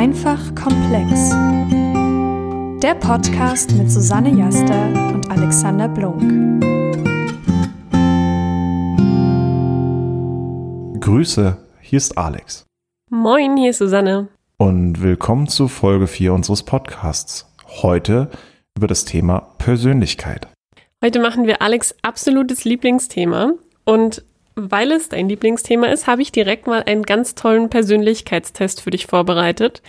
Einfach 0.00 0.54
komplex. 0.54 1.28
Der 2.80 2.94
Podcast 2.94 3.72
mit 3.72 3.90
Susanne 3.90 4.30
Jaster 4.30 4.86
und 5.12 5.30
Alexander 5.30 5.88
Blunk. 5.90 6.22
Grüße, 11.02 11.58
hier 11.82 11.96
ist 11.98 12.16
Alex. 12.16 12.64
Moin, 13.10 13.58
hier 13.58 13.72
ist 13.72 13.78
Susanne. 13.78 14.28
Und 14.56 15.02
willkommen 15.02 15.48
zu 15.48 15.68
Folge 15.68 16.06
4 16.06 16.32
unseres 16.32 16.62
Podcasts. 16.62 17.46
Heute 17.82 18.30
über 18.78 18.86
das 18.86 19.04
Thema 19.04 19.52
Persönlichkeit. 19.58 20.48
Heute 21.04 21.20
machen 21.20 21.46
wir 21.46 21.60
Alex 21.60 21.94
absolutes 22.00 22.64
Lieblingsthema. 22.64 23.52
Und 23.84 24.24
weil 24.54 24.92
es 24.92 25.08
dein 25.08 25.28
Lieblingsthema 25.28 25.86
ist, 25.86 26.06
habe 26.06 26.22
ich 26.22 26.32
direkt 26.32 26.66
mal 26.66 26.82
einen 26.82 27.02
ganz 27.02 27.34
tollen 27.34 27.70
Persönlichkeitstest 27.70 28.80
für 28.80 28.90
dich 28.90 29.06
vorbereitet. 29.06 29.82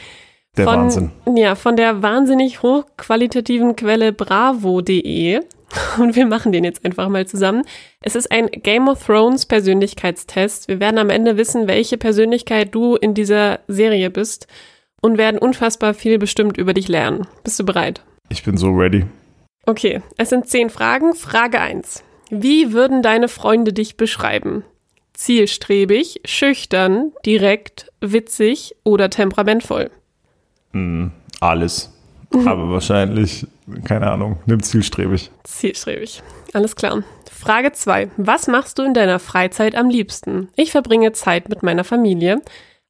Der 0.57 0.65
von, 0.65 0.79
Wahnsinn. 0.79 1.11
Ja, 1.35 1.55
von 1.55 1.75
der 1.75 2.01
wahnsinnig 2.01 2.61
hochqualitativen 2.61 3.75
Quelle 3.75 4.11
bravo.de. 4.11 5.41
Und 5.99 6.15
wir 6.15 6.25
machen 6.25 6.51
den 6.51 6.63
jetzt 6.63 6.83
einfach 6.83 7.07
mal 7.07 7.25
zusammen. 7.25 7.63
Es 8.01 8.15
ist 8.15 8.31
ein 8.31 8.47
Game 8.47 8.89
of 8.89 9.05
Thrones 9.05 9.45
Persönlichkeitstest. 9.45 10.67
Wir 10.67 10.79
werden 10.79 10.97
am 10.97 11.09
Ende 11.09 11.37
wissen, 11.37 11.67
welche 11.67 11.97
Persönlichkeit 11.97 12.73
du 12.75 12.95
in 12.95 13.13
dieser 13.13 13.59
Serie 13.67 14.09
bist 14.09 14.47
und 15.01 15.17
werden 15.17 15.39
unfassbar 15.39 15.93
viel 15.93 16.19
bestimmt 16.19 16.57
über 16.57 16.73
dich 16.73 16.87
lernen. 16.87 17.27
Bist 17.43 17.59
du 17.59 17.65
bereit? 17.65 18.03
Ich 18.29 18.43
bin 18.43 18.57
so 18.57 18.69
ready. 18.71 19.05
Okay, 19.65 20.01
es 20.17 20.29
sind 20.29 20.47
zehn 20.47 20.69
Fragen. 20.69 21.15
Frage 21.15 21.59
eins: 21.59 22.03
Wie 22.31 22.71
würden 22.71 23.01
deine 23.01 23.27
Freunde 23.27 23.73
dich 23.73 23.97
beschreiben? 23.97 24.63
Zielstrebig, 25.11 26.21
schüchtern, 26.23 27.11
direkt, 27.25 27.91
witzig 27.99 28.73
oder 28.85 29.09
temperamentvoll? 29.09 29.91
Hm, 30.71 31.11
alles. 31.41 31.91
Aber 32.33 32.69
wahrscheinlich, 32.69 33.45
keine 33.83 34.09
Ahnung, 34.09 34.37
nimm 34.45 34.63
zielstrebig. 34.63 35.29
Zielstrebig. 35.43 36.23
Alles 36.53 36.77
klar. 36.77 37.03
Frage 37.29 37.73
2. 37.73 38.11
Was 38.15 38.47
machst 38.47 38.79
du 38.79 38.83
in 38.83 38.93
deiner 38.93 39.19
Freizeit 39.19 39.75
am 39.75 39.89
liebsten? 39.89 40.47
Ich 40.55 40.71
verbringe 40.71 41.11
Zeit 41.11 41.49
mit 41.49 41.63
meiner 41.63 41.83
Familie. 41.83 42.41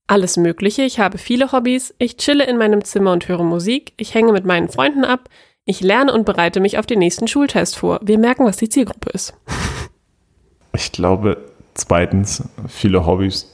Alles 0.06 0.38
Mögliche. 0.38 0.84
Ich 0.84 1.00
habe 1.00 1.18
viele 1.18 1.52
Hobbys. 1.52 1.96
Ich 1.98 2.18
chille 2.18 2.46
in 2.46 2.58
meinem 2.58 2.84
Zimmer 2.84 3.12
und 3.12 3.28
höre 3.28 3.44
Musik. 3.44 3.94
Ich 3.98 4.14
hänge 4.14 4.34
mit 4.34 4.46
meinen 4.46 4.70
Freunden 4.70 5.04
ab. 5.04 5.30
Ich 5.66 5.82
lerne 5.82 6.14
und 6.14 6.26
bereite 6.26 6.60
mich 6.60 6.78
auf 6.78 6.86
den 6.86 7.00
nächsten 7.00 7.28
Schultest 7.28 7.78
vor. 7.78 8.00
Wir 8.02 8.18
merken, 8.18 8.46
was 8.46 8.58
die 8.58 8.70
Zielgruppe 8.70 9.10
ist. 9.12 9.34
Ich 10.74 10.94
glaube, 10.94 11.52
zweitens, 11.74 12.44
viele 12.70 13.06
Hobbys. 13.06 13.54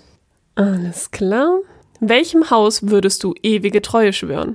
Alles 0.53 1.09
klar. 1.09 1.61
Welchem 1.99 2.51
Haus 2.51 2.89
würdest 2.89 3.23
du 3.23 3.33
ewige 3.41 3.81
Treue 3.81 4.13
schwören? 4.13 4.53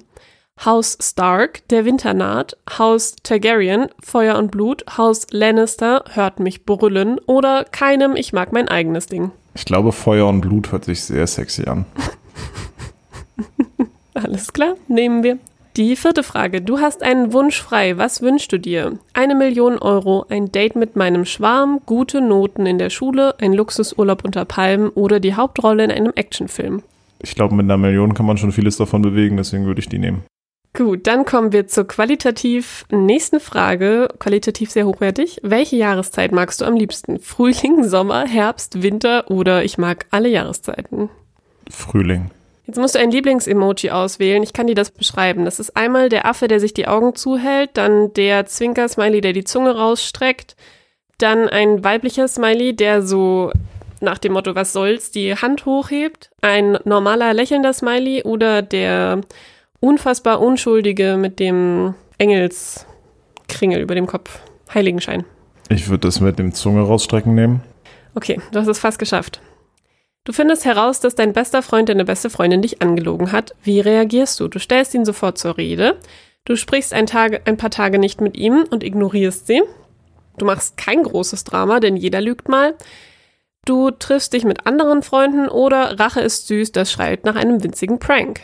Haus 0.64 0.97
Stark, 1.00 1.67
der 1.69 1.84
Winter 1.84 2.14
naht, 2.14 2.56
Haus 2.78 3.17
Targaryen, 3.25 3.89
Feuer 4.00 4.39
und 4.39 4.53
Blut, 4.53 4.84
Haus 4.97 5.27
Lannister, 5.33 6.05
hört 6.12 6.39
mich 6.39 6.64
brüllen 6.64 7.19
oder 7.27 7.64
keinem, 7.64 8.14
ich 8.14 8.33
mag 8.33 8.53
mein 8.53 8.69
eigenes 8.69 9.06
Ding. 9.06 9.33
Ich 9.55 9.64
glaube, 9.64 9.91
Feuer 9.91 10.28
und 10.28 10.41
Blut 10.41 10.70
hört 10.70 10.84
sich 10.84 11.03
sehr 11.03 11.27
sexy 11.27 11.64
an. 11.64 11.84
Alles 14.14 14.53
klar, 14.53 14.77
nehmen 14.87 15.25
wir. 15.25 15.39
Die 15.77 15.97
vierte 15.97 16.23
Frage. 16.23 16.61
Du 16.61 16.81
hast 16.81 17.03
einen 17.03 17.33
Wunsch 17.33 17.62
frei. 17.62 17.97
Was 17.97 18.20
wünschst 18.20 18.53
du 18.53 18.59
dir? 18.59 18.98
Eine 19.15 19.34
Million 19.34 19.78
Euro, 19.78 20.27
ein 20.28 20.53
Date 20.53 20.77
mit 20.77 20.97
meinem 20.97 21.25
Schwarm, 21.25 21.81
gute 21.87 22.20
Noten 22.20 22.67
in 22.67 22.77
der 22.77 22.91
Schule, 22.91 23.34
ein 23.41 23.55
Luxusurlaub 23.55 24.23
unter 24.23 24.45
Palmen 24.45 24.91
oder 24.91 25.19
die 25.19 25.34
Hauptrolle 25.34 25.84
in 25.84 25.91
einem 25.91 26.12
Actionfilm. 26.15 26.83
Ich 27.23 27.34
glaube, 27.34 27.55
mit 27.55 27.65
einer 27.65 27.78
Million 27.78 28.12
kann 28.12 28.27
man 28.27 28.37
schon 28.37 28.53
vieles 28.53 28.77
davon 28.77 29.00
bewegen, 29.00 29.39
deswegen 29.39 29.65
würde 29.65 29.81
ich 29.81 29.89
die 29.89 29.98
nehmen. 29.98 30.25
Gut, 30.75 31.06
dann 31.06 31.25
kommen 31.25 31.53
wir 31.53 31.67
zur 31.67 31.87
qualitativ 31.87 32.84
nächsten 32.91 33.41
Frage, 33.41 34.09
qualitativ 34.19 34.71
sehr 34.71 34.87
hochwertig. 34.87 35.38
Welche 35.43 35.77
Jahreszeit 35.77 36.32
magst 36.32 36.61
du 36.61 36.66
am 36.66 36.77
liebsten? 36.77 37.19
Frühling, 37.19 37.84
Sommer, 37.84 38.27
Herbst, 38.27 38.82
Winter 38.82 39.31
oder 39.31 39.65
ich 39.65 39.78
mag 39.78 40.06
alle 40.11 40.28
Jahreszeiten? 40.28 41.09
Frühling. 41.71 42.31
Jetzt 42.67 42.78
musst 42.78 42.95
du 42.95 43.00
ein 43.00 43.11
Lieblingsemoji 43.11 43.91
auswählen. 43.91 44.43
Ich 44.43 44.53
kann 44.53 44.69
dir 44.69 44.75
das 44.75 44.91
beschreiben. 44.91 45.45
Das 45.45 45.59
ist 45.59 45.77
einmal 45.77 46.09
der 46.09 46.27
Affe, 46.27 46.47
der 46.47 46.61
sich 46.61 46.75
die 46.75 46.87
Augen 46.87 47.15
zuhält, 47.15 47.71
dann 47.75 48.12
der 48.15 48.47
Zwinker-Smiley, 48.47 49.21
der 49.21 49.33
die 49.33 49.45
Zunge 49.45 49.77
rausstreckt, 49.77 50.55
dann 51.19 51.49
ein 51.49 51.83
weiblicher 51.83 52.28
Smiley, 52.28 52.75
der 52.75 53.03
so 53.03 53.53
nach 54.00 54.19
dem 54.19 54.33
Motto, 54.33 54.55
was 54.55 54.73
soll's, 54.73 55.11
die 55.11 55.34
Hand 55.34 55.67
hochhebt, 55.67 56.31
ein 56.41 56.78
normaler 56.84 57.34
lächelnder 57.34 57.73
Smiley 57.73 58.23
oder 58.25 58.62
der 58.62 59.21
unfassbar 59.81 60.41
Unschuldige 60.41 61.17
mit 61.17 61.39
dem 61.39 61.94
Engelskringel 62.19 63.81
über 63.81 63.94
dem 63.94 64.06
Kopf. 64.06 64.41
Heiligenschein. 64.73 65.25
Ich 65.69 65.89
würde 65.89 66.09
das 66.09 66.21
mit 66.21 66.39
dem 66.39 66.53
Zunge 66.53 66.83
rausstrecken 66.83 67.34
nehmen. 67.34 67.62
Okay, 68.15 68.41
du 68.53 68.59
hast 68.59 68.69
es 68.69 68.79
fast 68.79 68.99
geschafft. 68.99 69.41
Du 70.25 70.33
findest 70.33 70.65
heraus, 70.65 71.00
dass 71.00 71.16
dein 71.16 71.33
bester 71.33 71.62
Freund 71.62 71.88
deine 71.88 72.05
beste 72.05 72.31
Freundin 72.31 72.62
dich 72.62 72.81
angelogen 72.81 73.33
hat. 73.33 73.55
Wie 73.62 73.81
reagierst 73.81 74.38
du? 74.38 74.47
Du 74.47 74.60
stellst 74.60 74.94
ihn 74.94 75.05
sofort 75.05 75.37
zur 75.37 75.56
Rede. 75.59 75.97
Du 76.44 76.55
sprichst 76.55 76.93
ein, 76.94 77.06
Tage, 77.06 77.41
ein 77.44 77.56
paar 77.56 77.71
Tage 77.71 77.99
nicht 77.99 78.21
mit 78.21 78.37
ihm 78.37 78.65
und 78.71 78.84
ignorierst 78.84 79.49
sie. 79.49 79.62
Du 80.38 80.47
machst 80.47 80.77
kein 80.77 81.03
großes 81.03 81.44
Drama, 81.44 81.81
denn 81.81 81.97
jeder 81.97 82.21
lügt 82.21 82.49
mal. 82.49 82.75
Du 83.65 83.91
triffst 83.91 84.32
dich 84.32 84.44
mit 84.44 84.66
anderen 84.66 85.03
Freunden 85.03 85.49
oder 85.49 85.99
Rache 85.99 86.21
ist 86.21 86.47
süß, 86.47 86.72
das 86.72 86.91
schreit 86.91 87.25
nach 87.25 87.37
einem 87.37 87.62
winzigen 87.62 87.99
Prank. 87.99 88.41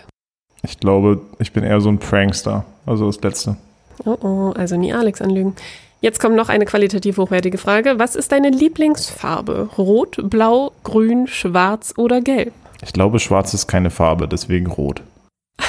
Ich 0.63 0.79
glaube, 0.81 1.21
ich 1.39 1.53
bin 1.53 1.65
eher 1.65 1.81
so 1.81 1.89
ein 1.89 1.99
Prankster. 1.99 2.65
Also 2.87 3.07
das 3.07 3.21
Letzte. 3.21 3.57
Oh 4.05 4.17
oh, 4.21 4.53
also 4.57 4.77
nie 4.77 4.93
Alex 4.93 5.23
anlügen. 5.23 5.55
Jetzt 6.01 6.21
kommt 6.21 6.37
noch 6.37 6.49
eine 6.49 6.65
qualitativ 6.65 7.17
hochwertige 7.19 7.59
Frage. 7.59 7.99
Was 7.99 8.15
ist 8.15 8.31
deine 8.31 8.51
Lieblingsfarbe? 8.51 9.71
Rot, 9.77 10.19
blau, 10.23 10.73
grün, 10.85 11.27
schwarz 11.27 11.93
oder 11.97 12.21
gelb? 12.21 12.53
Ich 12.83 12.93
glaube, 12.93 13.19
schwarz 13.19 13.53
ist 13.53 13.67
keine 13.67 13.91
Farbe, 13.91 14.29
deswegen 14.29 14.69
rot. 14.69 15.03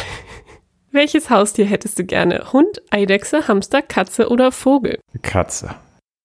Welches 0.91 1.31
Haustier 1.31 1.65
hättest 1.65 1.97
du 1.97 2.03
gerne? 2.03 2.53
Hund, 2.53 2.83
Eidechse, 2.91 3.47
Hamster, 3.47 3.81
Katze 3.81 4.29
oder 4.29 4.51
Vogel? 4.51 4.99
Katze. 5.23 5.73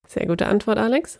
Sehr 0.06 0.26
gute 0.26 0.47
Antwort, 0.47 0.76
Alex. 0.76 1.19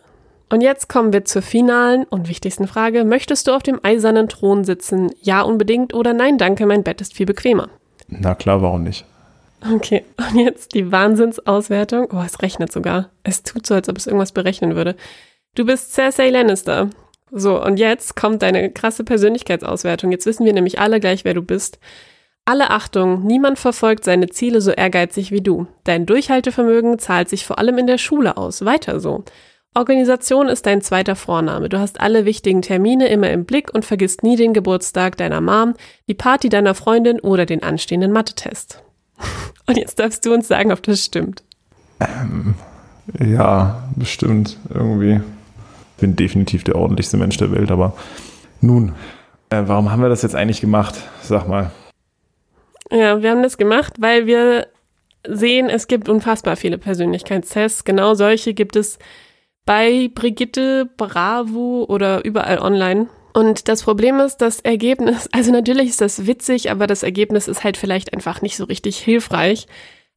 Und 0.51 0.61
jetzt 0.61 0.91
kommen 0.91 1.15
wir 1.15 1.25
zur 1.25 1.41
finalen 1.41 2.05
und 2.05 2.29
wichtigsten 2.29 2.69
Frage. 2.69 3.05
Möchtest 3.05 3.47
du 3.47 3.53
auf 3.53 3.63
dem 3.63 3.81
eisernen 3.83 4.29
Thron 4.29 4.65
sitzen? 4.65 5.11
Ja, 5.23 5.41
unbedingt 5.41 5.95
oder 5.95 6.13
nein, 6.13 6.37
danke, 6.37 6.67
mein 6.67 6.85
Bett 6.85 7.01
ist 7.01 7.15
viel 7.15 7.25
bequemer. 7.25 7.71
Na 8.09 8.35
klar, 8.35 8.61
warum 8.61 8.83
nicht? 8.83 9.07
Okay, 9.73 10.05
und 10.17 10.39
jetzt 10.39 10.75
die 10.75 10.93
Wahnsinnsauswertung. 10.93 12.09
Oh, 12.13 12.23
es 12.25 12.43
rechnet 12.43 12.71
sogar. 12.71 13.11
Es 13.23 13.43
tut 13.43 13.67
so, 13.67 13.75
als 13.75 13.89
ob 13.89 13.97
es 13.97 14.07
irgendwas 14.07 14.33
berechnen 14.33 14.77
würde. 14.77 14.95
Du 15.55 15.65
bist 15.65 15.95
Cersei 15.95 16.29
Lannister. 16.31 16.91
So, 17.31 17.63
und 17.63 17.79
jetzt 17.79 18.15
kommt 18.15 18.43
deine 18.43 18.71
krasse 18.71 19.05
Persönlichkeitsauswertung. 19.05 20.13
Jetzt 20.13 20.27
wissen 20.27 20.45
wir 20.45 20.53
nämlich 20.53 20.79
alle 20.79 21.01
gleich, 21.01 21.25
wer 21.25 21.35
du 21.35 21.43
bist. 21.43 21.79
Alle 22.45 22.71
Achtung, 22.71 23.25
niemand 23.25 23.59
verfolgt 23.59 24.05
seine 24.05 24.29
Ziele 24.29 24.61
so 24.61 24.71
ehrgeizig 24.71 25.31
wie 25.31 25.41
du. 25.41 25.67
Dein 25.85 26.05
Durchhaltevermögen 26.05 26.99
zahlt 26.99 27.31
sich 27.31 27.47
vor 27.47 27.59
allem 27.59 27.79
in 27.79 27.87
der 27.87 27.97
Schule 27.99 28.37
aus. 28.37 28.67
Weiter 28.67 29.01
so. 29.01 29.25
Organisation 29.75 30.49
ist 30.49 30.67
dein 30.67 30.83
zweiter 30.83 31.17
Vorname. 31.17 31.69
Du 31.69 31.81
hast 31.81 32.01
alle 32.01 32.27
wichtigen 32.27 32.63
Termine 32.63 33.09
immer 33.09 33.31
im 33.31 33.47
Blick 33.47 33.73
und 33.75 33.85
vergisst 33.85 34.23
nie 34.23 34.37
den 34.37 34.53
Geburtstag 34.53 35.17
deiner 35.17 35.41
Mom, 35.41 35.75
die 36.07 36.15
Party 36.15 36.49
deiner 36.51 36.75
Freundin 36.75 37.19
oder 37.19 37.47
den 37.47 37.63
anstehenden 37.63 38.13
Mathe-Test. 38.13 38.84
Und 39.67 39.77
jetzt 39.77 39.99
darfst 39.99 40.25
du 40.27 40.35
uns 40.35 40.49
sagen, 40.49 40.73
ob 40.73 40.83
das 40.83 41.05
stimmt. 41.05 41.43
Ähm, 42.01 42.55
ja, 43.19 43.83
bestimmt. 43.97 44.59
Irgendwie. 44.73 45.21
Ich 45.97 46.01
bin 46.01 46.17
definitiv 46.17 46.65
der 46.65 46.77
ordentlichste 46.77 47.17
Mensch 47.17 47.37
der 47.37 47.53
Welt, 47.53 47.71
aber 47.71 47.95
nun, 48.61 48.93
äh, 49.51 49.63
warum 49.67 49.91
haben 49.91 50.03
wir 50.03 50.09
das 50.09 50.23
jetzt 50.23 50.35
eigentlich 50.35 50.61
gemacht? 50.61 50.95
Sag 51.23 51.49
mal. 51.49 51.71
Ja, 52.91 53.23
wir 53.23 53.31
haben 53.31 53.43
das 53.43 53.57
gemacht, 53.57 53.95
weil 53.99 54.27
wir 54.27 54.67
sehen, 55.27 55.71
es 55.71 55.87
gibt 55.87 56.09
unfassbar 56.09 56.57
viele 56.57 56.79
Persönlichkeitstests. 56.79 57.85
Genau 57.85 58.15
solche 58.15 58.55
gibt 58.55 58.77
es 58.77 58.99
bei 59.65 60.11
Brigitte, 60.15 60.89
Bravo 60.97 61.87
oder 61.89 62.25
überall 62.25 62.59
online. 62.59 63.07
Und 63.35 63.69
das 63.69 63.83
Problem 63.83 64.21
ist, 64.21 64.39
das 64.39 64.61
Ergebnis, 64.61 65.29
also 65.33 65.51
natürlich 65.53 65.91
ist 65.91 66.01
das 66.01 66.27
witzig, 66.27 66.71
aber 66.71 66.87
das 66.87 67.03
Ergebnis 67.03 67.49
ist 67.49 67.65
halt 67.65 67.77
vielleicht 67.77 68.15
einfach 68.15 68.41
nicht 68.41 68.57
so 68.57 68.65
richtig 68.65 68.97
hilfreich. 68.97 69.67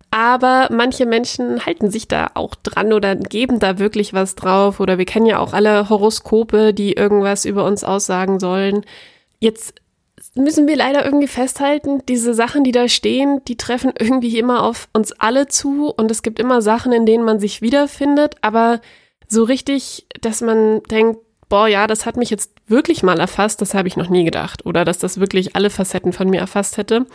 Aber 0.09 0.69
manche 0.71 1.05
Menschen 1.05 1.65
halten 1.65 1.91
sich 1.91 2.07
da 2.07 2.31
auch 2.35 2.55
dran 2.55 2.93
oder 2.93 3.15
geben 3.15 3.59
da 3.59 3.77
wirklich 3.77 4.13
was 4.13 4.35
drauf. 4.35 4.79
Oder 4.79 4.97
wir 4.97 5.05
kennen 5.05 5.25
ja 5.25 5.39
auch 5.39 5.51
alle 5.51 5.89
Horoskope, 5.89 6.73
die 6.73 6.93
irgendwas 6.93 7.43
über 7.43 7.65
uns 7.65 7.83
aussagen 7.83 8.39
sollen. 8.39 8.85
Jetzt 9.39 9.73
müssen 10.33 10.67
wir 10.67 10.77
leider 10.77 11.03
irgendwie 11.03 11.27
festhalten, 11.27 12.03
diese 12.07 12.33
Sachen, 12.33 12.63
die 12.63 12.71
da 12.71 12.87
stehen, 12.87 13.41
die 13.47 13.57
treffen 13.57 13.91
irgendwie 13.99 14.37
immer 14.39 14.63
auf 14.63 14.87
uns 14.93 15.11
alle 15.11 15.47
zu. 15.47 15.89
Und 15.89 16.09
es 16.09 16.21
gibt 16.21 16.39
immer 16.39 16.61
Sachen, 16.61 16.93
in 16.93 17.05
denen 17.05 17.25
man 17.25 17.39
sich 17.39 17.61
wiederfindet. 17.61 18.35
Aber 18.41 18.79
so 19.27 19.43
richtig, 19.43 20.07
dass 20.21 20.39
man 20.39 20.83
denkt, 20.83 21.19
boah, 21.49 21.67
ja, 21.67 21.87
das 21.87 22.05
hat 22.05 22.17
mich 22.17 22.29
jetzt 22.29 22.51
wirklich 22.67 23.03
mal 23.03 23.19
erfasst, 23.19 23.61
das 23.61 23.73
habe 23.73 23.87
ich 23.87 23.97
noch 23.97 24.09
nie 24.09 24.23
gedacht. 24.23 24.65
Oder 24.65 24.85
dass 24.85 24.97
das 24.97 25.19
wirklich 25.19 25.55
alle 25.55 25.69
Facetten 25.69 26.13
von 26.13 26.29
mir 26.29 26.39
erfasst 26.39 26.77
hätte. 26.77 27.05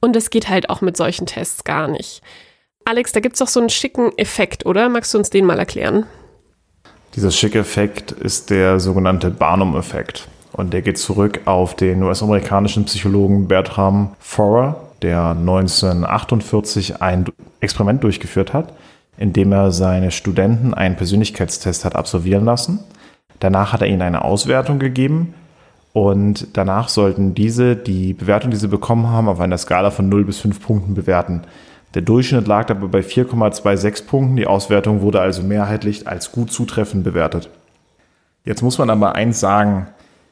Und 0.00 0.14
das 0.14 0.30
geht 0.30 0.48
halt 0.48 0.70
auch 0.70 0.80
mit 0.80 0.96
solchen 0.96 1.26
Tests 1.26 1.64
gar 1.64 1.88
nicht. 1.88 2.22
Alex, 2.84 3.12
da 3.12 3.20
gibt 3.20 3.34
es 3.34 3.40
doch 3.40 3.48
so 3.48 3.60
einen 3.60 3.70
schicken 3.70 4.16
Effekt, 4.16 4.64
oder? 4.64 4.88
Magst 4.88 5.12
du 5.12 5.18
uns 5.18 5.30
den 5.30 5.44
mal 5.44 5.58
erklären? 5.58 6.06
Dieser 7.16 7.30
schicke 7.30 7.58
Effekt 7.58 8.12
ist 8.12 8.50
der 8.50 8.78
sogenannte 8.78 9.30
Barnum-Effekt. 9.30 10.28
Und 10.52 10.72
der 10.72 10.82
geht 10.82 10.98
zurück 10.98 11.40
auf 11.44 11.74
den 11.74 12.02
US-amerikanischen 12.02 12.84
Psychologen 12.84 13.48
Bertram 13.48 14.14
Forer, 14.18 14.80
der 15.02 15.30
1948 15.30 17.02
ein 17.02 17.26
Experiment 17.60 18.02
durchgeführt 18.04 18.52
hat, 18.52 18.72
in 19.18 19.32
dem 19.32 19.52
er 19.52 19.72
seine 19.72 20.10
Studenten 20.10 20.72
einen 20.72 20.96
Persönlichkeitstest 20.96 21.84
hat 21.84 21.96
absolvieren 21.96 22.44
lassen. 22.44 22.80
Danach 23.40 23.72
hat 23.72 23.82
er 23.82 23.88
ihnen 23.88 24.02
eine 24.02 24.24
Auswertung 24.24 24.78
gegeben 24.78 25.34
und 25.92 26.56
danach 26.56 26.88
sollten 26.88 27.34
diese 27.34 27.76
die 27.76 28.12
Bewertung, 28.12 28.50
die 28.50 28.56
sie 28.56 28.68
bekommen 28.68 29.08
haben, 29.08 29.28
auf 29.28 29.40
einer 29.40 29.58
Skala 29.58 29.90
von 29.90 30.08
0 30.08 30.24
bis 30.24 30.40
5 30.40 30.60
Punkten 30.60 30.94
bewerten. 30.94 31.42
Der 31.94 32.02
Durchschnitt 32.02 32.46
lag 32.46 32.66
dabei 32.66 32.86
bei 32.88 33.00
4,26 33.00 34.06
Punkten. 34.06 34.36
Die 34.36 34.46
Auswertung 34.46 35.00
wurde 35.00 35.20
also 35.20 35.42
mehrheitlich 35.42 36.06
als 36.06 36.32
gut 36.32 36.52
zutreffend 36.52 37.04
bewertet. 37.04 37.48
Jetzt 38.44 38.62
muss 38.62 38.76
man 38.76 38.90
aber 38.90 39.14
eins 39.14 39.40
sagen, 39.40 39.88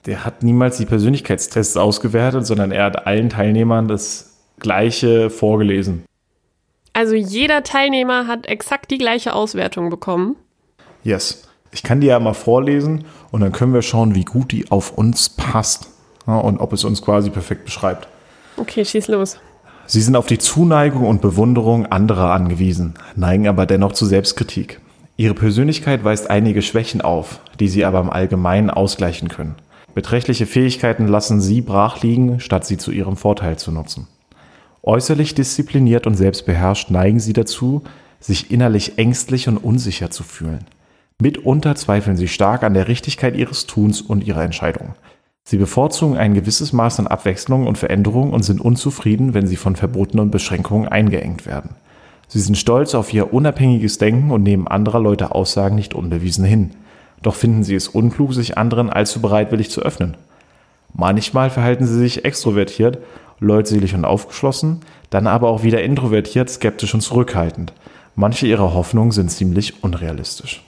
der 0.06 0.24
hat 0.26 0.42
niemals 0.42 0.76
die 0.76 0.84
Persönlichkeitstests 0.84 1.78
ausgewertet, 1.78 2.46
sondern 2.46 2.70
er 2.70 2.84
hat 2.84 3.06
allen 3.06 3.30
Teilnehmern 3.30 3.88
das 3.88 4.36
gleiche 4.58 5.30
vorgelesen. 5.30 6.04
Also 6.92 7.14
jeder 7.14 7.62
Teilnehmer 7.62 8.26
hat 8.26 8.46
exakt 8.46 8.90
die 8.90 8.98
gleiche 8.98 9.32
Auswertung 9.32 9.90
bekommen. 9.90 10.36
Yes. 11.02 11.48
Ich 11.74 11.82
kann 11.82 12.00
die 12.00 12.06
ja 12.06 12.20
mal 12.20 12.34
vorlesen 12.34 13.04
und 13.32 13.40
dann 13.40 13.50
können 13.50 13.74
wir 13.74 13.82
schauen, 13.82 14.14
wie 14.14 14.24
gut 14.24 14.52
die 14.52 14.70
auf 14.70 14.92
uns 14.92 15.28
passt 15.28 15.88
ja, 16.24 16.38
und 16.38 16.60
ob 16.60 16.72
es 16.72 16.84
uns 16.84 17.02
quasi 17.02 17.30
perfekt 17.30 17.64
beschreibt. 17.64 18.06
Okay, 18.56 18.84
schieß 18.84 19.08
los. 19.08 19.38
Sie 19.86 20.00
sind 20.00 20.14
auf 20.14 20.26
die 20.26 20.38
Zuneigung 20.38 21.04
und 21.04 21.20
Bewunderung 21.20 21.86
anderer 21.86 22.30
angewiesen, 22.30 22.94
neigen 23.16 23.48
aber 23.48 23.66
dennoch 23.66 23.92
zu 23.92 24.06
Selbstkritik. 24.06 24.80
Ihre 25.16 25.34
Persönlichkeit 25.34 26.04
weist 26.04 26.30
einige 26.30 26.62
Schwächen 26.62 27.00
auf, 27.00 27.40
die 27.58 27.68
sie 27.68 27.84
aber 27.84 28.00
im 28.00 28.10
Allgemeinen 28.10 28.70
ausgleichen 28.70 29.28
können. 29.28 29.56
Beträchtliche 29.94 30.46
Fähigkeiten 30.46 31.08
lassen 31.08 31.40
sie 31.40 31.60
brach 31.60 32.02
liegen, 32.02 32.38
statt 32.38 32.64
sie 32.64 32.78
zu 32.78 32.92
ihrem 32.92 33.16
Vorteil 33.16 33.58
zu 33.58 33.72
nutzen. 33.72 34.06
Äußerlich 34.84 35.34
diszipliniert 35.34 36.06
und 36.06 36.14
selbstbeherrscht 36.14 36.90
neigen 36.90 37.18
sie 37.18 37.32
dazu, 37.32 37.82
sich 38.20 38.52
innerlich 38.52 38.96
ängstlich 38.96 39.48
und 39.48 39.58
unsicher 39.58 40.10
zu 40.10 40.22
fühlen. 40.22 40.64
Mitunter 41.22 41.76
zweifeln 41.76 42.16
sie 42.16 42.28
stark 42.28 42.64
an 42.64 42.74
der 42.74 42.88
Richtigkeit 42.88 43.36
ihres 43.36 43.66
Tuns 43.66 44.00
und 44.02 44.26
ihrer 44.26 44.42
Entscheidungen. 44.42 44.94
Sie 45.44 45.58
bevorzugen 45.58 46.16
ein 46.16 46.34
gewisses 46.34 46.72
Maß 46.72 46.98
an 47.00 47.06
Abwechslung 47.06 47.66
und 47.66 47.78
Veränderung 47.78 48.32
und 48.32 48.42
sind 48.42 48.60
unzufrieden, 48.60 49.32
wenn 49.32 49.46
sie 49.46 49.56
von 49.56 49.76
Verboten 49.76 50.18
und 50.18 50.30
Beschränkungen 50.30 50.88
eingeengt 50.88 51.46
werden. 51.46 51.76
Sie 52.28 52.40
sind 52.40 52.56
stolz 52.56 52.94
auf 52.94 53.12
ihr 53.12 53.32
unabhängiges 53.32 53.98
Denken 53.98 54.30
und 54.30 54.42
nehmen 54.42 54.66
anderer 54.66 55.00
Leute 55.00 55.32
Aussagen 55.32 55.76
nicht 55.76 55.94
unbewiesen 55.94 56.44
hin. 56.44 56.70
Doch 57.22 57.34
finden 57.36 57.62
sie 57.62 57.74
es 57.74 57.88
unklug, 57.88 58.34
sich 58.34 58.58
anderen 58.58 58.90
allzu 58.90 59.20
bereitwillig 59.20 59.70
zu 59.70 59.82
öffnen. 59.82 60.16
Manchmal 60.94 61.50
verhalten 61.50 61.86
sie 61.86 61.98
sich 61.98 62.24
extrovertiert, 62.24 62.98
leutselig 63.38 63.94
und 63.94 64.04
aufgeschlossen, 64.04 64.80
dann 65.10 65.26
aber 65.26 65.48
auch 65.48 65.62
wieder 65.62 65.82
introvertiert, 65.82 66.50
skeptisch 66.50 66.94
und 66.94 67.02
zurückhaltend. 67.02 67.72
Manche 68.16 68.46
ihrer 68.46 68.74
Hoffnungen 68.74 69.12
sind 69.12 69.30
ziemlich 69.30 69.84
unrealistisch. 69.84 70.62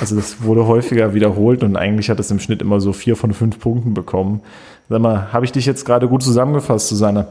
Also 0.00 0.16
das 0.16 0.42
wurde 0.42 0.66
häufiger 0.66 1.14
wiederholt 1.14 1.62
und 1.62 1.76
eigentlich 1.76 2.10
hat 2.10 2.20
es 2.20 2.30
im 2.30 2.40
Schnitt 2.40 2.62
immer 2.62 2.80
so 2.80 2.92
vier 2.92 3.16
von 3.16 3.32
fünf 3.32 3.58
Punkten 3.58 3.94
bekommen. 3.94 4.42
Sag 4.88 5.00
mal, 5.00 5.32
habe 5.32 5.44
ich 5.44 5.52
dich 5.52 5.66
jetzt 5.66 5.84
gerade 5.84 6.08
gut 6.08 6.22
zusammengefasst, 6.22 6.88
Susanne? 6.88 7.28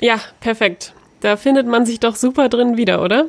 Ja, 0.00 0.20
perfekt. 0.40 0.94
Da 1.20 1.36
findet 1.36 1.66
man 1.66 1.84
sich 1.84 2.00
doch 2.00 2.16
super 2.16 2.48
drin 2.48 2.76
wieder, 2.76 3.02
oder? 3.02 3.26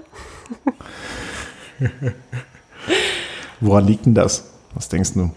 Woran 3.60 3.86
liegt 3.86 4.06
denn 4.06 4.14
das? 4.14 4.52
Was 4.74 4.88
denkst 4.90 5.14
du? 5.14 5.32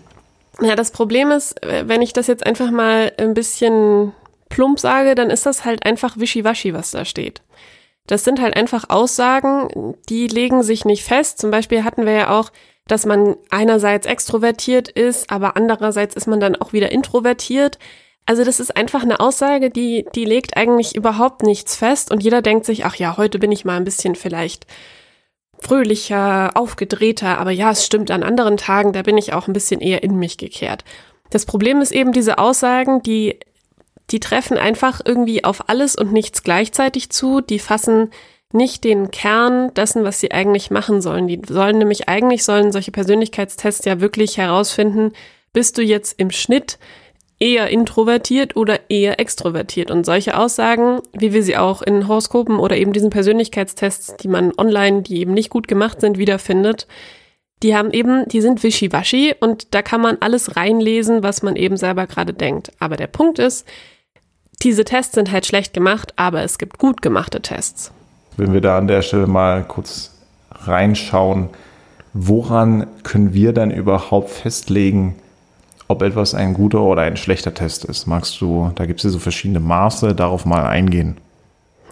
Ja, 0.61 0.76
das 0.76 0.93
Problem 0.93 1.31
ist, 1.31 1.56
wenn 1.62 2.02
ich 2.02 2.12
das 2.12 2.29
jetzt 2.29 2.46
einfach 2.46 2.70
mal 2.70 3.12
ein 3.19 3.35
bisschen 3.35 4.12
plump 4.50 4.79
sage, 4.79 5.17
dann 5.17 5.31
ist 5.31 5.46
das 5.46 5.64
halt 5.64 5.85
einfach 5.85 6.17
wischiwaschi, 6.17 6.75
was 6.75 6.93
da 6.93 7.05
steht. 7.05 7.43
Das 8.06 8.23
sind 8.23 8.41
halt 8.41 8.56
einfach 8.56 8.85
Aussagen, 8.91 9.96
die 10.08 10.29
legen 10.29 10.62
sich 10.62 10.85
nicht 10.85 11.02
fest. 11.02 11.38
Zum 11.38 11.50
Beispiel 11.50 11.82
hatten 11.82 12.06
wir 12.06 12.12
ja 12.12 12.31
auch 12.38 12.52
dass 12.86 13.06
man 13.06 13.36
einerseits 13.50 14.06
extrovertiert 14.06 14.88
ist, 14.88 15.31
aber 15.31 15.56
andererseits 15.56 16.14
ist 16.14 16.26
man 16.26 16.40
dann 16.40 16.56
auch 16.56 16.72
wieder 16.72 16.92
introvertiert. 16.92 17.78
Also 18.26 18.44
das 18.44 18.60
ist 18.60 18.76
einfach 18.76 19.02
eine 19.02 19.20
Aussage, 19.20 19.70
die, 19.70 20.06
die 20.14 20.25
legt 20.25 20.56
eigentlich 20.56 20.94
überhaupt 20.94 21.42
nichts 21.42 21.76
fest 21.76 22.10
und 22.10 22.22
jeder 22.22 22.42
denkt 22.42 22.66
sich, 22.66 22.84
ach 22.84 22.96
ja, 22.96 23.16
heute 23.16 23.38
bin 23.38 23.52
ich 23.52 23.64
mal 23.64 23.76
ein 23.76 23.84
bisschen 23.84 24.14
vielleicht 24.14 24.66
fröhlicher, 25.60 26.50
aufgedrehter, 26.54 27.38
aber 27.38 27.50
ja, 27.50 27.70
es 27.70 27.86
stimmt, 27.86 28.10
an 28.10 28.22
anderen 28.22 28.56
Tagen, 28.56 28.92
da 28.92 29.02
bin 29.02 29.16
ich 29.16 29.32
auch 29.32 29.46
ein 29.46 29.54
bisschen 29.54 29.81
eher 29.81 30.02
in 30.02 30.16
mich 30.19 30.36
gekehrt. 30.36 30.84
Das 31.31 31.46
Problem 31.46 31.81
ist 31.81 31.92
eben 31.92 32.12
diese 32.12 32.38
Aussagen, 32.38 33.02
die, 33.02 33.38
die 34.10 34.20
treffen 34.20 34.58
einfach 34.58 35.00
irgendwie 35.04 35.44
auf 35.44 35.69
alles 35.69 35.96
und 35.96 36.12
nichts 36.12 36.42
gleichzeitig 36.42 37.10
zu, 37.10 37.40
die 37.40 37.58
fassen 37.58 38.10
nicht 38.54 38.84
den 38.84 39.10
Kern 39.10 39.74
dessen, 39.74 40.04
was 40.04 40.20
sie 40.20 40.30
eigentlich 40.30 40.70
machen 40.70 41.02
sollen. 41.02 41.26
Die 41.26 41.40
sollen 41.46 41.78
nämlich 41.78 42.08
eigentlich 42.08 42.44
sollen 42.44 42.72
solche 42.72 42.92
Persönlichkeitstests 42.92 43.84
ja 43.84 44.00
wirklich 44.00 44.38
herausfinden, 44.38 45.12
bist 45.52 45.76
du 45.76 45.82
jetzt 45.82 46.18
im 46.18 46.30
Schnitt 46.30 46.78
eher 47.40 47.68
introvertiert 47.68 48.56
oder 48.56 48.78
eher 48.88 49.18
extrovertiert. 49.18 49.90
Und 49.90 50.06
solche 50.06 50.38
Aussagen, 50.38 51.00
wie 51.12 51.32
wir 51.32 51.42
sie 51.42 51.56
auch 51.56 51.82
in 51.82 52.06
Horoskopen 52.06 52.60
oder 52.60 52.76
eben 52.76 52.92
diesen 52.92 53.10
Persönlichkeitstests, 53.10 54.16
die 54.18 54.28
man 54.28 54.52
online, 54.56 55.02
die 55.02 55.18
eben 55.18 55.34
nicht 55.34 55.50
gut 55.50 55.66
gemacht 55.66 56.00
sind, 56.00 56.16
wiederfindet, 56.16 56.86
die 57.62 57.74
haben 57.76 57.90
eben, 57.90 58.28
die 58.28 58.40
sind 58.40 58.62
wischiwaschi 58.62 59.34
und 59.40 59.74
da 59.74 59.82
kann 59.82 60.00
man 60.00 60.18
alles 60.20 60.56
reinlesen, 60.56 61.22
was 61.22 61.42
man 61.42 61.56
eben 61.56 61.76
selber 61.76 62.06
gerade 62.06 62.34
denkt. 62.34 62.70
Aber 62.78 62.96
der 62.96 63.08
Punkt 63.08 63.38
ist, 63.38 63.66
diese 64.62 64.84
Tests 64.84 65.14
sind 65.14 65.32
halt 65.32 65.44
schlecht 65.44 65.74
gemacht, 65.74 66.12
aber 66.16 66.42
es 66.42 66.58
gibt 66.58 66.78
gut 66.78 67.02
gemachte 67.02 67.42
Tests 67.42 67.92
wenn 68.36 68.52
wir 68.52 68.60
da 68.60 68.78
an 68.78 68.88
der 68.88 69.02
Stelle 69.02 69.26
mal 69.26 69.64
kurz 69.64 70.12
reinschauen, 70.50 71.50
woran 72.12 72.86
können 73.02 73.34
wir 73.34 73.52
dann 73.52 73.70
überhaupt 73.70 74.31
festlegen, 74.31 75.16
ob 75.88 76.02
etwas 76.02 76.34
ein 76.34 76.54
guter 76.54 76.81
oder 76.81 77.02
ein 77.02 77.16
schlechter 77.16 77.54
Test 77.54 77.84
ist? 77.84 78.06
Magst 78.06 78.40
du, 78.40 78.70
da 78.75 78.86
gibt 78.86 79.00
es 79.00 79.04
ja 79.04 79.10
so 79.10 79.19
verschiedene 79.19 79.60
Maße, 79.60 80.14
darauf 80.14 80.44
mal 80.44 80.67
eingehen? 80.67 81.19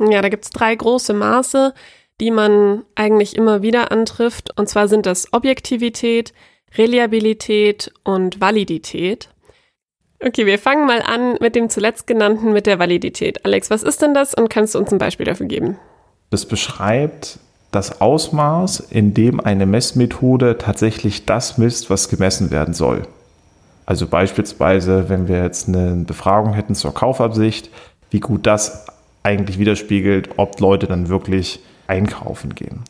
Ja, 0.00 0.22
da 0.22 0.28
gibt 0.28 0.44
es 0.44 0.50
drei 0.50 0.74
große 0.74 1.12
Maße, 1.12 1.74
die 2.20 2.30
man 2.30 2.84
eigentlich 2.94 3.36
immer 3.36 3.62
wieder 3.62 3.92
antrifft. 3.92 4.56
Und 4.58 4.68
zwar 4.68 4.88
sind 4.88 5.06
das 5.06 5.32
Objektivität, 5.32 6.32
Reliabilität 6.76 7.92
und 8.04 8.40
Validität. 8.40 9.28
Okay, 10.24 10.46
wir 10.46 10.58
fangen 10.58 10.86
mal 10.86 11.02
an 11.02 11.36
mit 11.40 11.56
dem 11.56 11.68
zuletzt 11.68 12.06
genannten, 12.06 12.52
mit 12.52 12.66
der 12.66 12.78
Validität. 12.78 13.44
Alex, 13.44 13.70
was 13.70 13.82
ist 13.82 14.02
denn 14.02 14.14
das 14.14 14.34
und 14.34 14.48
kannst 14.48 14.74
du 14.74 14.78
uns 14.78 14.92
ein 14.92 14.98
Beispiel 14.98 15.26
dafür 15.26 15.46
geben? 15.46 15.78
Das 16.32 16.46
beschreibt 16.46 17.38
das 17.72 18.00
Ausmaß, 18.00 18.80
in 18.80 19.12
dem 19.12 19.38
eine 19.38 19.66
Messmethode 19.66 20.56
tatsächlich 20.56 21.26
das 21.26 21.58
misst, 21.58 21.90
was 21.90 22.08
gemessen 22.08 22.50
werden 22.50 22.72
soll. 22.72 23.02
Also 23.84 24.06
beispielsweise, 24.06 25.10
wenn 25.10 25.28
wir 25.28 25.44
jetzt 25.44 25.68
eine 25.68 26.04
Befragung 26.06 26.54
hätten 26.54 26.74
zur 26.74 26.94
Kaufabsicht, 26.94 27.68
wie 28.10 28.20
gut 28.20 28.46
das 28.46 28.86
eigentlich 29.22 29.58
widerspiegelt, 29.58 30.30
ob 30.38 30.58
Leute 30.58 30.86
dann 30.86 31.10
wirklich 31.10 31.60
einkaufen 31.86 32.54
gehen. 32.54 32.80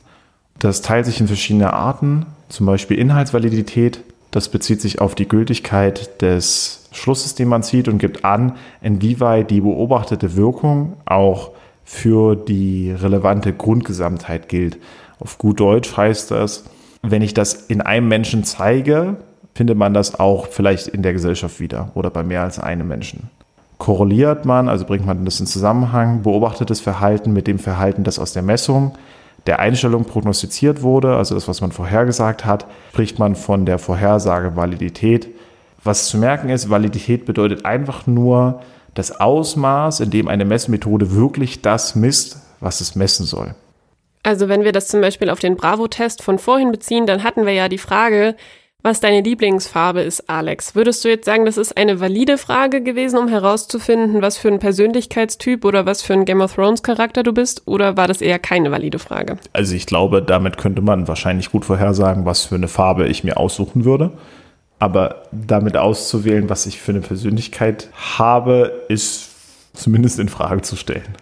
Das 0.61 0.81
teilt 0.81 1.07
sich 1.07 1.21
in 1.21 1.27
verschiedene 1.27 1.73
Arten, 1.73 2.27
zum 2.49 2.67
Beispiel 2.67 2.97
Inhaltsvalidität. 2.97 4.03
Das 4.31 4.51
bezieht 4.51 4.81
sich 4.81 5.01
auf 5.01 5.17
die 5.17 5.27
Gültigkeit 5.27 6.23
des 6.23 6.89
Schlusses, 6.93 7.35
den 7.35 7.49
man 7.49 7.65
zieht 7.65 7.89
und 7.89 7.99
gibt 7.99 8.25
an, 8.25 8.53
inwieweit 8.83 9.51
die 9.51 9.63
beobachtete 9.63 10.37
Wirkung 10.37 10.93
auch 11.07 11.51
für 11.85 12.37
die 12.37 12.93
relevante 12.93 13.53
Grundgesamtheit 13.53 14.49
gilt. 14.49 14.79
Auf 15.19 15.39
gut 15.39 15.61
Deutsch 15.61 15.97
heißt 15.97 16.31
das, 16.31 16.65
wenn 17.03 17.23
ich 17.23 17.35
das 17.35 17.55
in 17.55 17.81
einem 17.81 18.09
Menschen 18.09 18.45
zeige, 18.45 19.17
findet 19.55 19.77
man 19.77 19.93
das 19.93 20.19
auch 20.19 20.47
vielleicht 20.47 20.89
in 20.89 21.03
der 21.03 21.13
Gesellschaft 21.13 21.61
wieder 21.61 21.91
oder 21.95 22.11
bei 22.11 22.23
mehr 22.23 22.43
als 22.43 22.59
einem 22.59 22.89
Menschen. 22.89 23.31
Korreliert 23.79 24.45
man, 24.45 24.69
also 24.69 24.85
bringt 24.85 25.07
man 25.07 25.25
das 25.25 25.41
in 25.41 25.47
Zusammenhang, 25.47 26.23
beobachtetes 26.23 26.81
Verhalten 26.81 27.33
mit 27.33 27.47
dem 27.47 27.59
Verhalten, 27.59 28.05
das 28.05 28.19
aus 28.19 28.33
der 28.33 28.43
Messung 28.43 28.93
der 29.47 29.59
Einstellung 29.59 30.05
prognostiziert 30.05 30.83
wurde, 30.83 31.17
also 31.17 31.35
das, 31.35 31.49
was 31.49 31.61
man 31.61 31.73
vorhergesagt 31.73 32.45
hat, 32.45 32.67
spricht 32.91 33.19
man 33.19 33.35
von 33.35 33.67
der 33.67 33.79
Vorhersage 33.79 34.55
Validität. 34.57 35.29
Was 35.83 36.07
zu 36.07 36.19
merken 36.19 36.49
ist, 36.49 36.71
Validität 36.71 37.25
bedeutet 37.27 37.65
einfach 37.65 38.07
nur, 38.07 38.61
das 38.95 39.21
Ausmaß, 39.21 40.01
in 40.01 40.11
dem 40.11 40.29
eine 40.29 40.45
Messmethode 40.45 41.13
wirklich 41.13 41.63
das 41.63 41.95
misst, 41.95 42.39
was 42.61 42.81
es 42.81 42.95
messen 42.95 43.27
soll. 43.27 43.55
Also 44.23 44.49
wenn 44.49 44.65
wir 44.65 44.73
das 44.73 44.89
zum 44.89 45.01
Beispiel 45.01 45.31
auf 45.31 45.41
den 45.41 45.57
Bravo-Test 45.57 46.23
von 46.23 46.39
vorhin 46.39 46.71
beziehen, 46.71 47.07
dann 47.07 47.25
hatten 47.25 47.45
wir 47.45 47.53
ja 47.53 47.69
die 47.69 47.79
Frage, 47.79 48.37
was 48.83 49.01
deine 49.01 49.21
Lieblingsfarbe 49.21 50.01
ist, 50.01 50.29
Alex. 50.29 50.75
Würdest 50.75 51.05
du 51.05 51.09
jetzt 51.09 51.25
sagen, 51.25 51.45
das 51.45 51.57
ist 51.57 51.77
eine 51.77 52.01
valide 52.01 52.37
Frage 52.37 52.83
gewesen, 52.83 53.19
um 53.19 53.29
herauszufinden, 53.29 54.23
was 54.23 54.39
für 54.39 54.49
ein 54.49 54.59
Persönlichkeitstyp 54.59 55.65
oder 55.65 55.87
was 55.87 56.03
für 56.03 56.15
ein 56.15 56.25
Game 56.25 56.41
of 56.41 56.55
Thrones 56.55 56.83
Charakter 56.83 57.23
du 57.23 57.33
bist? 57.33 57.63
Oder 57.67 57.97
war 57.97 58.09
das 58.09 58.21
eher 58.21 58.41
keine 58.41 58.71
valide 58.73 58.99
Frage? 58.99 59.39
Also 59.53 59.75
ich 59.75 59.87
glaube, 59.87 60.21
damit 60.21 60.59
könnte 60.59 60.83
man 60.83 61.07
wahrscheinlich 61.07 61.51
gut 61.51 61.65
vorhersagen, 61.65 62.25
was 62.25 62.47
für 62.47 62.57
eine 62.57 62.69
Farbe 62.69 63.07
ich 63.07 63.23
mir 63.23 63.37
aussuchen 63.37 63.85
würde. 63.85 64.11
Aber 64.83 65.29
damit 65.31 65.77
auszuwählen, 65.77 66.51
was 66.51 66.67
ich 66.67 66.81
für 66.81 66.91
eine 66.91 67.03
Persönlichkeit 67.03 67.89
habe, 67.95 68.83
ist 68.89 69.31
zumindest 69.75 70.19
in 70.19 70.29
Frage 70.29 70.63
zu 70.63 70.75
stellen. 70.75 71.17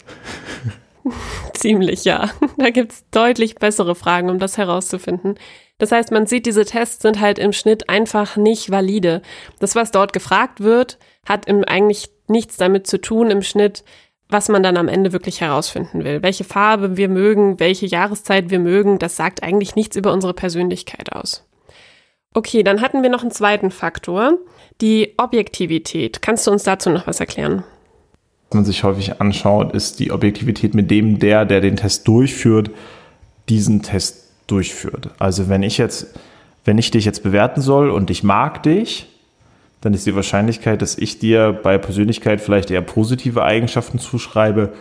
Ziemlich, 1.52 2.06
ja. 2.06 2.30
Da 2.56 2.70
gibt 2.70 2.92
es 2.92 3.04
deutlich 3.10 3.56
bessere 3.56 3.94
Fragen, 3.94 4.30
um 4.30 4.38
das 4.38 4.56
herauszufinden. 4.56 5.34
Das 5.76 5.92
heißt, 5.92 6.10
man 6.10 6.24
sieht, 6.24 6.46
diese 6.46 6.64
Tests 6.64 7.02
sind 7.02 7.20
halt 7.20 7.38
im 7.38 7.52
Schnitt 7.52 7.90
einfach 7.90 8.38
nicht 8.38 8.70
valide. 8.70 9.20
Das, 9.58 9.74
was 9.74 9.90
dort 9.90 10.14
gefragt 10.14 10.60
wird, 10.60 10.98
hat 11.26 11.44
im, 11.44 11.62
eigentlich 11.62 12.08
nichts 12.28 12.56
damit 12.56 12.86
zu 12.86 12.98
tun 12.98 13.30
im 13.30 13.42
Schnitt, 13.42 13.84
was 14.30 14.48
man 14.48 14.62
dann 14.62 14.78
am 14.78 14.88
Ende 14.88 15.12
wirklich 15.12 15.42
herausfinden 15.42 16.02
will. 16.02 16.22
Welche 16.22 16.44
Farbe 16.44 16.96
wir 16.96 17.10
mögen, 17.10 17.60
welche 17.60 17.84
Jahreszeit 17.84 18.48
wir 18.48 18.58
mögen, 18.58 18.98
das 18.98 19.16
sagt 19.16 19.42
eigentlich 19.42 19.76
nichts 19.76 19.96
über 19.96 20.14
unsere 20.14 20.32
Persönlichkeit 20.32 21.12
aus. 21.12 21.44
Okay, 22.32 22.62
dann 22.62 22.80
hatten 22.80 23.02
wir 23.02 23.10
noch 23.10 23.22
einen 23.22 23.32
zweiten 23.32 23.72
Faktor, 23.72 24.34
die 24.80 25.14
Objektivität. 25.16 26.22
Kannst 26.22 26.46
du 26.46 26.52
uns 26.52 26.62
dazu 26.62 26.88
noch 26.88 27.08
was 27.08 27.18
erklären? 27.18 27.64
Was 28.48 28.54
man 28.54 28.64
sich 28.64 28.84
häufig 28.84 29.20
anschaut, 29.20 29.72
ist 29.74 29.98
die 29.98 30.12
Objektivität, 30.12 30.74
mit 30.74 30.90
dem 30.90 31.18
der, 31.18 31.44
der 31.44 31.60
den 31.60 31.76
Test 31.76 32.06
durchführt, 32.06 32.70
diesen 33.48 33.82
Test 33.82 34.30
durchführt. 34.46 35.10
Also 35.18 35.48
wenn 35.48 35.64
ich 35.64 35.76
jetzt, 35.76 36.14
wenn 36.64 36.78
ich 36.78 36.92
dich 36.92 37.04
jetzt 37.04 37.24
bewerten 37.24 37.62
soll 37.62 37.90
und 37.90 38.10
ich 38.10 38.22
mag 38.22 38.62
dich, 38.62 39.08
dann 39.80 39.94
ist 39.94 40.06
die 40.06 40.14
Wahrscheinlichkeit, 40.14 40.82
dass 40.82 40.98
ich 40.98 41.18
dir 41.18 41.52
bei 41.52 41.78
Persönlichkeit 41.78 42.40
vielleicht 42.40 42.70
eher 42.70 42.82
positive 42.82 43.42
Eigenschaften 43.42 43.98
zuschreibe, 43.98 44.72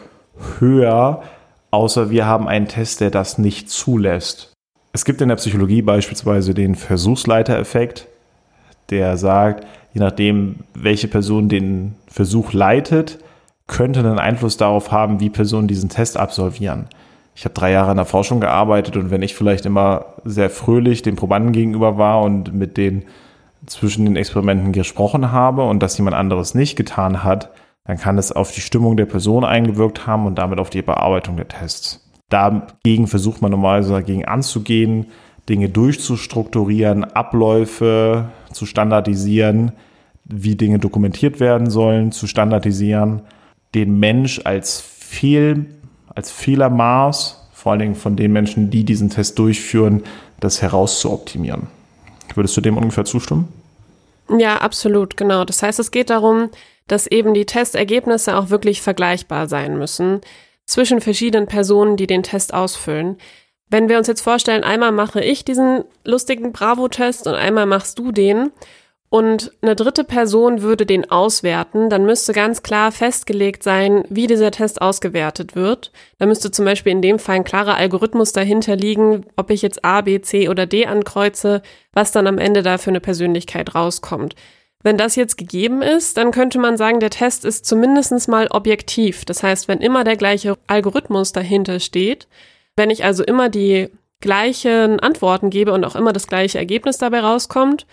höher, 0.60 1.24
außer 1.72 2.10
wir 2.12 2.26
haben 2.26 2.48
einen 2.48 2.68
Test, 2.68 3.02
der 3.02 3.10
das 3.10 3.38
nicht 3.38 3.70
zulässt. 3.70 4.54
Es 5.00 5.06
gibt 5.06 5.22
in 5.22 5.30
der 5.30 5.38
Psychologie 5.38 5.82
beispielsweise 5.82 6.54
den 6.54 6.76
Versuchsleitereffekt, 6.76 8.08
der 8.90 9.16
sagt, 9.18 9.66
je 9.94 10.02
nachdem, 10.02 10.58
welche 10.74 11.08
Person 11.08 11.48
den 11.48 11.96
Versuch 12.08 12.52
leitet, 12.52 13.20
könnte 13.66 14.02
einen 14.02 14.20
Einfluss 14.20 14.58
darauf 14.58 14.92
haben, 14.92 15.20
wie 15.20 15.30
Personen 15.30 15.68
diesen 15.68 15.90
Test 15.90 16.18
absolvieren 16.18 16.90
ich 17.40 17.46
habe 17.46 17.54
drei 17.54 17.72
Jahre 17.72 17.92
in 17.92 17.96
der 17.96 18.06
Forschung 18.06 18.42
gearbeitet 18.42 18.98
und 18.98 19.12
wenn 19.12 19.22
ich 19.22 19.34
vielleicht 19.34 19.66
immer 19.66 20.08
sehr 20.26 20.50
fröhlich 20.50 21.04
den 21.04 21.16
Probanden 21.16 21.54
gegenüber 21.54 21.98
war 21.98 22.22
und 22.22 22.54
mit 22.54 22.76
denen 22.76 23.06
zwischen 23.66 24.04
den 24.04 24.18
Experimenten 24.18 24.74
gesprochen 24.74 25.32
habe 25.32 25.64
und 25.64 25.82
das 25.82 25.98
jemand 25.98 26.18
anderes 26.18 26.54
nicht 26.54 26.76
getan 26.76 27.24
hat, 27.24 27.50
dann 27.86 27.98
kann 27.98 28.18
es 28.18 28.34
auf 28.34 28.52
die 28.52 28.60
Stimmung 28.60 28.98
der 28.98 29.06
Person 29.06 29.46
eingewirkt 29.46 30.06
haben 30.06 30.26
und 30.26 30.36
damit 30.36 30.60
auf 30.60 30.70
die 30.70 30.82
Bearbeitung 30.82 31.38
der 31.38 31.48
Tests. 31.48 32.09
Dagegen 32.30 33.08
versucht 33.08 33.42
man 33.42 33.52
normalerweise 33.52 33.94
dagegen 33.94 34.26
anzugehen, 34.26 35.08
Dinge 35.48 35.70
durchzustrukturieren, 35.70 37.04
Abläufe 37.04 38.30
zu 38.54 38.66
standardisieren, 38.66 39.72
wie 40.26 40.56
Dinge 40.56 40.78
dokumentiert 40.78 41.40
werden 41.40 41.70
sollen, 41.72 42.12
zu 42.12 42.28
standardisieren, 42.28 43.24
den 43.74 44.00
Mensch 44.00 44.42
als 44.44 44.80
Fehl 44.80 45.66
als 46.20 46.32
Fehlermaß, 46.32 47.50
vor 47.54 47.72
allen 47.72 47.80
Dingen 47.80 47.96
von 47.96 48.16
den 48.16 48.34
Menschen, 48.34 48.70
die 48.70 48.84
diesen 48.84 49.10
Test 49.10 49.40
durchführen, 49.40 50.04
das 50.40 50.62
herauszuoptimieren. 50.62 51.68
Würdest 52.36 52.56
du 52.58 52.62
dem 52.62 52.78
ungefähr 52.78 53.06
zustimmen? 53.06 53.48
Ja, 54.38 54.58
absolut, 54.58 55.18
genau. 55.18 55.46
Das 55.46 55.64
heißt, 55.64 55.80
es 55.80 55.92
geht 55.92 56.10
darum, 56.10 56.50
dass 56.88 57.08
eben 57.08 57.34
die 57.34 57.46
Testergebnisse 57.46 58.38
auch 58.38 58.50
wirklich 58.50 58.82
vergleichbar 58.82 59.48
sein 59.48 59.78
müssen 59.78 60.22
zwischen 60.70 61.02
verschiedenen 61.02 61.48
Personen, 61.48 61.98
die 61.98 62.08
den 62.08 62.24
Test 62.24 62.54
ausfüllen. 62.54 63.18
Wenn 63.70 63.90
wir 63.90 63.98
uns 63.98 64.08
jetzt 64.08 64.22
vorstellen, 64.22 64.64
einmal 64.64 64.92
mache 64.92 65.22
ich 65.22 65.46
diesen 65.46 65.84
lustigen 66.04 66.52
Bravo-Test 66.52 67.28
und 67.28 67.36
einmal 67.36 67.66
machst 67.66 68.00
du 68.00 68.12
den, 68.12 68.52
und 69.12 69.52
eine 69.64 69.76
dritte 69.76 70.04
Person 70.04 70.62
würde 70.62 70.86
den 70.86 71.10
auswerten, 71.10 71.90
dann 71.90 72.06
müsste 72.06 72.32
ganz 72.32 72.62
klar 72.62 72.92
festgelegt 72.92 73.64
sein, 73.64 74.04
wie 74.10 74.28
dieser 74.28 74.52
Test 74.52 74.84
ausgewertet 74.84 75.56
wird. 75.56 75.92
Da 76.20 76.28
müsste 76.28 76.52
zum 76.52 76.66
Beispiel 76.66 76.92
in 76.92 77.02
dem 77.02 77.18
Fall 77.18 77.38
ein 77.38 77.44
klarer 77.44 77.76
Algorithmus 77.76 78.34
dahinter 78.34 78.76
liegen, 78.76 79.26
ob 79.36 79.50
ich 79.50 79.64
jetzt 79.64 79.84
A, 79.84 80.02
B, 80.02 80.22
C 80.22 80.48
oder 80.48 80.68
D 80.68 80.86
ankreuze, 80.86 81.64
was 81.92 82.12
dann 82.12 82.28
am 82.28 82.38
Ende 82.38 82.62
da 82.62 82.78
für 82.78 82.92
eine 82.92 83.00
Persönlichkeit 83.00 83.74
rauskommt. 83.74 84.36
Wenn 84.82 84.98
das 84.98 85.18
jetzt 85.18 85.38
gegeben 85.38 85.82
ist, 85.82 86.16
dann 86.16 86.32
könnte 86.32 86.58
man 86.58 86.78
sagen, 86.78 87.02
der 87.02 87.10
Test 87.10 87.44
ist 87.44 87.66
zumindest 87.66 88.30
mal 88.30 88.48
objektiv. 88.50 89.26
Das 89.26 89.44
heißt, 89.44 89.68
wenn 89.68 89.80
immer 89.80 90.06
der 90.06 90.16
gleiche 90.16 90.58
Algorithmus 90.68 91.34
dahinter 91.34 91.82
steht, 91.82 92.28
wenn 92.78 92.90
ich 92.90 93.04
also 93.04 93.24
immer 93.24 93.50
die 93.50 93.90
gleichen 94.22 95.00
Antworten 95.02 95.50
gebe 95.50 95.74
und 95.74 95.84
auch 95.84 95.96
immer 95.96 96.14
das 96.14 96.28
gleiche 96.28 96.58
Ergebnis 96.58 96.98
dabei 96.98 97.20
rauskommt, 97.20 97.86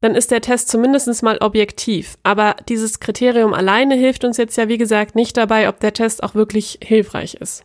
dann 0.00 0.16
ist 0.16 0.32
der 0.32 0.40
Test 0.40 0.68
zumindest 0.68 1.22
mal 1.22 1.38
objektiv. 1.38 2.18
Aber 2.24 2.56
dieses 2.68 2.98
Kriterium 2.98 3.54
alleine 3.54 3.94
hilft 3.94 4.24
uns 4.24 4.36
jetzt 4.36 4.56
ja, 4.56 4.68
wie 4.68 4.78
gesagt, 4.78 5.14
nicht 5.14 5.36
dabei, 5.36 5.68
ob 5.68 5.78
der 5.78 5.92
Test 5.92 6.24
auch 6.24 6.34
wirklich 6.34 6.80
hilfreich 6.82 7.34
ist. 7.34 7.64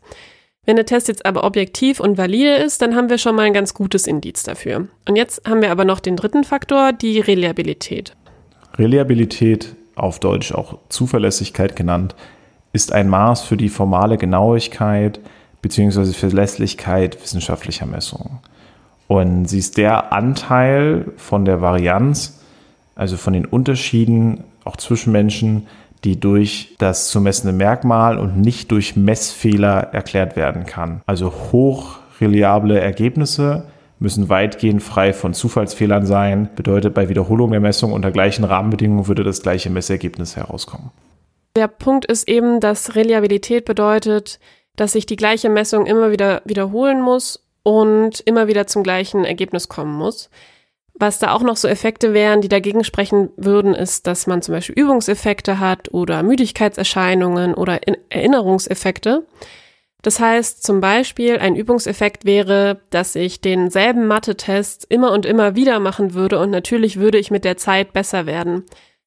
Wenn 0.65 0.75
der 0.75 0.85
Test 0.85 1.07
jetzt 1.07 1.25
aber 1.25 1.45
objektiv 1.45 1.99
und 1.99 2.17
valide 2.17 2.55
ist, 2.55 2.81
dann 2.81 2.95
haben 2.95 3.09
wir 3.09 3.17
schon 3.17 3.35
mal 3.35 3.43
ein 3.43 3.53
ganz 3.53 3.73
gutes 3.73 4.05
Indiz 4.05 4.43
dafür. 4.43 4.87
Und 5.07 5.15
jetzt 5.15 5.47
haben 5.47 5.61
wir 5.61 5.71
aber 5.71 5.85
noch 5.85 5.99
den 5.99 6.15
dritten 6.15 6.43
Faktor, 6.43 6.93
die 6.93 7.19
Reliabilität. 7.19 8.15
Reliabilität, 8.77 9.75
auf 9.95 10.19
Deutsch 10.19 10.51
auch 10.51 10.77
Zuverlässigkeit 10.89 11.75
genannt, 11.75 12.15
ist 12.73 12.93
ein 12.93 13.09
Maß 13.09 13.41
für 13.41 13.57
die 13.57 13.69
formale 13.69 14.17
Genauigkeit 14.17 15.19
bzw. 15.61 16.13
Verlässlichkeit 16.13 17.21
wissenschaftlicher 17.21 17.85
Messungen. 17.85 18.39
Und 19.07 19.45
sie 19.45 19.59
ist 19.59 19.77
der 19.77 20.13
Anteil 20.13 21.05
von 21.15 21.45
der 21.45 21.61
Varianz, 21.61 22.41
also 22.95 23.17
von 23.17 23.33
den 23.33 23.45
Unterschieden 23.45 24.43
auch 24.65 24.75
zwischen 24.75 25.11
Menschen, 25.11 25.67
die 26.03 26.19
durch 26.19 26.75
das 26.77 27.07
zu 27.07 27.21
messende 27.21 27.53
Merkmal 27.53 28.19
und 28.19 28.37
nicht 28.37 28.71
durch 28.71 28.95
Messfehler 28.95 29.93
erklärt 29.93 30.35
werden 30.35 30.65
kann. 30.65 31.01
Also 31.05 31.33
hochreliable 31.51 32.79
Ergebnisse 32.79 33.65
müssen 33.99 34.29
weitgehend 34.29 34.83
frei 34.83 35.13
von 35.13 35.33
Zufallsfehlern 35.33 36.05
sein. 36.05 36.49
Bedeutet, 36.55 36.93
bei 36.93 37.09
Wiederholung 37.09 37.51
der 37.51 37.59
Messung 37.59 37.93
unter 37.93 38.11
gleichen 38.11 38.43
Rahmenbedingungen 38.43 39.07
würde 39.07 39.23
das 39.23 39.41
gleiche 39.41 39.69
Messergebnis 39.69 40.35
herauskommen. 40.35 40.91
Der 41.55 41.67
Punkt 41.67 42.05
ist 42.05 42.27
eben, 42.27 42.59
dass 42.59 42.95
Reliabilität 42.95 43.65
bedeutet, 43.65 44.39
dass 44.75 44.93
ich 44.93 45.07
die 45.07 45.15
gleiche 45.15 45.49
Messung 45.49 45.85
immer 45.85 46.11
wieder 46.11 46.41
wiederholen 46.45 47.01
muss 47.01 47.43
und 47.63 48.19
immer 48.21 48.47
wieder 48.47 48.67
zum 48.67 48.83
gleichen 48.83 49.25
Ergebnis 49.25 49.67
kommen 49.67 49.95
muss. 49.97 50.29
Was 50.99 51.19
da 51.19 51.31
auch 51.33 51.43
noch 51.43 51.57
so 51.57 51.67
Effekte 51.67 52.13
wären, 52.13 52.41
die 52.41 52.49
dagegen 52.49 52.83
sprechen 52.83 53.29
würden, 53.37 53.75
ist, 53.75 54.07
dass 54.07 54.25
man 54.25 54.41
zum 54.41 54.55
Beispiel 54.55 54.75
Übungseffekte 54.79 55.59
hat 55.59 55.93
oder 55.93 56.23
Müdigkeitserscheinungen 56.23 57.53
oder 57.53 57.79
Erinnerungseffekte. 58.09 59.23
Das 60.01 60.19
heißt 60.19 60.63
zum 60.63 60.79
Beispiel, 60.79 61.39
ein 61.39 61.55
Übungseffekt 61.55 62.23
wäre, 62.23 62.81
dass 62.91 63.15
ich 63.15 63.41
denselben 63.41 64.07
Mathe-Test 64.07 64.85
immer 64.89 65.11
und 65.11 65.25
immer 65.25 65.55
wieder 65.55 65.79
machen 65.79 66.13
würde 66.13 66.39
und 66.39 66.51
natürlich 66.51 66.99
würde 66.99 67.17
ich 67.17 67.31
mit 67.31 67.43
der 67.43 67.57
Zeit 67.57 67.93
besser 67.93 68.25
werden. 68.25 68.63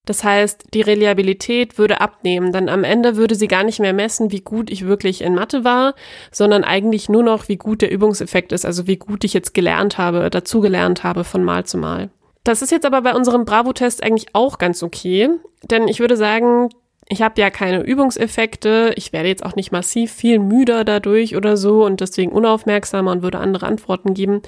Das 0.06 0.24
heißt, 0.24 0.74
die 0.74 0.80
Reliabilität 0.80 1.78
würde 1.78 2.00
abnehmen, 2.00 2.52
dann 2.52 2.68
am 2.68 2.84
Ende 2.84 3.16
würde 3.16 3.34
sie 3.34 3.48
gar 3.48 3.64
nicht 3.64 3.80
mehr 3.80 3.92
messen, 3.92 4.32
wie 4.32 4.40
gut 4.40 4.70
ich 4.70 4.86
wirklich 4.86 5.20
in 5.20 5.34
Mathe 5.34 5.62
war, 5.62 5.94
sondern 6.32 6.64
eigentlich 6.64 7.08
nur 7.08 7.22
noch, 7.22 7.48
wie 7.48 7.56
gut 7.56 7.82
der 7.82 7.92
Übungseffekt 7.92 8.50
ist, 8.50 8.64
also 8.64 8.86
wie 8.86 8.96
gut 8.96 9.24
ich 9.24 9.34
jetzt 9.34 9.54
gelernt 9.54 9.98
habe, 9.98 10.28
dazugelernt 10.30 11.04
habe 11.04 11.22
von 11.22 11.44
Mal 11.44 11.64
zu 11.64 11.78
Mal. 11.78 12.10
Das 12.44 12.62
ist 12.62 12.72
jetzt 12.72 12.86
aber 12.86 13.02
bei 13.02 13.14
unserem 13.14 13.44
Bravo-Test 13.44 14.02
eigentlich 14.02 14.28
auch 14.32 14.58
ganz 14.58 14.82
okay, 14.82 15.28
denn 15.70 15.86
ich 15.86 16.00
würde 16.00 16.16
sagen, 16.16 16.70
ich 17.10 17.22
habe 17.22 17.40
ja 17.40 17.50
keine 17.50 17.80
Übungseffekte, 17.80 18.92
ich 18.96 19.12
werde 19.12 19.28
jetzt 19.28 19.44
auch 19.44 19.56
nicht 19.56 19.72
massiv 19.72 20.12
viel 20.12 20.38
müder 20.38 20.84
dadurch 20.84 21.36
oder 21.36 21.56
so 21.56 21.84
und 21.84 22.00
deswegen 22.00 22.30
unaufmerksamer 22.30 23.10
und 23.10 23.22
würde 23.22 23.38
andere 23.38 23.66
Antworten 23.66 24.14
geben. 24.14 24.42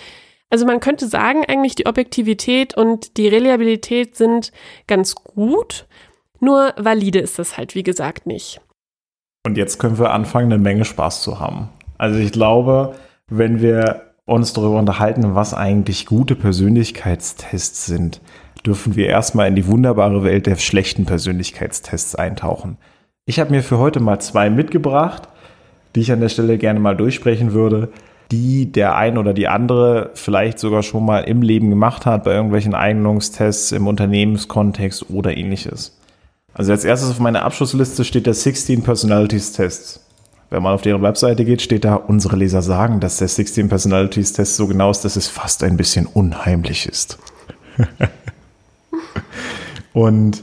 Also 0.49 0.65
man 0.65 0.79
könnte 0.79 1.09
sagen, 1.09 1.45
eigentlich 1.49 1.75
die 1.75 1.87
Objektivität 1.87 2.77
und 2.77 3.17
die 3.17 3.27
Reliabilität 3.27 4.15
sind 4.15 4.53
ganz 4.87 5.17
gut, 5.17 5.87
nur 6.39 6.73
valide 6.77 7.19
ist 7.19 7.39
das 7.39 7.57
halt, 7.57 7.75
wie 7.75 7.83
gesagt, 7.83 8.27
nicht. 8.27 8.61
Und 9.45 9.57
jetzt 9.57 9.81
können 9.81 9.99
wir 9.99 10.13
anfangen, 10.13 10.53
eine 10.53 10.63
Menge 10.63 10.85
Spaß 10.85 11.23
zu 11.23 11.41
haben. 11.41 11.69
Also 11.99 12.21
ich 12.21 12.31
glaube, 12.31 12.95
wenn 13.27 13.61
wir 13.61 14.13
uns 14.25 14.53
darüber 14.53 14.79
unterhalten, 14.79 15.35
was 15.35 15.53
eigentlich 15.53 16.07
gute 16.07 16.37
Persönlichkeitstests 16.37 17.87
sind, 17.87 18.21
dürfen 18.67 18.97
wir 18.97 19.09
erstmal 19.09 19.49
in 19.49 19.57
die 19.57 19.67
wunderbare 19.67 20.25
Welt 20.25 20.47
der 20.47 20.57
schlechten 20.57 21.05
Persönlichkeitstests 21.05 22.15
eintauchen. 22.15 22.77
Ich 23.25 23.39
habe 23.39 23.51
mir 23.51 23.63
für 23.63 23.79
heute 23.79 24.01
mal 24.01 24.21
zwei 24.21 24.51
mitgebracht, 24.51 25.29
die 25.95 26.01
ich 26.01 26.13
an 26.13 26.21
der 26.21 26.29
Stelle 26.29 26.59
gerne 26.59 26.81
mal 26.81 26.97
durchsprechen 26.97 27.53
würde. 27.53 27.89
die 28.31 28.73
der 28.73 28.97
ein 28.97 29.19
oder 29.19 29.35
die 29.35 29.47
andere 29.47 30.11
vielleicht 30.15 30.59
sogar 30.59 30.83
schon 30.83 31.05
mal 31.05 31.21
im 31.21 31.43
Leben 31.43 31.69
gemacht 31.69 32.07
hat, 32.07 32.25
bei 32.25 32.33
irgendwelchen 32.33 32.75
Eignungstests 32.75 33.73
im 33.73 33.87
Unternehmenskontext 33.87 35.11
oder 35.11 35.37
ähnliches. 35.37 35.99
Also 36.55 36.73
als 36.73 36.87
erstes 36.87 37.11
auf 37.11 37.21
meiner 37.21 37.43
Abschlussliste 37.43 38.07
steht 38.07 38.25
der 38.25 38.33
16 38.33 38.83
Personalities 38.83 39.53
Tests. 39.53 40.07
Wenn 40.49 40.63
man 40.63 40.73
auf 40.75 40.81
deren 40.83 41.03
Webseite 41.03 41.45
geht, 41.45 41.61
steht 41.61 41.85
da, 41.85 41.95
unsere 41.95 42.37
Leser 42.37 42.63
sagen, 42.63 43.01
dass 43.01 43.19
der 43.19 43.29
16 43.29 43.69
Personalities 43.69 44.33
Test 44.33 44.57
so 44.57 44.67
genau 44.67 44.91
ist, 44.91 45.03
dass 45.03 45.17
es 45.17 45.29
fast 45.29 45.63
ein 45.63 45.77
bisschen 45.77 46.07
unheimlich 46.07 46.87
ist. 46.87 47.19
Und 49.93 50.43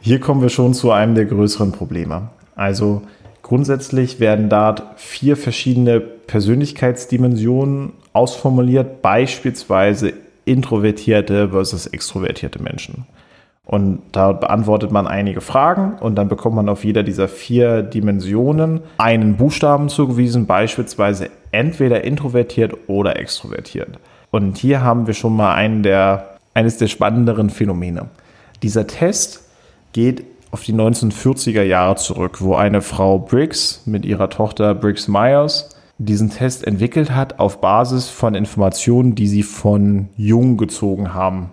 hier 0.00 0.20
kommen 0.20 0.42
wir 0.42 0.48
schon 0.48 0.74
zu 0.74 0.90
einem 0.92 1.14
der 1.14 1.26
größeren 1.26 1.72
Probleme. 1.72 2.30
Also 2.56 3.02
grundsätzlich 3.42 4.20
werden 4.20 4.48
dort 4.48 4.82
vier 4.96 5.36
verschiedene 5.36 6.00
Persönlichkeitsdimensionen 6.00 7.92
ausformuliert, 8.12 9.02
beispielsweise 9.02 10.12
introvertierte 10.44 11.50
versus 11.50 11.86
extrovertierte 11.86 12.62
Menschen. 12.62 13.06
Und 13.70 14.02
da 14.12 14.32
beantwortet 14.32 14.90
man 14.90 15.06
einige 15.06 15.40
Fragen 15.40 15.94
und 16.00 16.16
dann 16.16 16.28
bekommt 16.28 16.56
man 16.56 16.68
auf 16.68 16.84
jeder 16.84 17.04
dieser 17.04 17.28
vier 17.28 17.82
Dimensionen 17.82 18.80
einen 18.98 19.36
Buchstaben 19.36 19.88
zugewiesen, 19.88 20.46
beispielsweise 20.46 21.30
entweder 21.52 22.02
introvertiert 22.02 22.74
oder 22.88 23.16
extrovertiert. 23.20 24.00
Und 24.32 24.58
hier 24.58 24.82
haben 24.82 25.06
wir 25.06 25.14
schon 25.14 25.36
mal 25.36 25.54
einen 25.54 25.84
der, 25.84 26.38
eines 26.52 26.78
der 26.78 26.88
spannenderen 26.88 27.48
Phänomene. 27.48 28.06
Dieser 28.62 28.86
Test 28.86 29.42
geht 29.92 30.24
auf 30.50 30.62
die 30.64 30.74
1940er 30.74 31.62
Jahre 31.62 31.96
zurück, 31.96 32.40
wo 32.40 32.54
eine 32.54 32.82
Frau 32.82 33.18
Briggs 33.18 33.82
mit 33.86 34.04
ihrer 34.04 34.30
Tochter 34.30 34.74
Briggs 34.74 35.08
Myers 35.08 35.70
diesen 35.98 36.30
Test 36.30 36.66
entwickelt 36.66 37.10
hat 37.14 37.38
auf 37.38 37.60
Basis 37.60 38.08
von 38.08 38.34
Informationen, 38.34 39.14
die 39.14 39.28
sie 39.28 39.42
von 39.42 40.08
Jung 40.16 40.56
gezogen 40.56 41.14
haben. 41.14 41.52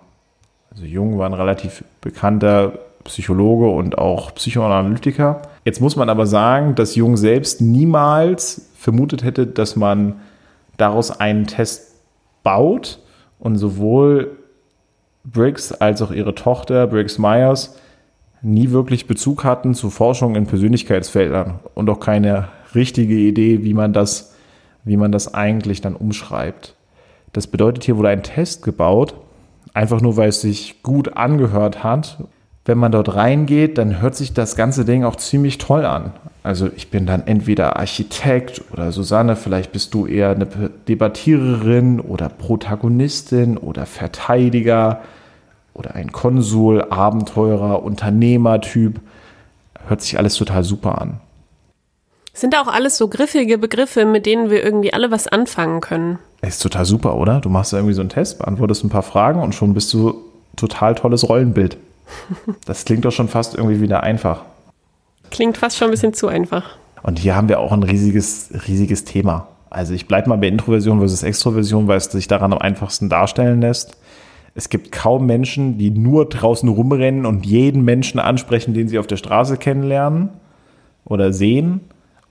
Also 0.72 0.86
Jung 0.86 1.18
war 1.18 1.26
ein 1.28 1.34
relativ 1.34 1.84
bekannter 2.02 2.80
Psychologe 3.04 3.70
und 3.70 3.98
auch 3.98 4.34
Psychoanalytiker. 4.36 5.42
Jetzt 5.66 5.82
muss 5.82 5.96
man 5.96 6.10
aber 6.10 6.26
sagen, 6.26 6.76
dass 6.76 6.96
Jung 6.96 7.18
selbst 7.18 7.62
niemals 7.62 8.70
vermutet 8.78 9.24
hätte, 9.24 9.48
dass 9.48 9.76
man 9.76 10.16
daraus 10.78 11.12
einen 11.12 11.48
Test 11.48 11.96
baut 12.44 13.00
und 13.40 13.58
sowohl 13.58 14.38
Briggs 15.32 15.72
als 15.72 16.02
auch 16.02 16.12
ihre 16.12 16.36
Tochter 16.36 16.88
Briggs 16.88 17.18
Myers 17.18 17.78
nie 18.42 18.72
wirklich 18.72 19.08
Bezug 19.08 19.44
hatten 19.44 19.74
zu 19.74 19.90
Forschung 19.90 20.36
in 20.36 20.46
Persönlichkeitsfeldern 20.46 21.60
und 21.74 21.90
auch 21.90 22.00
keine 22.00 22.50
richtige 22.76 23.16
Idee, 23.16 23.64
wie 23.64 23.74
man 23.74 23.94
das, 23.94 24.36
wie 24.84 24.98
man 24.98 25.12
das 25.12 25.34
eigentlich 25.34 25.82
dann 25.82 25.96
umschreibt. 25.96 26.76
Das 27.34 27.48
bedeutet, 27.48 27.84
hier 27.84 27.98
wurde 27.98 28.10
ein 28.10 28.24
Test 28.24 28.64
gebaut, 28.64 29.16
Einfach 29.78 30.02
nur, 30.02 30.18
weil 30.18 30.30
es 30.30 30.42
sich 30.42 30.82
gut 30.82 31.18
angehört 31.18 31.84
hat. 31.84 32.18
Wenn 32.66 32.80
man 32.80 32.92
dort 32.92 33.14
reingeht, 33.14 33.78
dann 33.78 34.02
hört 34.02 34.16
sich 34.16 34.34
das 34.34 34.56
ganze 34.56 34.86
Ding 34.86 35.04
auch 35.04 35.18
ziemlich 35.18 35.60
toll 35.60 35.86
an. 35.86 36.14
Also 36.42 36.68
ich 36.76 36.90
bin 36.90 37.06
dann 37.06 37.28
entweder 37.28 37.78
Architekt 37.78 38.64
oder 38.74 38.92
Susanne, 38.92 39.36
vielleicht 39.36 39.72
bist 39.72 39.94
du 39.94 40.08
eher 40.08 40.32
eine 40.32 40.48
Debattiererin 40.88 42.00
oder 42.00 42.28
Protagonistin 42.28 43.56
oder 43.58 43.86
Verteidiger 43.86 45.02
oder 45.78 45.96
ein 45.96 46.12
Konsul, 46.12 46.84
Abenteurer, 46.90 47.84
Unternehmertyp. 47.84 49.00
Hört 49.88 50.02
sich 50.02 50.18
alles 50.18 50.36
total 50.36 50.64
super 50.64 51.00
an. 51.00 51.22
Sind 52.34 52.56
auch 52.56 52.68
alles 52.68 52.98
so 52.98 53.08
griffige 53.08 53.58
Begriffe, 53.58 54.06
mit 54.06 54.26
denen 54.26 54.50
wir 54.50 54.64
irgendwie 54.64 54.94
alle 54.94 55.10
was 55.10 55.28
anfangen 55.28 55.82
können. 55.82 56.20
Ist 56.42 56.62
total 56.62 56.86
super, 56.86 57.16
oder? 57.16 57.40
Du 57.40 57.50
machst 57.50 57.74
irgendwie 57.74 57.94
so 57.94 58.02
einen 58.02 58.10
Test, 58.10 58.40
beantwortest 58.40 58.84
ein 58.84 58.90
paar 58.90 59.02
Fragen 59.02 59.42
und 59.42 59.56
schon 59.56 59.74
bist 59.74 59.92
du 59.94 60.22
total 60.56 60.96
tolles 60.96 61.28
Rollenbild. 61.28 61.78
Das 62.66 62.86
klingt 62.86 63.06
doch 63.06 63.12
schon 63.12 63.28
fast 63.28 63.56
irgendwie 63.56 63.82
wieder 63.82 64.04
einfach. 64.04 64.44
Klingt 65.30 65.58
fast 65.58 65.78
schon 65.78 65.90
ein 65.90 65.92
bisschen 65.92 66.14
zu 66.14 66.28
einfach. 66.28 66.78
Und 67.04 67.20
hier 67.20 67.36
haben 67.36 67.50
wir 67.50 67.60
auch 67.60 67.72
ein 67.72 67.84
riesiges, 67.84 68.50
riesiges 68.68 69.04
Thema. 69.04 69.48
Also 69.70 69.94
ich 69.94 70.08
bleibe 70.08 70.30
mal 70.30 70.38
bei 70.38 70.48
Introversion 70.48 71.00
versus 71.00 71.24
Extroversion, 71.24 71.88
weil 71.88 71.98
es 71.98 72.06
sich 72.06 72.28
daran 72.28 72.54
am 72.54 72.60
einfachsten 72.60 73.10
darstellen 73.10 73.62
lässt. 73.62 73.98
Es 74.56 74.70
gibt 74.70 74.92
kaum 74.92 75.26
Menschen, 75.26 75.78
die 75.78 75.92
nur 75.92 76.28
draußen 76.28 76.68
rumrennen 76.68 77.26
und 77.26 77.46
jeden 77.46 77.84
Menschen 77.84 78.20
ansprechen, 78.20 78.74
den 78.74 78.88
sie 78.88 79.00
auf 79.00 79.08
der 79.08 79.18
Straße 79.18 79.58
kennenlernen 79.58 80.30
oder 81.06 81.32
sehen. 81.32 81.82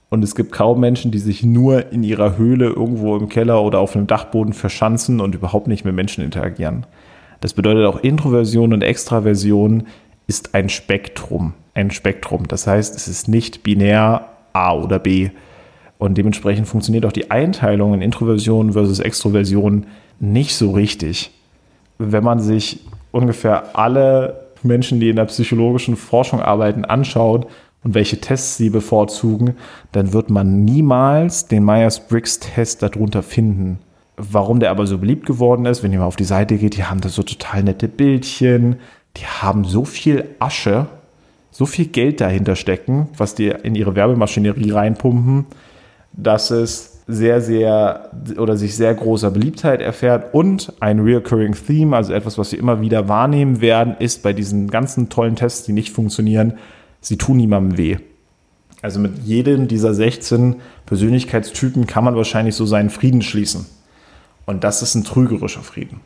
Und 0.09 0.23
es 0.23 0.35
gibt 0.35 0.51
kaum 0.51 0.79
Menschen, 0.79 1.11
die 1.11 1.19
sich 1.19 1.43
nur 1.43 1.91
in 1.91 2.03
ihrer 2.03 2.37
Höhle 2.37 2.67
irgendwo 2.67 3.17
im 3.17 3.29
Keller 3.29 3.61
oder 3.61 3.79
auf 3.79 3.95
einem 3.95 4.07
Dachboden 4.07 4.53
verschanzen 4.53 5.19
und 5.19 5.35
überhaupt 5.35 5.67
nicht 5.67 5.83
mit 5.83 5.95
Menschen 5.95 6.23
interagieren. 6.23 6.85
Das 7.41 7.53
bedeutet 7.53 7.85
auch 7.85 7.99
Introversion 7.99 8.73
und 8.73 8.81
Extraversion 8.81 9.83
ist 10.27 10.55
ein 10.55 10.69
Spektrum. 10.69 11.53
Ein 11.73 11.91
Spektrum. 11.91 12.47
Das 12.47 12.67
heißt, 12.67 12.95
es 12.95 13.07
ist 13.07 13.27
nicht 13.27 13.63
binär 13.63 14.29
A 14.53 14.73
oder 14.75 14.99
B. 14.99 15.29
Und 15.97 16.17
dementsprechend 16.17 16.67
funktioniert 16.67 17.05
auch 17.05 17.11
die 17.11 17.31
Einteilung 17.31 17.93
in 17.93 18.01
Introversion 18.01 18.73
versus 18.73 18.99
Extroversion 18.99 19.85
nicht 20.19 20.55
so 20.55 20.71
richtig. 20.71 21.31
Wenn 21.97 22.23
man 22.23 22.39
sich 22.39 22.85
ungefähr 23.11 23.75
alle 23.75 24.47
Menschen, 24.63 24.99
die 24.99 25.09
in 25.09 25.15
der 25.15 25.25
psychologischen 25.25 25.95
Forschung 25.95 26.41
arbeiten, 26.41 26.85
anschaut, 26.85 27.47
und 27.83 27.93
welche 27.93 28.19
Tests 28.19 28.57
sie 28.57 28.69
bevorzugen, 28.69 29.55
dann 29.91 30.11
wird 30.11 30.29
man 30.29 30.65
niemals 30.65 31.47
den 31.47 31.63
Myers-Briggs-Test 31.63 32.83
darunter 32.83 33.23
finden. 33.23 33.79
Warum 34.17 34.59
der 34.59 34.71
aber 34.71 34.87
so 34.87 34.97
beliebt 34.97 35.25
geworden 35.25 35.65
ist, 35.65 35.83
wenn 35.83 35.93
ihr 35.93 35.99
mal 35.99 36.05
auf 36.05 36.15
die 36.15 36.23
Seite 36.23 36.57
geht, 36.57 36.75
die 36.75 36.83
haben 36.83 37.01
da 37.01 37.07
so 37.07 37.23
total 37.23 37.63
nette 37.63 37.87
Bildchen, 37.87 38.77
die 39.15 39.25
haben 39.25 39.63
so 39.63 39.85
viel 39.85 40.25
Asche, 40.39 40.87
so 41.51 41.65
viel 41.65 41.85
Geld 41.85 42.19
dahinter 42.19 42.55
stecken, 42.55 43.07
was 43.15 43.35
die 43.35 43.47
in 43.47 43.75
ihre 43.75 43.95
Werbemaschinerie 43.95 44.71
reinpumpen, 44.71 45.45
dass 46.13 46.51
es 46.51 46.96
sehr, 47.07 47.39
sehr 47.41 48.11
oder 48.37 48.57
sich 48.57 48.75
sehr 48.75 48.93
großer 48.93 49.31
Beliebtheit 49.31 49.81
erfährt 49.81 50.33
und 50.33 50.73
ein 50.81 50.99
reoccurring 50.99 51.53
Theme, 51.53 51.95
also 51.95 52.13
etwas, 52.13 52.37
was 52.37 52.51
wir 52.51 52.59
immer 52.59 52.81
wieder 52.81 53.07
wahrnehmen 53.07 53.61
werden, 53.61 53.95
ist 53.99 54.23
bei 54.23 54.33
diesen 54.33 54.69
ganzen 54.69 55.09
tollen 55.09 55.37
Tests, 55.37 55.63
die 55.65 55.71
nicht 55.71 55.93
funktionieren, 55.93 56.57
sie 56.99 57.17
tun 57.17 57.37
niemandem 57.37 57.77
weh. 57.77 57.97
Also 58.81 58.99
mit 58.99 59.19
jedem 59.23 59.67
dieser 59.67 59.93
16 59.93 60.57
Persönlichkeitstypen 60.85 61.87
kann 61.87 62.03
man 62.03 62.15
wahrscheinlich 62.15 62.55
so 62.55 62.65
seinen 62.65 62.89
Frieden 62.89 63.21
schließen. 63.21 63.65
Und 64.45 64.63
das 64.63 64.81
ist 64.81 64.95
ein 64.95 65.03
trügerischer 65.03 65.61
Frieden. 65.61 66.01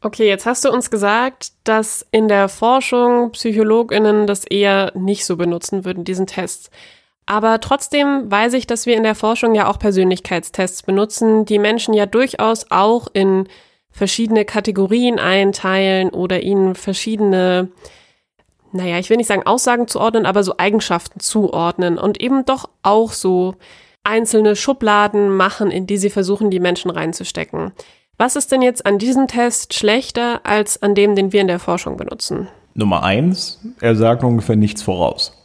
Okay, 0.00 0.28
jetzt 0.28 0.46
hast 0.46 0.64
du 0.64 0.70
uns 0.70 0.90
gesagt, 0.90 1.52
dass 1.64 2.06
in 2.12 2.28
der 2.28 2.48
Forschung 2.48 3.32
PsychologInnen 3.32 4.26
das 4.26 4.44
eher 4.44 4.92
nicht 4.94 5.24
so 5.24 5.36
benutzen 5.36 5.84
würden, 5.84 6.04
diesen 6.04 6.26
Test. 6.26 6.70
Aber 7.30 7.60
trotzdem 7.60 8.30
weiß 8.30 8.54
ich, 8.54 8.66
dass 8.66 8.86
wir 8.86 8.96
in 8.96 9.02
der 9.02 9.14
Forschung 9.14 9.54
ja 9.54 9.68
auch 9.68 9.78
Persönlichkeitstests 9.78 10.82
benutzen, 10.82 11.44
die 11.44 11.58
Menschen 11.58 11.92
ja 11.92 12.06
durchaus 12.06 12.70
auch 12.70 13.06
in 13.12 13.46
verschiedene 13.90 14.46
Kategorien 14.46 15.18
einteilen 15.18 16.08
oder 16.08 16.42
ihnen 16.42 16.74
verschiedene 16.74 17.68
naja, 18.72 18.98
ich 18.98 19.08
will 19.10 19.16
nicht 19.18 19.26
sagen 19.26 19.46
Aussagen 19.46 19.88
zuordnen, 19.88 20.26
aber 20.26 20.42
so 20.42 20.54
Eigenschaften 20.58 21.20
zuordnen 21.20 21.98
und 21.98 22.20
eben 22.20 22.44
doch 22.44 22.68
auch 22.82 23.12
so 23.12 23.54
einzelne 24.04 24.56
Schubladen 24.56 25.34
machen, 25.34 25.70
in 25.70 25.86
die 25.86 25.96
sie 25.96 26.10
versuchen, 26.10 26.50
die 26.50 26.60
Menschen 26.60 26.90
reinzustecken. 26.90 27.72
Was 28.16 28.36
ist 28.36 28.52
denn 28.52 28.62
jetzt 28.62 28.84
an 28.84 28.98
diesem 28.98 29.26
Test 29.26 29.74
schlechter 29.74 30.40
als 30.44 30.82
an 30.82 30.94
dem, 30.94 31.14
den 31.14 31.32
wir 31.32 31.40
in 31.40 31.46
der 31.46 31.58
Forschung 31.58 31.96
benutzen? 31.96 32.48
Nummer 32.74 33.02
eins, 33.02 33.60
er 33.80 33.96
sagt 33.96 34.24
ungefähr 34.24 34.56
nichts 34.56 34.82
voraus. 34.82 35.37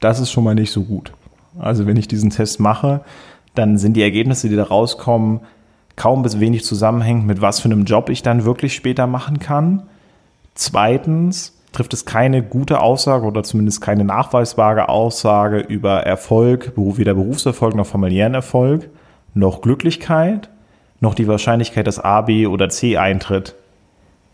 Das 0.00 0.18
ist 0.18 0.30
schon 0.30 0.44
mal 0.44 0.54
nicht 0.54 0.72
so 0.72 0.82
gut. 0.82 1.12
Also 1.58 1.86
wenn 1.86 1.96
ich 1.96 2.08
diesen 2.08 2.30
Test 2.30 2.58
mache, 2.58 3.02
dann 3.54 3.78
sind 3.78 3.94
die 3.94 4.02
Ergebnisse, 4.02 4.48
die 4.48 4.56
da 4.56 4.64
rauskommen, 4.64 5.40
kaum 5.96 6.22
bis 6.22 6.40
wenig 6.40 6.64
zusammenhängend 6.64 7.26
mit 7.26 7.40
was 7.40 7.60
für 7.60 7.66
einem 7.66 7.84
Job 7.84 8.08
ich 8.08 8.22
dann 8.22 8.44
wirklich 8.44 8.74
später 8.74 9.06
machen 9.06 9.38
kann. 9.38 9.82
Zweitens, 10.54 11.56
trifft 11.72 11.92
es 11.92 12.04
keine 12.04 12.42
gute 12.42 12.80
Aussage 12.80 13.26
oder 13.26 13.42
zumindest 13.42 13.80
keine 13.80 14.04
nachweisbare 14.04 14.88
Aussage 14.88 15.58
über 15.58 16.00
Erfolg, 16.00 16.72
weder 16.76 17.14
Berufserfolg 17.14 17.74
noch 17.74 17.86
familiären 17.86 18.34
Erfolg, 18.34 18.88
noch 19.34 19.60
Glücklichkeit, 19.60 20.48
noch 21.00 21.14
die 21.14 21.28
Wahrscheinlichkeit, 21.28 21.86
dass 21.86 21.98
A, 21.98 22.22
B 22.22 22.46
oder 22.46 22.68
C 22.68 22.96
eintritt. 22.96 23.54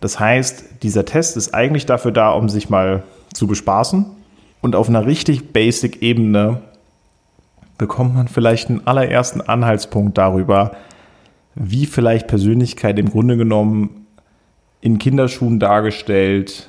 Das 0.01 0.21
heißt, 0.21 0.83
dieser 0.83 1.05
Test 1.05 1.37
ist 1.37 1.55
eigentlich 1.55 1.87
dafür 1.87 2.13
da, 2.13 2.31
um 2.31 2.49
sich 2.49 2.71
mal 2.71 3.03
zu 3.33 3.47
bespaßen 3.47 4.16
und 4.67 4.75
auf 4.75 4.89
einer 4.89 5.07
richtig 5.07 5.53
basic 5.53 6.03
Ebene 6.03 6.61
bekommt 7.79 8.17
man 8.17 8.27
vielleicht 8.27 8.69
einen 8.69 8.85
allerersten 8.85 9.41
Anhaltspunkt 9.41 10.19
darüber, 10.19 10.75
wie 11.55 11.87
vielleicht 11.87 12.27
Persönlichkeit 12.27 12.99
im 12.99 13.09
Grunde 13.09 13.37
genommen 13.37 14.09
in 14.81 14.99
Kinderschuhen 14.99 15.61
dargestellt 15.61 16.69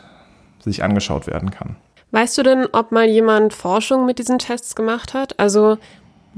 sich 0.59 0.83
angeschaut 0.83 1.25
werden 1.25 1.49
kann. 1.49 1.75
Weißt 2.11 2.37
du 2.37 2.43
denn, 2.43 2.67
ob 2.71 2.91
mal 2.91 3.07
jemand 3.07 3.51
Forschung 3.51 4.05
mit 4.05 4.19
diesen 4.19 4.37
Tests 4.37 4.75
gemacht 4.75 5.15
hat? 5.15 5.39
Also 5.39 5.79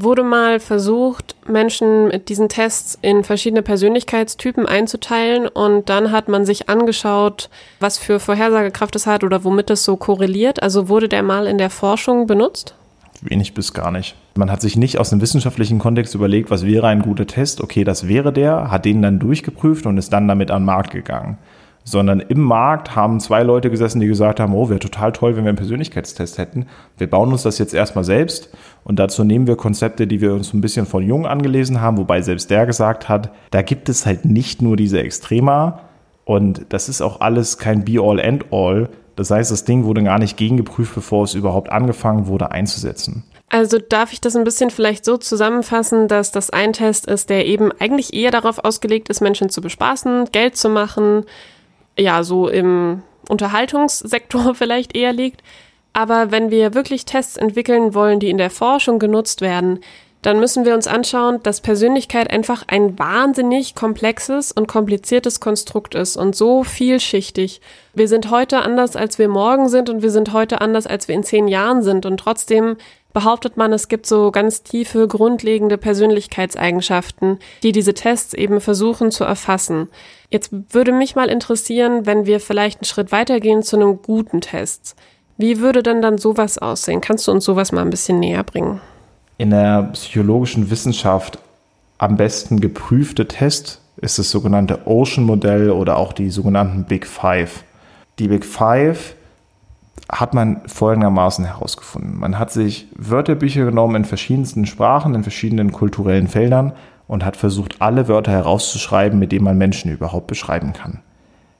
wurde 0.03 0.23
mal 0.23 0.59
versucht, 0.59 1.35
Menschen 1.47 2.07
mit 2.07 2.29
diesen 2.29 2.49
Tests 2.49 2.97
in 3.01 3.23
verschiedene 3.23 3.61
Persönlichkeitstypen 3.61 4.65
einzuteilen 4.65 5.47
und 5.47 5.89
dann 5.89 6.11
hat 6.11 6.27
man 6.27 6.45
sich 6.45 6.69
angeschaut, 6.69 7.49
was 7.79 7.97
für 7.97 8.19
Vorhersagekraft 8.19 8.95
es 8.95 9.07
hat 9.07 9.23
oder 9.23 9.43
womit 9.43 9.69
es 9.69 9.83
so 9.83 9.97
korreliert. 9.97 10.63
Also 10.63 10.89
wurde 10.89 11.09
der 11.09 11.23
mal 11.23 11.47
in 11.47 11.57
der 11.57 11.69
Forschung 11.69 12.27
benutzt? 12.27 12.75
Wenig 13.21 13.53
bis 13.53 13.73
gar 13.73 13.91
nicht. 13.91 14.15
Man 14.35 14.49
hat 14.49 14.61
sich 14.61 14.77
nicht 14.77 14.97
aus 14.97 15.09
dem 15.09 15.19
wissenschaftlichen 15.19 15.79
Kontext 15.79 16.15
überlegt, 16.15 16.49
was 16.49 16.65
wäre 16.65 16.87
ein 16.87 17.01
guter 17.01 17.27
Test. 17.27 17.59
Okay, 17.59 17.83
das 17.83 18.07
wäre 18.07 18.31
der, 18.31 18.71
hat 18.71 18.85
den 18.85 19.01
dann 19.01 19.19
durchgeprüft 19.19 19.85
und 19.85 19.97
ist 19.97 20.13
dann 20.13 20.27
damit 20.27 20.51
an 20.51 20.61
den 20.61 20.67
Markt 20.67 20.91
gegangen 20.91 21.37
sondern 21.89 22.19
im 22.19 22.41
Markt 22.41 22.95
haben 22.95 23.19
zwei 23.19 23.41
Leute 23.41 23.71
gesessen, 23.71 23.99
die 23.99 24.07
gesagt 24.07 24.39
haben, 24.39 24.53
oh, 24.53 24.69
wäre 24.69 24.79
total 24.79 25.11
toll, 25.11 25.35
wenn 25.35 25.43
wir 25.43 25.49
einen 25.49 25.57
Persönlichkeitstest 25.57 26.37
hätten. 26.37 26.67
Wir 26.97 27.09
bauen 27.09 27.31
uns 27.31 27.43
das 27.43 27.57
jetzt 27.57 27.73
erstmal 27.73 28.03
selbst 28.03 28.49
und 28.83 28.99
dazu 28.99 29.23
nehmen 29.23 29.47
wir 29.47 29.55
Konzepte, 29.55 30.05
die 30.05 30.21
wir 30.21 30.33
uns 30.33 30.53
ein 30.53 30.61
bisschen 30.61 30.85
von 30.85 31.03
Jung 31.03 31.25
angelesen 31.25 31.81
haben, 31.81 31.97
wobei 31.97 32.21
selbst 32.21 32.51
der 32.51 32.67
gesagt 32.67 33.09
hat, 33.09 33.31
da 33.49 33.63
gibt 33.63 33.89
es 33.89 34.05
halt 34.05 34.23
nicht 34.23 34.61
nur 34.61 34.77
diese 34.77 35.01
Extrema 35.01 35.81
und 36.25 36.67
das 36.69 36.89
ist 36.89 37.01
auch 37.01 37.21
alles 37.21 37.57
kein 37.57 37.85
Be-all, 37.85 38.19
End-all. 38.19 38.89
Das 39.15 39.31
heißt, 39.31 39.49
das 39.49 39.65
Ding 39.65 39.83
wurde 39.83 40.03
gar 40.03 40.19
nicht 40.19 40.37
gegengeprüft, 40.37 40.93
bevor 40.93 41.23
es 41.23 41.33
überhaupt 41.33 41.71
angefangen 41.71 42.27
wurde 42.27 42.51
einzusetzen. 42.51 43.23
Also 43.49 43.79
darf 43.79 44.13
ich 44.13 44.21
das 44.21 44.35
ein 44.35 44.43
bisschen 44.43 44.69
vielleicht 44.69 45.03
so 45.03 45.17
zusammenfassen, 45.17 46.07
dass 46.07 46.31
das 46.31 46.51
ein 46.51 46.71
Test 46.71 47.07
ist, 47.07 47.31
der 47.31 47.47
eben 47.47 47.71
eigentlich 47.79 48.13
eher 48.13 48.29
darauf 48.29 48.63
ausgelegt 48.63 49.09
ist, 49.09 49.21
Menschen 49.21 49.49
zu 49.49 49.59
bespaßen, 49.59 50.25
Geld 50.31 50.55
zu 50.55 50.69
machen, 50.69 51.25
ja, 51.99 52.23
so 52.23 52.47
im 52.47 53.03
Unterhaltungssektor 53.27 54.55
vielleicht 54.55 54.95
eher 54.95 55.13
liegt. 55.13 55.41
Aber 55.93 56.31
wenn 56.31 56.51
wir 56.51 56.73
wirklich 56.73 57.05
Tests 57.05 57.35
entwickeln 57.35 57.93
wollen, 57.93 58.19
die 58.19 58.29
in 58.29 58.37
der 58.37 58.51
Forschung 58.51 58.99
genutzt 58.99 59.41
werden, 59.41 59.79
dann 60.21 60.39
müssen 60.39 60.65
wir 60.65 60.75
uns 60.75 60.87
anschauen, 60.87 61.41
dass 61.43 61.61
Persönlichkeit 61.61 62.29
einfach 62.29 62.63
ein 62.67 62.99
wahnsinnig 62.99 63.73
komplexes 63.73 64.51
und 64.51 64.67
kompliziertes 64.67 65.39
Konstrukt 65.39 65.95
ist 65.95 66.17
und 66.17 66.35
so 66.35 66.63
vielschichtig. 66.63 67.61
Wir 67.93 68.09
sind 68.09 68.29
heute 68.29 68.59
anders, 68.59 68.97
als 68.97 69.17
wir 69.17 69.29
morgen 69.29 69.69
sind 69.69 69.89
und 69.89 70.01
wir 70.01 70.11
sind 70.11 70.33
heute 70.33 70.59
anders, 70.59 70.87
als 70.87 71.07
wir 71.07 71.15
in 71.15 71.23
zehn 71.23 71.47
Jahren 71.47 71.83
sind 71.83 72.05
und 72.05 72.17
trotzdem 72.17 72.75
behauptet 73.13 73.57
man, 73.57 73.73
es 73.73 73.87
gibt 73.87 74.05
so 74.05 74.31
ganz 74.31 74.63
tiefe, 74.63 75.07
grundlegende 75.07 75.77
Persönlichkeitseigenschaften, 75.77 77.39
die 77.63 77.71
diese 77.71 77.93
Tests 77.93 78.33
eben 78.33 78.61
versuchen 78.61 79.11
zu 79.11 79.23
erfassen. 79.23 79.87
Jetzt 80.29 80.51
würde 80.71 80.91
mich 80.91 81.15
mal 81.15 81.29
interessieren, 81.29 82.05
wenn 82.05 82.25
wir 82.25 82.39
vielleicht 82.39 82.79
einen 82.79 82.85
Schritt 82.85 83.11
weitergehen 83.11 83.63
zu 83.63 83.75
einem 83.75 84.01
guten 84.01 84.41
Test. 84.41 84.95
Wie 85.37 85.59
würde 85.59 85.83
denn 85.83 86.01
dann 86.01 86.17
sowas 86.17 86.57
aussehen? 86.57 87.01
Kannst 87.01 87.27
du 87.27 87.31
uns 87.31 87.45
sowas 87.45 87.71
mal 87.71 87.81
ein 87.81 87.89
bisschen 87.89 88.19
näher 88.19 88.43
bringen? 88.43 88.81
In 89.37 89.51
der 89.51 89.83
psychologischen 89.93 90.69
Wissenschaft 90.69 91.39
am 91.97 92.17
besten 92.17 92.59
geprüfte 92.59 93.27
Test 93.27 93.81
ist 93.97 94.19
das 94.19 94.29
sogenannte 94.29 94.85
Ocean-Modell 94.85 95.71
oder 95.71 95.97
auch 95.97 96.13
die 96.13 96.29
sogenannten 96.29 96.85
Big 96.85 97.07
Five. 97.07 97.63
Die 98.19 98.27
Big 98.27 98.45
Five 98.45 99.15
hat 100.11 100.33
man 100.33 100.61
folgendermaßen 100.65 101.45
herausgefunden. 101.45 102.19
Man 102.19 102.39
hat 102.39 102.51
sich 102.51 102.87
Wörterbücher 102.97 103.65
genommen 103.65 103.95
in 103.95 104.05
verschiedensten 104.05 104.65
Sprachen, 104.65 105.13
in 105.13 105.23
verschiedenen 105.23 105.71
kulturellen 105.71 106.27
Feldern 106.27 106.73
und 107.07 107.23
hat 107.23 107.37
versucht, 107.37 107.81
alle 107.81 108.07
Wörter 108.07 108.31
herauszuschreiben, 108.31 109.19
mit 109.19 109.31
denen 109.31 109.45
man 109.45 109.57
Menschen 109.57 109.91
überhaupt 109.91 110.27
beschreiben 110.27 110.73
kann. 110.73 110.99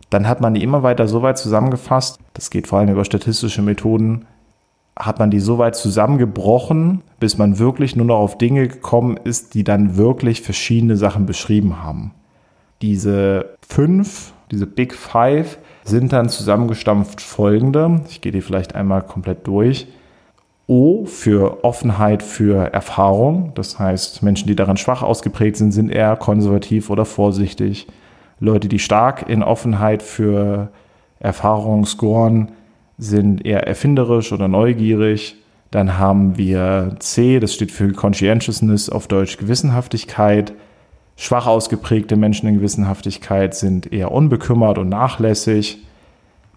Dann 0.09 0.27
hat 0.27 0.41
man 0.41 0.55
die 0.55 0.63
immer 0.63 0.81
weiter 0.81 1.07
so 1.07 1.21
weit 1.21 1.37
zusammengefasst, 1.37 2.19
das 2.33 2.49
geht 2.49 2.67
vor 2.67 2.79
allem 2.79 2.89
über 2.89 3.05
statistische 3.05 3.61
Methoden, 3.61 4.25
hat 4.97 5.19
man 5.19 5.31
die 5.31 5.39
so 5.39 5.57
weit 5.59 5.75
zusammengebrochen, 5.75 7.01
bis 7.19 7.37
man 7.37 7.59
wirklich 7.59 7.95
nur 7.95 8.07
noch 8.07 8.17
auf 8.17 8.37
Dinge 8.37 8.67
gekommen 8.67 9.17
ist, 9.23 9.53
die 9.53 9.63
dann 9.63 9.95
wirklich 9.97 10.41
verschiedene 10.41 10.97
Sachen 10.97 11.25
beschrieben 11.25 11.81
haben. 11.83 12.13
Diese 12.81 13.57
fünf, 13.67 14.33
diese 14.51 14.65
Big 14.65 14.93
Five, 14.93 15.59
sind 15.89 16.13
dann 16.13 16.29
zusammengestampft 16.29 17.21
folgende. 17.21 18.01
Ich 18.09 18.21
gehe 18.21 18.31
die 18.31 18.41
vielleicht 18.41 18.75
einmal 18.75 19.01
komplett 19.01 19.45
durch. 19.47 19.87
O 20.67 21.05
für 21.05 21.63
Offenheit 21.63 22.21
für 22.21 22.71
Erfahrung. 22.71 23.51
Das 23.55 23.79
heißt, 23.79 24.21
Menschen, 24.21 24.47
die 24.47 24.55
daran 24.55 24.77
schwach 24.77 25.01
ausgeprägt 25.01 25.57
sind, 25.57 25.71
sind 25.71 25.89
eher 25.89 26.15
konservativ 26.15 26.89
oder 26.89 27.05
vorsichtig. 27.05 27.87
Leute, 28.39 28.67
die 28.67 28.79
stark 28.79 29.27
in 29.27 29.43
Offenheit 29.43 30.03
für 30.03 30.69
Erfahrung 31.19 31.85
scoren, 31.85 32.51
sind 32.97 33.45
eher 33.45 33.67
erfinderisch 33.67 34.31
oder 34.31 34.47
neugierig. 34.47 35.37
Dann 35.71 35.97
haben 35.97 36.37
wir 36.37 36.95
C, 36.99 37.39
das 37.39 37.53
steht 37.53 37.71
für 37.71 37.91
Conscientiousness, 37.91 38.89
auf 38.89 39.07
Deutsch 39.07 39.37
Gewissenhaftigkeit. 39.37 40.53
Schwach 41.21 41.47
ausgeprägte 41.47 42.15
Menschen 42.15 42.47
in 42.47 42.55
Gewissenhaftigkeit 42.55 43.53
sind 43.53 43.91
eher 43.91 44.13
unbekümmert 44.13 44.77
und 44.77 44.87
nachlässig. 44.87 45.79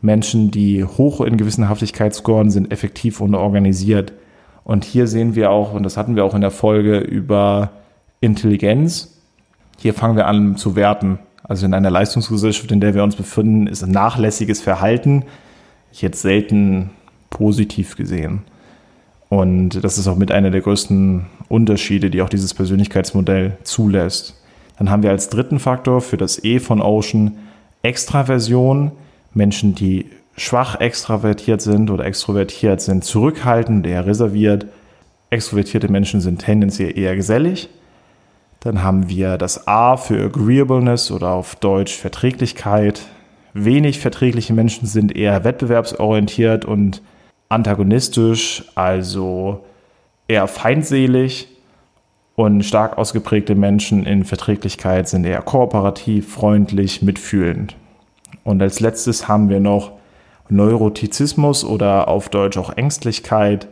Menschen, 0.01 0.53
die 0.53 0.85
hoch 0.85 1.21
in 1.21 1.37
Gewissenhaftigkeit 1.37 2.15
scoren, 2.15 2.49
sind 2.49 2.71
effektiv 2.71 3.21
und 3.21 3.35
organisiert. 3.35 4.13
Und 4.63 4.85
hier 4.85 5.09
sehen 5.09 5.35
wir 5.35 5.51
auch, 5.51 5.75
und 5.75 5.83
das 5.83 5.97
hatten 5.97 6.15
wir 6.15 6.25
auch 6.25 6.37
in 6.37 6.43
der 6.43 6.53
Folge 6.53 6.99
über 6.99 7.71
Intelligenz, 8.21 9.21
hier 9.81 9.95
fangen 9.95 10.15
wir 10.15 10.29
an 10.29 10.57
zu 10.57 10.77
werten. 10.77 11.19
Also 11.43 11.67
in 11.67 11.75
einer 11.75 11.91
Leistungsgesellschaft, 11.91 12.71
in 12.71 12.81
der 12.81 12.95
wir 12.95 13.03
uns 13.03 13.17
befinden, 13.17 13.67
ist 13.67 13.85
nachlässiges 13.85 14.61
Verhalten 14.61 15.25
jetzt 15.91 16.23
selten 16.23 16.91
positiv 17.31 17.97
gesehen. 17.97 18.43
Und 19.29 19.83
das 19.83 19.99
ist 19.99 20.07
auch 20.07 20.17
mit 20.17 20.31
einer 20.31 20.53
der 20.53 20.61
größten 20.61 21.27
Unterschiede, 21.49 22.11
die 22.11 22.23
auch 22.23 22.29
dieses 22.29 22.55
Persönlichkeitsmodell 22.55 23.59
zulässt. 23.65 24.39
Dann 24.79 24.91
haben 24.91 25.03
wir 25.03 25.11
als 25.11 25.29
dritten 25.29 25.59
Faktor 25.59 26.01
für 26.01 26.17
das 26.17 26.43
E 26.43 26.59
von 26.59 26.81
Ocean 26.81 27.39
Extraversion. 27.83 28.93
Menschen, 29.35 29.75
die 29.75 30.07
schwach 30.37 30.81
extravertiert 30.81 31.61
sind 31.61 31.91
oder 31.91 32.05
extrovertiert 32.05 32.81
sind, 32.81 33.05
zurückhaltend, 33.05 33.87
eher 33.87 34.07
reserviert. 34.07 34.67
Extrovertierte 35.31 35.91
Menschen 35.91 36.21
sind 36.21 36.41
tendenziell 36.41 36.97
eher 36.99 37.17
gesellig. 37.17 37.69
Dann 38.61 38.83
haben 38.83 39.09
wir 39.09 39.39
das 39.39 39.67
A 39.67 39.97
für 39.97 40.23
Agreeableness 40.25 41.11
oder 41.11 41.31
auf 41.31 41.57
Deutsch 41.57 41.97
Verträglichkeit. 41.97 43.03
Wenig 43.55 43.99
verträgliche 43.99 44.53
Menschen 44.53 44.87
sind 44.87 45.15
eher 45.15 45.45
wettbewerbsorientiert 45.45 46.65
und 46.65 47.03
antagonistisch, 47.49 48.65
also 48.75 49.65
eher 50.29 50.47
feindselig. 50.47 51.49
Und 52.43 52.65
stark 52.65 52.99
ausgeprägte 52.99 53.55
Menschen 53.55 54.05
in 54.05 54.25
Verträglichkeit 54.25 55.09
sind 55.09 55.25
eher 55.25 55.43
kooperativ, 55.43 56.33
freundlich, 56.33 57.01
mitfühlend. 57.01 57.77
Und 58.43 58.61
als 58.61 58.81
letztes 58.81 59.29
haben 59.29 59.49
wir 59.49 59.61
noch 59.61 59.93
Neurotizismus 60.49 61.65
oder 61.65 62.09
auf 62.09 62.31
Deutsch 62.31 62.59
auch 62.59 62.77
Ängstlichkeit. 62.77 63.69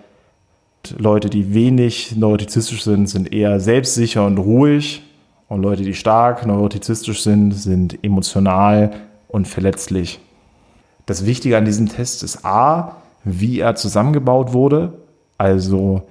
Leute, 0.97 1.29
die 1.29 1.53
wenig 1.53 2.15
neurotizistisch 2.15 2.85
sind, 2.85 3.09
sind 3.09 3.33
eher 3.33 3.59
selbstsicher 3.59 4.25
und 4.25 4.39
ruhig. 4.39 5.03
Und 5.49 5.63
Leute, 5.63 5.83
die 5.83 5.95
stark 5.95 6.47
neurotizistisch 6.47 7.25
sind, 7.25 7.51
sind 7.51 7.99
emotional 8.05 8.93
und 9.27 9.49
verletzlich. 9.49 10.21
Das 11.07 11.27
Wichtige 11.27 11.57
an 11.57 11.65
diesem 11.65 11.89
Test 11.89 12.23
ist 12.23 12.45
A, 12.45 12.99
wie 13.25 13.59
er 13.59 13.75
zusammengebaut 13.75 14.53
wurde. 14.53 14.93
Also 15.39 16.03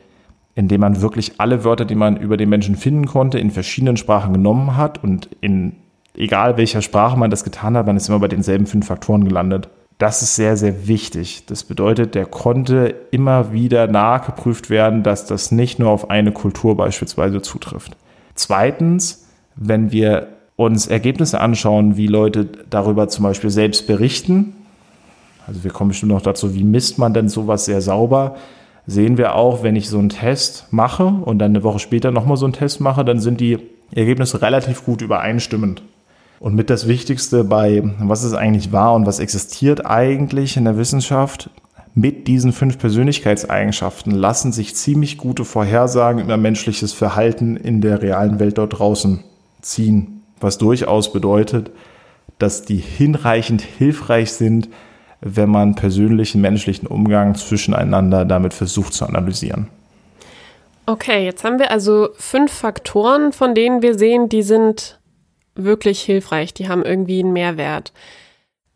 indem 0.59 0.81
man 0.81 1.01
wirklich 1.01 1.35
alle 1.37 1.63
Wörter, 1.63 1.85
die 1.85 1.95
man 1.95 2.17
über 2.17 2.35
den 2.35 2.49
Menschen 2.49 2.75
finden 2.75 3.05
konnte, 3.05 3.39
in 3.39 3.49
verschiedenen 3.49 3.95
Sprachen 3.95 4.33
genommen 4.33 4.75
hat 4.75 5.01
und 5.01 5.29
in 5.39 5.77
egal 6.13 6.57
welcher 6.57 6.81
Sprache 6.81 7.17
man 7.17 7.31
das 7.31 7.45
getan 7.45 7.77
hat, 7.77 7.85
man 7.85 7.95
ist 7.95 8.09
immer 8.09 8.19
bei 8.19 8.27
denselben 8.27 8.67
fünf 8.67 8.85
Faktoren 8.85 9.23
gelandet. 9.23 9.69
Das 9.99 10.21
ist 10.21 10.35
sehr, 10.35 10.57
sehr 10.57 10.85
wichtig. 10.89 11.45
Das 11.45 11.63
bedeutet, 11.63 12.13
der 12.13 12.25
konnte 12.25 12.93
immer 13.11 13.53
wieder 13.53 13.87
nachgeprüft 13.87 14.69
werden, 14.69 15.01
dass 15.01 15.25
das 15.25 15.53
nicht 15.53 15.79
nur 15.79 15.91
auf 15.91 16.09
eine 16.09 16.33
Kultur 16.33 16.75
beispielsweise 16.75 17.41
zutrifft. 17.41 17.95
Zweitens, 18.35 19.29
wenn 19.55 19.93
wir 19.93 20.27
uns 20.57 20.87
Ergebnisse 20.87 21.39
anschauen, 21.39 21.95
wie 21.95 22.07
Leute 22.07 22.49
darüber 22.69 23.07
zum 23.07 23.23
Beispiel 23.23 23.49
selbst 23.49 23.87
berichten, 23.87 24.55
also 25.47 25.63
wir 25.63 25.71
kommen 25.71 25.91
bestimmt 25.91 26.11
noch 26.11 26.21
dazu, 26.21 26.53
wie 26.53 26.65
misst 26.65 26.99
man 26.99 27.13
denn 27.13 27.29
sowas 27.29 27.63
sehr 27.63 27.79
sauber, 27.79 28.35
sehen 28.89 29.17
wir 29.17 29.35
auch, 29.35 29.61
wenn 29.61 29.75
ich 29.75 29.87
so 29.87 29.99
einen 29.99 30.09
Test 30.09 30.67
mache 30.71 31.05
und 31.05 31.39
dann 31.39 31.51
eine 31.51 31.63
Woche 31.63 31.79
später 31.79 32.11
nochmal 32.11 32.37
so 32.37 32.45
einen 32.45 32.53
Test 32.53 32.81
mache, 32.81 33.05
dann 33.05 33.19
sind 33.19 33.39
die 33.39 33.59
Ergebnisse 33.93 34.41
relativ 34.41 34.83
gut 34.83 35.01
übereinstimmend. 35.01 35.83
Und 36.39 36.55
mit 36.55 36.69
das 36.69 36.87
Wichtigste 36.87 37.43
bei, 37.43 37.83
was 37.99 38.23
ist 38.23 38.33
eigentlich 38.33 38.71
wahr 38.71 38.95
und 38.95 39.05
was 39.05 39.19
existiert 39.19 39.85
eigentlich 39.85 40.57
in 40.57 40.63
der 40.63 40.77
Wissenschaft, 40.77 41.49
mit 41.93 42.27
diesen 42.27 42.53
fünf 42.53 42.77
Persönlichkeitseigenschaften 42.77 44.11
lassen 44.11 44.51
sich 44.53 44.75
ziemlich 44.75 45.17
gute 45.17 45.43
Vorhersagen 45.43 46.21
über 46.21 46.37
menschliches 46.37 46.93
Verhalten 46.93 47.57
in 47.57 47.81
der 47.81 48.01
realen 48.01 48.39
Welt 48.39 48.57
dort 48.57 48.79
draußen 48.79 49.23
ziehen, 49.61 50.23
was 50.39 50.57
durchaus 50.57 51.11
bedeutet, 51.11 51.71
dass 52.37 52.63
die 52.63 52.77
hinreichend 52.77 53.61
hilfreich 53.61 54.31
sind, 54.31 54.69
wenn 55.21 55.49
man 55.49 55.75
persönlichen 55.75 56.41
menschlichen 56.41 56.87
Umgang 56.87 57.35
zwischeneinander 57.35 58.25
damit 58.25 58.53
versucht 58.53 58.93
zu 58.93 59.05
analysieren. 59.05 59.67
Okay, 60.85 61.23
jetzt 61.23 61.43
haben 61.43 61.59
wir 61.59 61.71
also 61.71 62.09
fünf 62.17 62.51
Faktoren, 62.51 63.31
von 63.31 63.53
denen 63.53 63.81
wir 63.81 63.97
sehen, 63.97 64.27
die 64.29 64.41
sind 64.41 64.99
wirklich 65.55 66.01
hilfreich, 66.01 66.53
die 66.53 66.67
haben 66.67 66.83
irgendwie 66.83 67.19
einen 67.19 67.33
Mehrwert. 67.33 67.93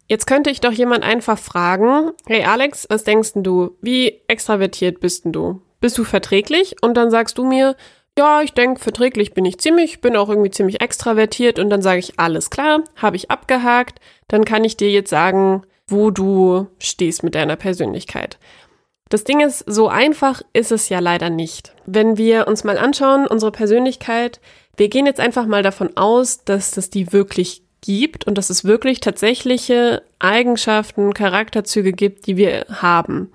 Jetzt 0.07 0.27
könnte 0.27 0.49
ich 0.49 0.61
doch 0.61 0.71
jemand 0.71 1.03
einfach 1.03 1.39
fragen, 1.39 2.11
hey 2.27 2.43
Alex, 2.43 2.85
was 2.89 3.03
denkst 3.03 3.31
du? 3.35 3.77
Wie 3.81 4.21
extravertiert 4.27 4.99
bist 4.99 5.23
du? 5.25 5.61
Bist 5.79 5.97
du 5.97 6.03
verträglich? 6.03 6.75
Und 6.81 6.95
dann 6.95 7.09
sagst 7.09 7.37
du 7.37 7.45
mir, 7.45 7.75
ja, 8.17 8.41
ich 8.41 8.53
denke, 8.53 8.79
verträglich 8.79 9.33
bin 9.33 9.45
ich 9.45 9.57
ziemlich, 9.57 10.01
bin 10.01 10.15
auch 10.15 10.29
irgendwie 10.29 10.51
ziemlich 10.51 10.81
extravertiert 10.81 11.57
und 11.57 11.69
dann 11.69 11.81
sage 11.81 11.99
ich, 11.99 12.19
alles 12.19 12.51
klar, 12.51 12.83
habe 12.95 13.15
ich 13.15 13.31
abgehakt, 13.31 13.99
dann 14.27 14.45
kann 14.45 14.63
ich 14.63 14.77
dir 14.77 14.91
jetzt 14.91 15.09
sagen, 15.09 15.63
wo 15.93 16.11
du 16.11 16.67
stehst 16.79 17.23
mit 17.23 17.35
deiner 17.35 17.55
Persönlichkeit. 17.55 18.37
Das 19.07 19.23
Ding 19.23 19.39
ist, 19.39 19.59
so 19.59 19.87
einfach 19.87 20.41
ist 20.51 20.71
es 20.71 20.89
ja 20.89 20.99
leider 20.99 21.29
nicht. 21.29 21.73
Wenn 21.85 22.17
wir 22.17 22.47
uns 22.47 22.65
mal 22.65 22.77
anschauen, 22.77 23.27
unsere 23.27 23.51
Persönlichkeit, 23.51 24.41
wir 24.75 24.89
gehen 24.89 25.05
jetzt 25.05 25.19
einfach 25.19 25.45
mal 25.45 25.63
davon 25.63 25.95
aus, 25.95 26.43
dass 26.43 26.75
es 26.75 26.89
die 26.89 27.13
wirklich 27.13 27.61
gibt 27.81 28.25
und 28.25 28.37
dass 28.37 28.49
es 28.49 28.65
wirklich 28.65 29.01
tatsächliche 29.01 30.01
Eigenschaften, 30.19 31.13
Charakterzüge 31.13 31.93
gibt, 31.93 32.27
die 32.27 32.37
wir 32.37 32.65
haben. 32.69 33.31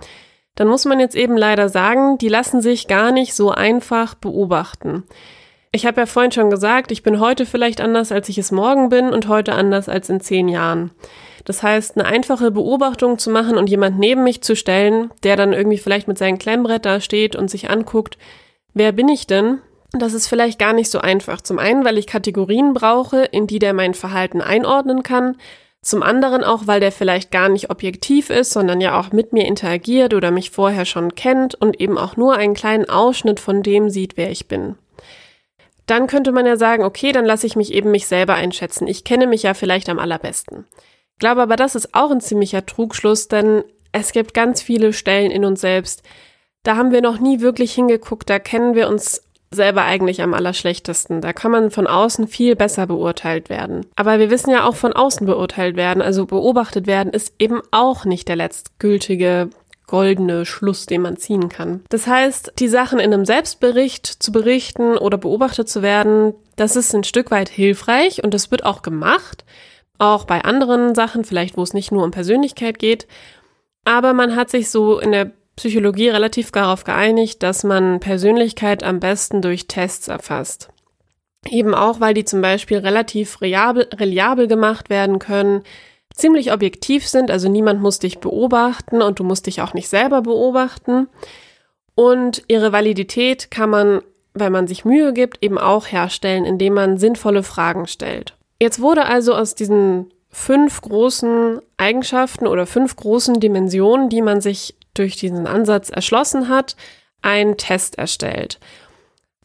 Dann 0.57 0.69
muss 0.69 0.85
man 0.85 0.99
jetzt 0.99 1.15
eben 1.15 1.37
leider 1.37 1.69
sagen, 1.69 2.19
die 2.19 2.29
lassen 2.29 2.61
sich 2.61 2.89
gar 2.89 3.13
nicht 3.13 3.35
so 3.35 3.53
einfach 3.53 4.15
beobachten. 4.15 5.05
Ich 5.71 5.87
habe 5.87 6.01
ja 6.01 6.07
vorhin 6.07 6.33
schon 6.33 6.51
gesagt, 6.51 6.91
ich 6.91 7.05
bin 7.05 7.21
heute 7.21 7.47
vielleicht 7.47 7.81
anders, 7.81 8.11
als 8.11 8.29
ich 8.29 8.39
es 8.39 8.51
morgen 8.51 8.89
bin 8.89 9.11
und 9.11 9.29
heute 9.29 9.55
anders 9.55 9.89
als 9.89 10.09
in 10.09 10.21
zehn 10.21 10.49
Jahren. 10.49 10.91
Das 11.49 11.63
heißt, 11.63 11.97
eine 11.97 12.07
einfache 12.07 12.51
Beobachtung 12.51 13.17
zu 13.17 13.31
machen 13.31 13.57
und 13.57 13.71
jemand 13.71 13.99
neben 13.99 14.23
mich 14.23 14.43
zu 14.43 14.55
stellen, 14.55 15.11
der 15.23 15.35
dann 15.35 15.55
irgendwie 15.55 15.79
vielleicht 15.79 16.07
mit 16.07 16.19
seinem 16.19 16.37
Klemmbrett 16.37 16.85
da 16.85 17.01
steht 17.01 17.37
und 17.37 17.51
sich 17.51 17.71
anguckt, 17.71 18.19
wer 18.75 18.93
bin 18.93 19.09
ich 19.09 19.27
denn? 19.27 19.63
Das 19.93 20.13
ist 20.13 20.27
vielleicht 20.27 20.59
gar 20.59 20.75
nicht 20.75 20.91
so 20.91 20.99
einfach. 20.99 21.41
Zum 21.41 21.59
einen, 21.59 21.87
weil 21.87 21.97
ich 21.97 22.07
Kategorien 22.07 22.75
brauche, 22.75 23.25
in 23.25 23.47
die 23.47 23.59
der 23.59 23.73
mein 23.73 23.95
Verhalten 23.95 24.43
einordnen 24.43 25.03
kann. 25.03 25.39
Zum 25.81 26.03
anderen 26.03 26.45
auch, 26.45 26.67
weil 26.67 26.81
der 26.81 26.93
vielleicht 26.93 27.31
gar 27.31 27.49
nicht 27.49 27.71
objektiv 27.71 28.29
ist, 28.29 28.51
sondern 28.51 28.83
ja 28.83 29.01
auch 29.01 29.13
mit 29.13 29.33
mir 29.33 29.47
interagiert 29.47 30.13
oder 30.13 30.31
mich 30.31 30.51
vorher 30.51 30.85
schon 30.85 31.15
kennt 31.15 31.55
und 31.55 31.81
eben 31.81 31.97
auch 31.97 32.19
nur 32.19 32.35
einen 32.35 32.53
kleinen 32.53 32.91
Ausschnitt 32.91 33.41
von 33.41 33.63
dem 33.63 33.89
sieht, 33.89 34.19
wer 34.19 34.31
ich 34.31 34.49
bin. 34.49 34.75
Dann 35.87 36.09
könnte 36.09 36.31
man 36.31 36.45
ja 36.45 36.59
sagen, 36.59 36.85
okay, 36.85 37.13
dann 37.13 37.25
lasse 37.25 37.47
ich 37.47 37.57
mich 37.57 37.73
eben 37.73 37.91
mich 37.91 38.07
selber 38.07 38.35
einschätzen. 38.35 38.87
Ich 38.87 39.05
kenne 39.05 39.27
mich 39.27 39.45
ja 39.45 39.55
vielleicht 39.55 39.89
am 39.89 39.99
allerbesten. 39.99 40.67
Glaube 41.19 41.43
aber, 41.43 41.57
das 41.57 41.75
ist 41.75 41.95
auch 41.95 42.11
ein 42.11 42.21
ziemlicher 42.21 42.65
Trugschluss, 42.65 43.29
denn 43.29 43.65
es 43.93 44.13
gibt 44.13 44.35
ganz 44.35 44.63
viele 44.63 44.93
Stellen 44.93 45.31
in 45.31 45.45
uns 45.45 45.61
selbst. 45.61 46.03
Da 46.63 46.77
haben 46.77 46.93
wir 46.93 47.01
noch 47.01 47.19
nie 47.19 47.41
wirklich 47.41 47.73
hingeguckt, 47.73 48.29
da 48.29 48.39
kennen 48.39 48.75
wir 48.75 48.89
uns 48.89 49.23
selber 49.51 49.85
eigentlich 49.85 50.23
am 50.23 50.35
allerschlechtesten. 50.35 51.21
Da 51.21 51.33
kann 51.33 51.51
man 51.51 51.71
von 51.71 51.87
außen 51.87 52.29
viel 52.29 52.55
besser 52.55 52.87
beurteilt 52.87 53.49
werden. 53.49 53.87
Aber 53.97 54.19
wir 54.19 54.31
wissen 54.31 54.51
ja 54.51 54.65
auch 54.67 54.77
von 54.77 54.93
außen 54.93 55.27
beurteilt 55.27 55.77
werden, 55.77 56.03
also 56.03 56.27
beobachtet 56.27 56.87
werden 56.87 57.13
ist 57.13 57.35
eben 57.39 57.63
auch 57.71 58.05
nicht 58.05 58.29
der 58.29 58.37
letztgültige 58.37 59.49
goldene 59.87 60.45
Schluss, 60.45 60.85
den 60.85 61.01
man 61.01 61.17
ziehen 61.17 61.49
kann. 61.49 61.81
Das 61.89 62.07
heißt, 62.07 62.53
die 62.59 62.69
Sachen 62.69 62.99
in 62.99 63.13
einem 63.13 63.25
Selbstbericht 63.25 64.07
zu 64.07 64.33
berichten 64.33 64.99
oder 64.99 65.17
beobachtet 65.17 65.71
zu 65.71 65.81
werden, 65.81 66.35
das 66.57 66.77
ist 66.77 66.95
ein 66.95 67.05
Stück 67.05 67.31
weit 67.31 67.49
hilfreich 67.49 68.23
und 68.23 68.35
das 68.35 68.51
wird 68.51 68.67
auch 68.67 68.83
gemacht. 68.83 69.45
Auch 69.99 70.25
bei 70.25 70.43
anderen 70.43 70.95
Sachen, 70.95 71.25
vielleicht 71.25 71.57
wo 71.57 71.63
es 71.63 71.75
nicht 71.75 71.93
nur 71.93 72.05
um 72.05 72.11
Persönlichkeit 72.11 72.79
geht. 72.79 73.07
Aber 73.85 74.13
man 74.13 74.37
hat 74.37 74.51
sich 74.51 74.71
so 74.71 74.99
in 74.99 75.13
der 75.13 75.33
Psychologie 75.57 76.09
relativ 76.09 76.53
darauf 76.53 76.85
geeinigt, 76.85 77.43
dass 77.43 77.65
man 77.65 77.99
Persönlichkeit 77.99 78.85
am 78.85 79.01
besten 79.01 79.43
durch 79.43 79.67
Tests 79.67 80.07
erfasst. 80.07 80.69
Eben 81.49 81.75
auch, 81.75 82.01
weil 82.01 82.15
die 82.15 82.25
zum 82.25 82.41
Beispiel 82.41 82.79
relativ 82.79 83.41
reliabel, 83.41 83.89
reliabel 83.95 84.47
gemacht 84.47 84.89
werden 84.89 85.19
können, 85.19 85.63
ziemlich 86.15 86.53
objektiv 86.53 87.09
sind, 87.09 87.31
also 87.31 87.49
niemand 87.49 87.81
muss 87.81 87.99
dich 87.99 88.19
beobachten 88.19 89.03
und 89.03 89.19
du 89.19 89.25
musst 89.25 89.47
dich 89.47 89.61
auch 89.61 89.75
nicht 89.75 89.89
selber 89.89 90.23
beobachten. 90.23 91.09
Und 91.97 92.45
ihre 92.47 92.73
Validität 92.73 93.51
kann 93.51 93.71
man, 93.71 94.03
wenn 94.35 94.53
man 94.53 94.69
sich 94.69 94.85
Mühe 94.85 95.13
gibt, 95.13 95.43
eben 95.43 95.59
auch 95.59 95.87
herstellen, 95.87 96.45
indem 96.45 96.75
man 96.75 96.99
sinnvolle 96.99 97.43
Fragen 97.43 97.89
stellt. 97.89 98.38
Jetzt 98.61 98.81
wurde 98.81 99.07
also 99.07 99.35
aus 99.35 99.55
diesen 99.55 100.13
fünf 100.31 100.81
großen 100.81 101.61
Eigenschaften 101.77 102.47
oder 102.47 102.67
fünf 102.67 102.97
großen 102.97 103.41
Dimensionen, 103.41 104.09
die 104.09 104.23
man 104.23 104.41
sich 104.41 104.75
durch 104.95 105.17
diesen 105.17 105.47
Ansatz 105.47 105.91
erschlossen 105.91 106.49
hat, 106.49 106.77
einen 107.23 107.57
Test 107.57 107.99
erstellt. 107.99 108.59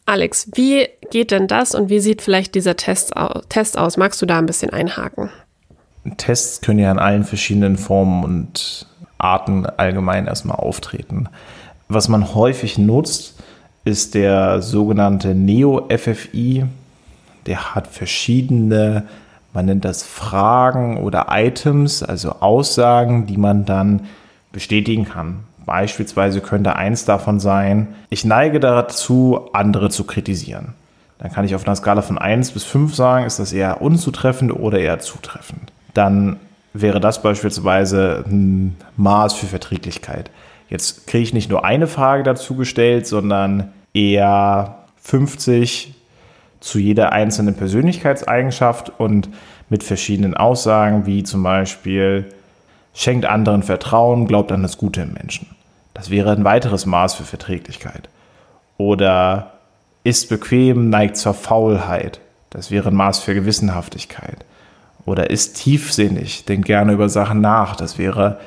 Alex, 0.06 0.50
wie 0.54 0.88
geht 1.10 1.30
denn 1.30 1.46
das 1.46 1.74
und 1.74 1.88
wie 1.88 2.00
sieht 2.00 2.20
vielleicht 2.20 2.54
dieser 2.54 2.76
Test, 2.76 3.12
Test 3.48 3.78
aus? 3.78 3.96
Magst 3.96 4.20
du 4.20 4.26
da 4.26 4.38
ein 4.38 4.46
bisschen 4.46 4.70
einhaken? 4.70 5.30
Tests 6.18 6.60
können 6.60 6.78
ja 6.78 6.90
in 6.90 6.98
allen 6.98 7.24
verschiedenen 7.24 7.78
Formen 7.78 8.24
und 8.24 8.86
Arten 9.16 9.64
allgemein 9.64 10.26
erstmal 10.26 10.56
auftreten. 10.56 11.28
Was 11.88 12.08
man 12.08 12.34
häufig 12.34 12.76
nutzt, 12.76 13.36
ist 13.84 14.14
der 14.14 14.60
sogenannte 14.60 15.34
Neo-FFI. 15.34 16.66
Der 17.46 17.74
hat 17.74 17.86
verschiedene, 17.86 19.04
man 19.52 19.66
nennt 19.66 19.84
das 19.84 20.02
Fragen 20.02 20.98
oder 20.98 21.26
Items, 21.30 22.02
also 22.02 22.36
Aussagen, 22.40 23.26
die 23.26 23.36
man 23.36 23.64
dann 23.64 24.06
bestätigen 24.52 25.04
kann. 25.04 25.40
Beispielsweise 25.66 26.40
könnte 26.40 26.76
eins 26.76 27.04
davon 27.04 27.40
sein, 27.40 27.88
ich 28.10 28.24
neige 28.24 28.60
dazu, 28.60 29.48
andere 29.52 29.90
zu 29.90 30.04
kritisieren. 30.04 30.74
Dann 31.18 31.32
kann 31.32 31.44
ich 31.44 31.54
auf 31.54 31.66
einer 31.66 31.76
Skala 31.76 32.02
von 32.02 32.18
1 32.18 32.50
bis 32.50 32.64
5 32.64 32.94
sagen, 32.94 33.24
ist 33.24 33.38
das 33.38 33.52
eher 33.52 33.80
unzutreffend 33.80 34.52
oder 34.52 34.78
eher 34.78 34.98
zutreffend. 34.98 35.72
Dann 35.94 36.36
wäre 36.74 37.00
das 37.00 37.22
beispielsweise 37.22 38.24
ein 38.26 38.76
Maß 38.96 39.34
für 39.34 39.46
Verträglichkeit. 39.46 40.30
Jetzt 40.68 41.06
kriege 41.06 41.22
ich 41.22 41.32
nicht 41.32 41.50
nur 41.50 41.64
eine 41.64 41.86
Frage 41.86 42.24
dazu 42.24 42.56
gestellt, 42.56 43.06
sondern 43.06 43.72
eher 43.94 44.80
50 45.02 45.93
zu 46.64 46.78
jeder 46.78 47.12
einzelnen 47.12 47.54
Persönlichkeitseigenschaft 47.54 48.90
und 48.98 49.28
mit 49.68 49.84
verschiedenen 49.84 50.34
Aussagen, 50.34 51.04
wie 51.04 51.22
zum 51.22 51.42
Beispiel, 51.42 52.32
schenkt 52.94 53.26
anderen 53.26 53.62
Vertrauen, 53.62 54.26
glaubt 54.26 54.50
an 54.50 54.62
das 54.62 54.78
Gute 54.78 55.02
im 55.02 55.12
Menschen. 55.12 55.48
Das 55.92 56.08
wäre 56.08 56.32
ein 56.32 56.44
weiteres 56.44 56.86
Maß 56.86 57.14
für 57.14 57.24
Verträglichkeit. 57.24 58.08
Oder 58.78 59.52
ist 60.04 60.30
bequem, 60.30 60.88
neigt 60.88 61.18
zur 61.18 61.34
Faulheit. 61.34 62.20
Das 62.48 62.70
wäre 62.70 62.88
ein 62.88 62.94
Maß 62.94 63.18
für 63.18 63.34
Gewissenhaftigkeit. 63.34 64.46
Oder 65.04 65.28
ist 65.28 65.56
tiefsinnig, 65.58 66.46
denkt 66.46 66.66
gerne 66.66 66.92
über 66.94 67.10
Sachen 67.10 67.42
nach. 67.42 67.76
Das 67.76 67.98
wäre 67.98 68.40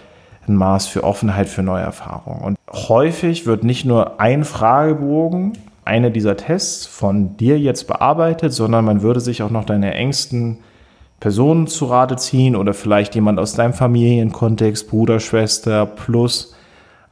ein 0.48 0.56
Maß 0.56 0.88
für 0.88 1.04
Offenheit 1.04 1.50
für 1.50 1.62
Neuerfahrung. 1.62 2.42
Und 2.42 2.58
häufig 2.72 3.46
wird 3.46 3.64
nicht 3.64 3.86
nur 3.86 4.20
ein 4.20 4.44
Fragebogen, 4.44 5.54
eine 5.88 6.12
dieser 6.12 6.38
Tests 6.38 6.86
von 6.86 7.38
dir 7.38 7.60
jetzt 7.60 7.88
bearbeitet, 7.88 8.54
sondern 8.54 8.86
man 8.86 9.02
würde 9.02 9.20
sich 9.20 9.42
auch 9.42 9.50
noch 9.50 9.66
deine 9.66 9.94
engsten 9.94 10.60
Personen 11.20 11.66
zu 11.68 11.86
Rate 11.86 12.16
ziehen 12.18 12.56
oder 12.56 12.74
vielleicht 12.74 13.16
jemand 13.16 13.40
aus 13.40 13.54
deinem 13.54 13.74
Familienkontext, 13.74 14.88
Bruder, 14.90 15.20
Schwester, 15.20 15.86
plus 15.86 16.56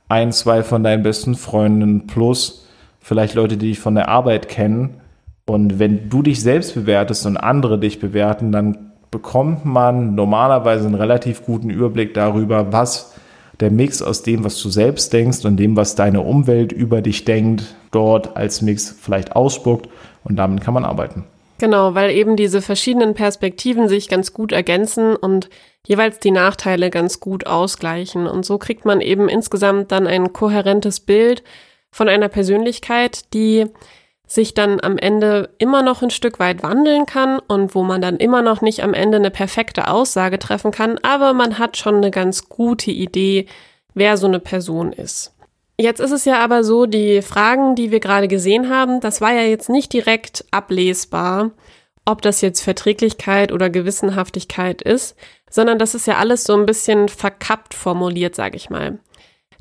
ein, 0.07 0.31
zwei 0.31 0.61
von 0.61 0.83
deinen 0.83 1.01
besten 1.01 1.35
Freunden, 1.35 2.05
plus 2.05 2.67
vielleicht 2.99 3.33
Leute, 3.33 3.57
die 3.57 3.69
dich 3.69 3.79
von 3.79 3.95
der 3.95 4.09
Arbeit 4.09 4.47
kennen. 4.47 5.01
Und 5.47 5.79
wenn 5.79 6.09
du 6.09 6.21
dich 6.21 6.41
selbst 6.41 6.75
bewertest 6.75 7.25
und 7.25 7.38
andere 7.38 7.79
dich 7.79 7.99
bewerten, 7.99 8.51
dann 8.51 8.91
bekommt 9.09 9.65
man 9.65 10.13
normalerweise 10.13 10.85
einen 10.85 10.95
relativ 10.95 11.43
guten 11.43 11.69
Überblick 11.69 12.13
darüber, 12.13 12.71
was 12.71 13.14
der 13.59 13.71
Mix 13.71 14.01
aus 14.01 14.23
dem, 14.23 14.43
was 14.43 14.61
du 14.61 14.69
selbst 14.69 15.13
denkst 15.13 15.45
und 15.45 15.57
dem, 15.57 15.75
was 15.75 15.95
deine 15.95 16.21
Umwelt 16.21 16.71
über 16.71 17.01
dich 17.01 17.25
denkt, 17.25 17.75
dort 17.91 18.35
als 18.35 18.61
Mix 18.61 18.95
vielleicht 18.99 19.35
ausspuckt. 19.35 19.89
Und 20.23 20.37
damit 20.37 20.61
kann 20.61 20.73
man 20.73 20.85
arbeiten. 20.85 21.23
Genau, 21.57 21.95
weil 21.95 22.11
eben 22.11 22.35
diese 22.35 22.61
verschiedenen 22.61 23.13
Perspektiven 23.13 23.87
sich 23.87 24.09
ganz 24.09 24.33
gut 24.33 24.51
ergänzen 24.51 25.15
und 25.15 25.49
jeweils 25.87 26.19
die 26.19 26.31
Nachteile 26.31 26.89
ganz 26.89 27.19
gut 27.19 27.47
ausgleichen. 27.47 28.27
Und 28.27 28.45
so 28.45 28.57
kriegt 28.57 28.83
man 28.85 28.99
eben 28.99 29.29
insgesamt 29.29 29.91
dann 29.91 30.07
ein 30.07 30.33
kohärentes 30.33 30.99
Bild 30.99 31.43
von 31.91 32.09
einer 32.09 32.27
Persönlichkeit, 32.27 33.33
die 33.33 33.67
sich 34.27 34.53
dann 34.53 34.79
am 34.81 34.97
Ende 34.97 35.49
immer 35.57 35.83
noch 35.83 36.01
ein 36.01 36.09
Stück 36.09 36.39
weit 36.39 36.63
wandeln 36.63 37.05
kann 37.05 37.39
und 37.39 37.75
wo 37.75 37.83
man 37.83 38.01
dann 38.01 38.17
immer 38.17 38.41
noch 38.41 38.61
nicht 38.61 38.83
am 38.83 38.93
Ende 38.93 39.17
eine 39.17 39.31
perfekte 39.31 39.88
Aussage 39.88 40.39
treffen 40.39 40.71
kann, 40.71 40.97
aber 41.03 41.33
man 41.33 41.59
hat 41.59 41.77
schon 41.77 41.97
eine 41.97 42.11
ganz 42.11 42.49
gute 42.49 42.91
Idee, 42.91 43.45
wer 43.93 44.17
so 44.17 44.27
eine 44.27 44.39
Person 44.39 44.91
ist. 44.91 45.33
Jetzt 45.77 45.99
ist 45.99 46.11
es 46.11 46.25
ja 46.25 46.39
aber 46.39 46.63
so, 46.63 46.85
die 46.85 47.21
Fragen, 47.21 47.75
die 47.75 47.91
wir 47.91 47.99
gerade 47.99 48.27
gesehen 48.27 48.69
haben, 48.69 49.01
das 49.01 49.19
war 49.21 49.33
ja 49.33 49.41
jetzt 49.41 49.69
nicht 49.69 49.91
direkt 49.91 50.45
ablesbar, 50.51 51.51
ob 52.05 52.21
das 52.21 52.41
jetzt 52.41 52.61
Verträglichkeit 52.61 53.51
oder 53.51 53.69
Gewissenhaftigkeit 53.69 54.81
ist, 54.81 55.15
sondern 55.49 55.77
das 55.77 55.95
ist 55.95 56.07
ja 56.07 56.17
alles 56.17 56.43
so 56.43 56.53
ein 56.53 56.65
bisschen 56.65 57.09
verkappt 57.09 57.73
formuliert, 57.73 58.35
sage 58.35 58.55
ich 58.55 58.69
mal. 58.69 58.99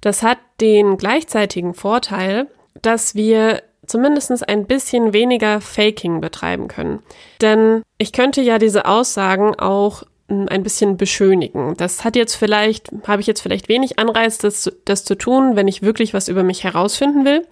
Das 0.00 0.22
hat 0.22 0.38
den 0.60 0.98
gleichzeitigen 0.98 1.74
Vorteil, 1.74 2.48
dass 2.80 3.14
wir 3.14 3.62
zumindest 3.86 4.48
ein 4.48 4.66
bisschen 4.66 5.12
weniger 5.12 5.60
Faking 5.60 6.20
betreiben 6.20 6.68
können. 6.68 7.00
Denn 7.40 7.82
ich 7.98 8.12
könnte 8.12 8.40
ja 8.42 8.58
diese 8.58 8.86
Aussagen 8.86 9.54
auch 9.54 10.04
ein 10.28 10.62
bisschen 10.62 10.96
beschönigen. 10.96 11.74
Das 11.76 12.04
hat 12.04 12.16
jetzt 12.16 12.34
vielleicht, 12.34 12.90
habe 13.06 13.20
ich 13.20 13.26
jetzt 13.26 13.40
vielleicht 13.40 13.68
wenig 13.68 13.98
Anreiz, 13.98 14.38
das, 14.38 14.72
das 14.84 15.04
zu 15.04 15.16
tun, 15.16 15.54
wenn 15.54 15.68
ich 15.68 15.82
wirklich 15.82 16.14
was 16.14 16.28
über 16.28 16.42
mich 16.42 16.64
herausfinden 16.64 17.24
will. 17.24 17.46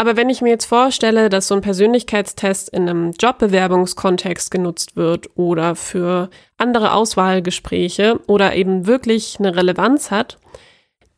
Aber 0.00 0.16
wenn 0.16 0.30
ich 0.30 0.40
mir 0.40 0.50
jetzt 0.50 0.66
vorstelle, 0.66 1.28
dass 1.28 1.48
so 1.48 1.56
ein 1.56 1.60
Persönlichkeitstest 1.60 2.68
in 2.68 2.88
einem 2.88 3.10
Jobbewerbungskontext 3.20 4.50
genutzt 4.50 4.96
wird 4.96 5.28
oder 5.36 5.74
für 5.74 6.30
andere 6.56 6.92
Auswahlgespräche 6.92 8.20
oder 8.28 8.54
eben 8.54 8.86
wirklich 8.86 9.36
eine 9.40 9.56
Relevanz 9.56 10.12
hat, 10.12 10.38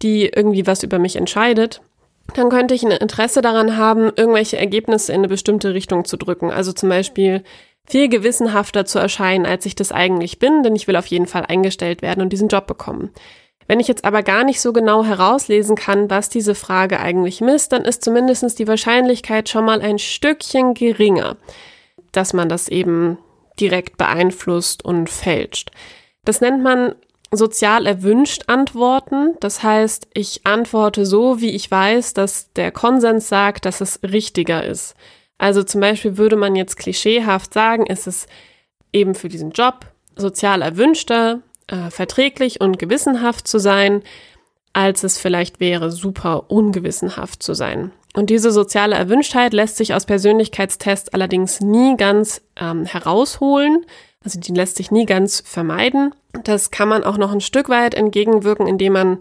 die 0.01 0.25
irgendwie 0.25 0.67
was 0.67 0.83
über 0.83 0.99
mich 0.99 1.17
entscheidet, 1.17 1.83
dann 2.31 2.49
könnte 2.49 2.75
ich 2.75 2.85
ein 2.85 2.91
Interesse 2.91 3.43
daran 3.43 3.77
haben, 3.77 4.13
irgendwelche 4.17 4.57
Ergebnisse 4.57 5.13
in 5.13 5.21
eine 5.21 5.29
bestimmte 5.29 5.75
Richtung 5.75 6.05
zu 6.05 6.17
drücken. 6.17 6.51
Also 6.51 6.73
zum 6.73 6.89
Beispiel 6.89 7.43
viel 7.87 8.09
gewissenhafter 8.09 8.85
zu 8.85 8.99
erscheinen, 8.99 9.47
als 9.47 9.67
ich 9.67 9.75
das 9.75 9.93
eigentlich 9.93 10.39
bin, 10.39 10.63
denn 10.63 10.77
ich 10.77 10.87
will 10.87 10.97
auf 10.97 11.07
jeden 11.07 11.27
Fall 11.27 11.45
eingestellt 11.47 12.03
werden 12.03 12.21
und 12.21 12.33
diesen 12.33 12.49
Job 12.49 12.67
bekommen. 12.67 13.11
Wenn 13.67 13.81
ich 13.81 13.89
jetzt 13.89 14.05
aber 14.05 14.23
gar 14.23 14.45
nicht 14.45 14.61
so 14.61 14.73
genau 14.73 15.05
herauslesen 15.05 15.77
kann, 15.77 16.11
was 16.11 16.29
diese 16.29 16.55
Frage 16.55 16.99
eigentlich 16.99 17.41
misst, 17.41 17.73
dann 17.73 17.85
ist 17.85 18.03
zumindest 18.03 18.59
die 18.59 18.67
Wahrscheinlichkeit 18.67 19.49
schon 19.49 19.65
mal 19.65 19.81
ein 19.81 19.99
Stückchen 19.99 20.75
geringer, 20.75 21.37
dass 22.13 22.33
man 22.33 22.49
das 22.49 22.69
eben 22.69 23.19
direkt 23.61 23.97
beeinflusst 23.97 24.85
und 24.85 25.09
fälscht. 25.09 25.71
Das 26.25 26.41
nennt 26.41 26.63
man 26.63 26.95
sozial 27.33 27.87
erwünscht 27.87 28.45
antworten. 28.49 29.37
Das 29.41 29.63
heißt, 29.63 30.09
ich 30.15 30.47
antworte 30.47 31.07
so, 31.07 31.41
wie 31.41 31.51
ich 31.51 31.71
weiß, 31.71 32.15
dass 32.15 32.53
der 32.55 32.73
Konsens 32.73 33.29
sagt, 33.29 33.65
dass 33.65 33.81
es 33.81 34.01
richtiger 34.03 34.65
ist. 34.65 34.95
Also 35.39 35.63
zum 35.63 35.81
Beispiel 35.81 36.17
würde 36.17 36.37
man 36.37 36.57
jetzt 36.57 36.77
klischeehaft 36.77 37.55
sagen, 37.55 37.87
ist 37.87 38.07
es 38.07 38.27
eben 38.93 39.15
für 39.15 39.29
diesen 39.29 39.53
Job 39.53 39.87
sozial 40.17 40.61
erwünschter, 40.61 41.41
äh, 41.69 41.91
verträglich 41.91 42.61
und 42.61 42.79
gewissenhaft 42.79 43.49
zu 43.49 43.59
sein, 43.59 44.03
als 44.73 45.03
es 45.03 45.19
vielleicht 45.19 45.61
wäre, 45.61 45.91
super 45.91 46.51
ungewissenhaft 46.51 47.43
zu 47.43 47.55
sein. 47.55 47.93
Und 48.15 48.31
diese 48.31 48.51
soziale 48.51 48.97
Erwünschtheit 48.97 49.53
lässt 49.53 49.77
sich 49.77 49.95
aus 49.95 50.05
Persönlichkeitstests 50.05 51.11
allerdings 51.11 51.61
nie 51.61 51.97
ganz 51.97 52.43
ähm, 52.57 52.85
herausholen. 52.85 53.87
Also 54.25 54.39
die 54.39 54.53
lässt 54.53 54.77
sich 54.77 54.91
nie 54.91 55.07
ganz 55.07 55.43
vermeiden. 55.45 56.15
Das 56.45 56.71
kann 56.71 56.89
man 56.89 57.05
auch 57.05 57.17
noch 57.17 57.33
ein 57.33 57.41
Stück 57.41 57.69
weit 57.69 57.95
entgegenwirken, 57.95 58.67
indem 58.67 58.93
man 58.93 59.19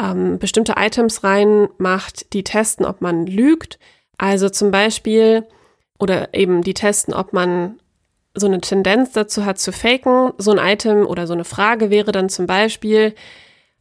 ähm, 0.00 0.38
bestimmte 0.38 0.74
Items 0.76 1.22
reinmacht, 1.22 2.32
die 2.32 2.44
testen, 2.44 2.86
ob 2.86 3.00
man 3.00 3.26
lügt. 3.26 3.78
Also 4.16 4.48
zum 4.48 4.70
Beispiel, 4.70 5.46
oder 5.98 6.32
eben 6.34 6.62
die 6.62 6.74
testen, 6.74 7.14
ob 7.14 7.32
man 7.32 7.78
so 8.34 8.46
eine 8.46 8.60
Tendenz 8.60 9.12
dazu 9.12 9.44
hat 9.44 9.58
zu 9.58 9.72
faken. 9.72 10.32
So 10.38 10.52
ein 10.52 10.72
Item 10.72 11.06
oder 11.06 11.26
so 11.26 11.34
eine 11.34 11.44
Frage 11.44 11.90
wäre 11.90 12.12
dann 12.12 12.28
zum 12.28 12.46
Beispiel, 12.46 13.14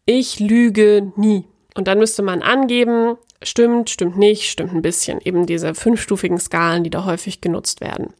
ich 0.05 0.39
lüge 0.39 1.13
nie. 1.15 1.45
Und 1.75 1.87
dann 1.87 1.99
müsste 1.99 2.21
man 2.21 2.41
angeben, 2.41 3.17
stimmt, 3.41 3.89
stimmt 3.89 4.17
nicht, 4.17 4.49
stimmt 4.49 4.73
ein 4.73 4.81
bisschen. 4.81 5.21
Eben 5.21 5.45
diese 5.45 5.73
fünfstufigen 5.73 6.39
Skalen, 6.39 6.83
die 6.83 6.89
da 6.89 7.05
häufig 7.05 7.39
genutzt 7.39 7.79
werden. 7.79 8.13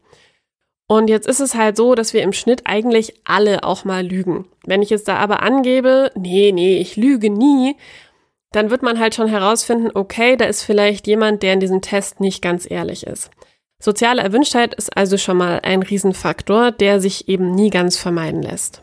Und 0.91 1.09
jetzt 1.09 1.25
ist 1.25 1.39
es 1.39 1.55
halt 1.55 1.77
so, 1.77 1.95
dass 1.95 2.13
wir 2.13 2.21
im 2.21 2.33
Schnitt 2.33 2.63
eigentlich 2.65 3.13
alle 3.23 3.63
auch 3.63 3.85
mal 3.85 4.05
lügen. 4.05 4.43
Wenn 4.65 4.81
ich 4.81 4.89
jetzt 4.89 5.07
da 5.07 5.15
aber 5.15 5.41
angebe, 5.41 6.11
nee, 6.17 6.51
nee, 6.51 6.79
ich 6.79 6.97
lüge 6.97 7.29
nie, 7.29 7.77
dann 8.51 8.69
wird 8.69 8.83
man 8.83 8.99
halt 8.99 9.15
schon 9.15 9.29
herausfinden, 9.29 9.91
okay, 9.93 10.35
da 10.35 10.43
ist 10.43 10.63
vielleicht 10.63 11.07
jemand, 11.07 11.43
der 11.43 11.53
in 11.53 11.61
diesem 11.61 11.79
Test 11.79 12.19
nicht 12.19 12.41
ganz 12.41 12.69
ehrlich 12.69 13.07
ist. 13.07 13.31
Soziale 13.79 14.21
Erwünschtheit 14.21 14.75
ist 14.75 14.97
also 14.97 15.15
schon 15.17 15.37
mal 15.37 15.61
ein 15.63 15.81
Riesenfaktor, 15.81 16.71
der 16.71 16.99
sich 16.99 17.29
eben 17.29 17.55
nie 17.55 17.69
ganz 17.69 17.95
vermeiden 17.95 18.41
lässt. 18.41 18.81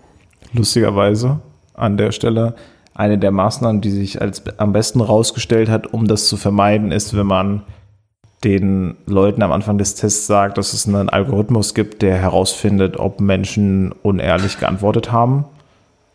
Lustigerweise 0.55 1.41
an 1.75 1.99
der 1.99 2.13
Stelle 2.13 2.55
eine 2.95 3.19
der 3.19 3.33
Maßnahmen, 3.33 3.83
die 3.83 3.91
sich 3.91 4.19
als 4.23 4.43
am 4.57 4.73
besten 4.73 5.03
rausgestellt 5.03 5.69
hat, 5.69 5.93
um 5.93 6.09
das 6.09 6.27
zu 6.27 6.39
vermeiden, 6.39 6.91
ist, 6.91 7.15
wenn 7.15 7.27
man 7.27 7.65
den 8.45 8.97
Leuten 9.07 9.43
am 9.43 9.53
Anfang 9.53 9.79
des 9.79 9.95
Tests 9.95 10.27
sagt, 10.27 10.59
dass 10.59 10.73
es 10.73 10.87
einen 10.87 11.09
Algorithmus 11.09 11.75
gibt, 11.75 12.03
der 12.03 12.17
herausfindet, 12.17 12.97
ob 12.99 13.21
Menschen 13.21 13.93
unehrlich 14.03 14.59
geantwortet 14.59 15.11
haben 15.11 15.45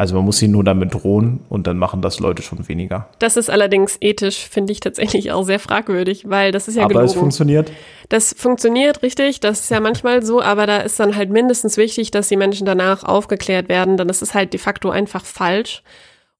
also 0.03 0.15
man 0.15 0.25
muss 0.25 0.38
sie 0.38 0.49
nur 0.49 0.65
damit 0.65 0.93
drohen 0.93 1.39
und 1.47 1.65
dann 1.65 1.77
machen 1.77 2.01
das 2.01 2.19
Leute 2.19 2.41
schon 2.41 2.67
weniger. 2.67 3.07
Das 3.19 3.38
ist 3.38 3.49
allerdings 3.49 3.97
ethisch, 4.01 4.49
finde 4.49 4.73
ich 4.73 4.81
tatsächlich 4.81 5.31
auch 5.31 5.43
sehr 5.43 5.59
fragwürdig, 5.59 6.29
weil 6.29 6.51
das 6.51 6.67
ist 6.67 6.75
ja 6.75 6.83
aber 6.83 6.89
gelogen. 6.95 7.09
es 7.09 7.13
funktioniert? 7.13 7.71
Das 8.09 8.36
funktioniert 8.38 9.01
richtig, 9.01 9.39
das 9.39 9.62
ist 9.62 9.71
ja 9.71 9.79
manchmal 9.79 10.21
so, 10.21 10.41
aber 10.41 10.67
da 10.67 10.79
ist 10.79 10.99
dann 10.99 11.15
halt 11.15 11.29
mindestens 11.29 11.77
wichtig, 11.77 12.12
dass 12.12 12.27
die 12.27 12.36
Menschen 12.36 12.65
danach 12.65 13.05
aufgeklärt 13.05 13.69
werden, 13.69 13.95
denn 13.95 14.09
das 14.09 14.21
ist 14.21 14.33
halt 14.33 14.51
de 14.51 14.59
facto 14.59 14.89
einfach 14.89 15.23
falsch. 15.23 15.83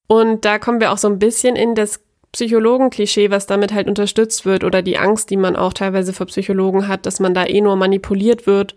Und 0.07 0.43
da 0.43 0.59
kommen 0.59 0.81
wir 0.81 0.91
auch 0.91 0.97
so 0.97 1.07
ein 1.07 1.17
bisschen 1.17 1.55
in 1.55 1.73
das 1.73 2.02
Psychologenklischee, 2.33 3.29
was 3.31 3.47
damit 3.47 3.73
halt 3.73 3.87
unterstützt 3.87 4.45
wird 4.45 4.63
oder 4.63 4.81
die 4.81 4.97
Angst, 4.97 5.29
die 5.29 5.37
man 5.37 5.55
auch 5.55 5.73
teilweise 5.73 6.13
vor 6.13 6.25
Psychologen 6.25 6.87
hat, 6.87 7.05
dass 7.05 7.19
man 7.19 7.33
da 7.33 7.45
eh 7.45 7.61
nur 7.61 7.75
manipuliert 7.77 8.45
wird 8.45 8.75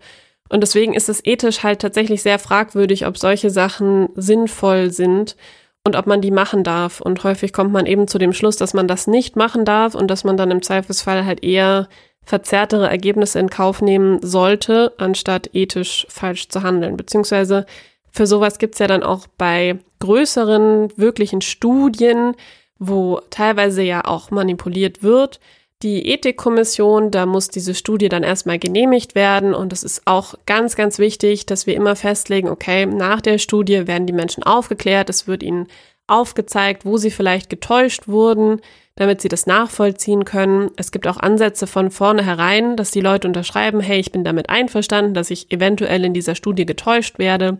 und 0.49 0.61
deswegen 0.61 0.93
ist 0.93 1.09
es 1.09 1.25
ethisch 1.25 1.63
halt 1.63 1.79
tatsächlich 1.79 2.21
sehr 2.21 2.39
fragwürdig, 2.39 3.05
ob 3.05 3.17
solche 3.17 3.49
Sachen 3.49 4.09
sinnvoll 4.15 4.91
sind 4.91 5.35
und 5.83 5.95
ob 5.95 6.07
man 6.07 6.21
die 6.21 6.31
machen 6.31 6.63
darf. 6.63 7.01
Und 7.01 7.23
häufig 7.23 7.53
kommt 7.53 7.71
man 7.71 7.85
eben 7.85 8.07
zu 8.07 8.17
dem 8.17 8.33
Schluss, 8.33 8.55
dass 8.57 8.73
man 8.73 8.87
das 8.87 9.07
nicht 9.07 9.35
machen 9.35 9.65
darf 9.65 9.95
und 9.95 10.09
dass 10.09 10.23
man 10.23 10.37
dann 10.37 10.51
im 10.51 10.61
Zweifelsfall 10.61 11.25
halt 11.25 11.43
eher 11.43 11.87
verzerrtere 12.23 12.89
Ergebnisse 12.89 13.39
in 13.39 13.49
Kauf 13.49 13.81
nehmen 13.81 14.19
sollte, 14.21 14.93
anstatt 14.97 15.49
ethisch 15.53 16.05
falsch 16.09 16.49
zu 16.49 16.61
handeln. 16.63 16.97
Beziehungsweise 16.97 17.65
für 18.11 18.27
sowas 18.27 18.57
gibt's 18.57 18.79
ja 18.79 18.87
dann 18.87 19.03
auch 19.03 19.27
bei 19.37 19.79
größeren, 19.99 20.91
wirklichen 20.97 21.41
Studien, 21.41 22.35
wo 22.79 23.21
teilweise 23.29 23.81
ja 23.81 24.05
auch 24.05 24.31
manipuliert 24.31 25.03
wird, 25.03 25.39
die 25.83 26.09
Ethikkommission, 26.11 27.11
da 27.11 27.27
muss 27.27 27.49
diese 27.49 27.75
Studie 27.75 28.09
dann 28.09 28.23
erstmal 28.23 28.57
genehmigt 28.57 29.13
werden 29.13 29.53
und 29.53 29.71
es 29.71 29.83
ist 29.83 30.01
auch 30.05 30.33
ganz, 30.47 30.75
ganz 30.75 30.97
wichtig, 30.97 31.45
dass 31.45 31.67
wir 31.67 31.75
immer 31.75 31.95
festlegen, 31.95 32.49
okay, 32.49 32.87
nach 32.87 33.21
der 33.21 33.37
Studie 33.37 33.85
werden 33.85 34.07
die 34.07 34.13
Menschen 34.13 34.43
aufgeklärt, 34.43 35.09
es 35.09 35.27
wird 35.27 35.43
ihnen 35.43 35.67
aufgezeigt, 36.07 36.83
wo 36.85 36.97
sie 36.97 37.11
vielleicht 37.11 37.49
getäuscht 37.51 38.07
wurden, 38.07 38.61
damit 38.95 39.21
sie 39.21 39.27
das 39.27 39.45
nachvollziehen 39.45 40.25
können. 40.25 40.71
Es 40.77 40.91
gibt 40.91 41.05
auch 41.05 41.17
Ansätze 41.17 41.67
von 41.67 41.91
vornherein, 41.91 42.75
dass 42.75 42.89
die 42.89 43.01
Leute 43.01 43.27
unterschreiben, 43.27 43.79
hey, 43.79 43.99
ich 43.99 44.11
bin 44.11 44.23
damit 44.23 44.49
einverstanden, 44.49 45.13
dass 45.13 45.29
ich 45.29 45.51
eventuell 45.51 46.03
in 46.03 46.13
dieser 46.13 46.33
Studie 46.33 46.65
getäuscht 46.65 47.19
werde. 47.19 47.59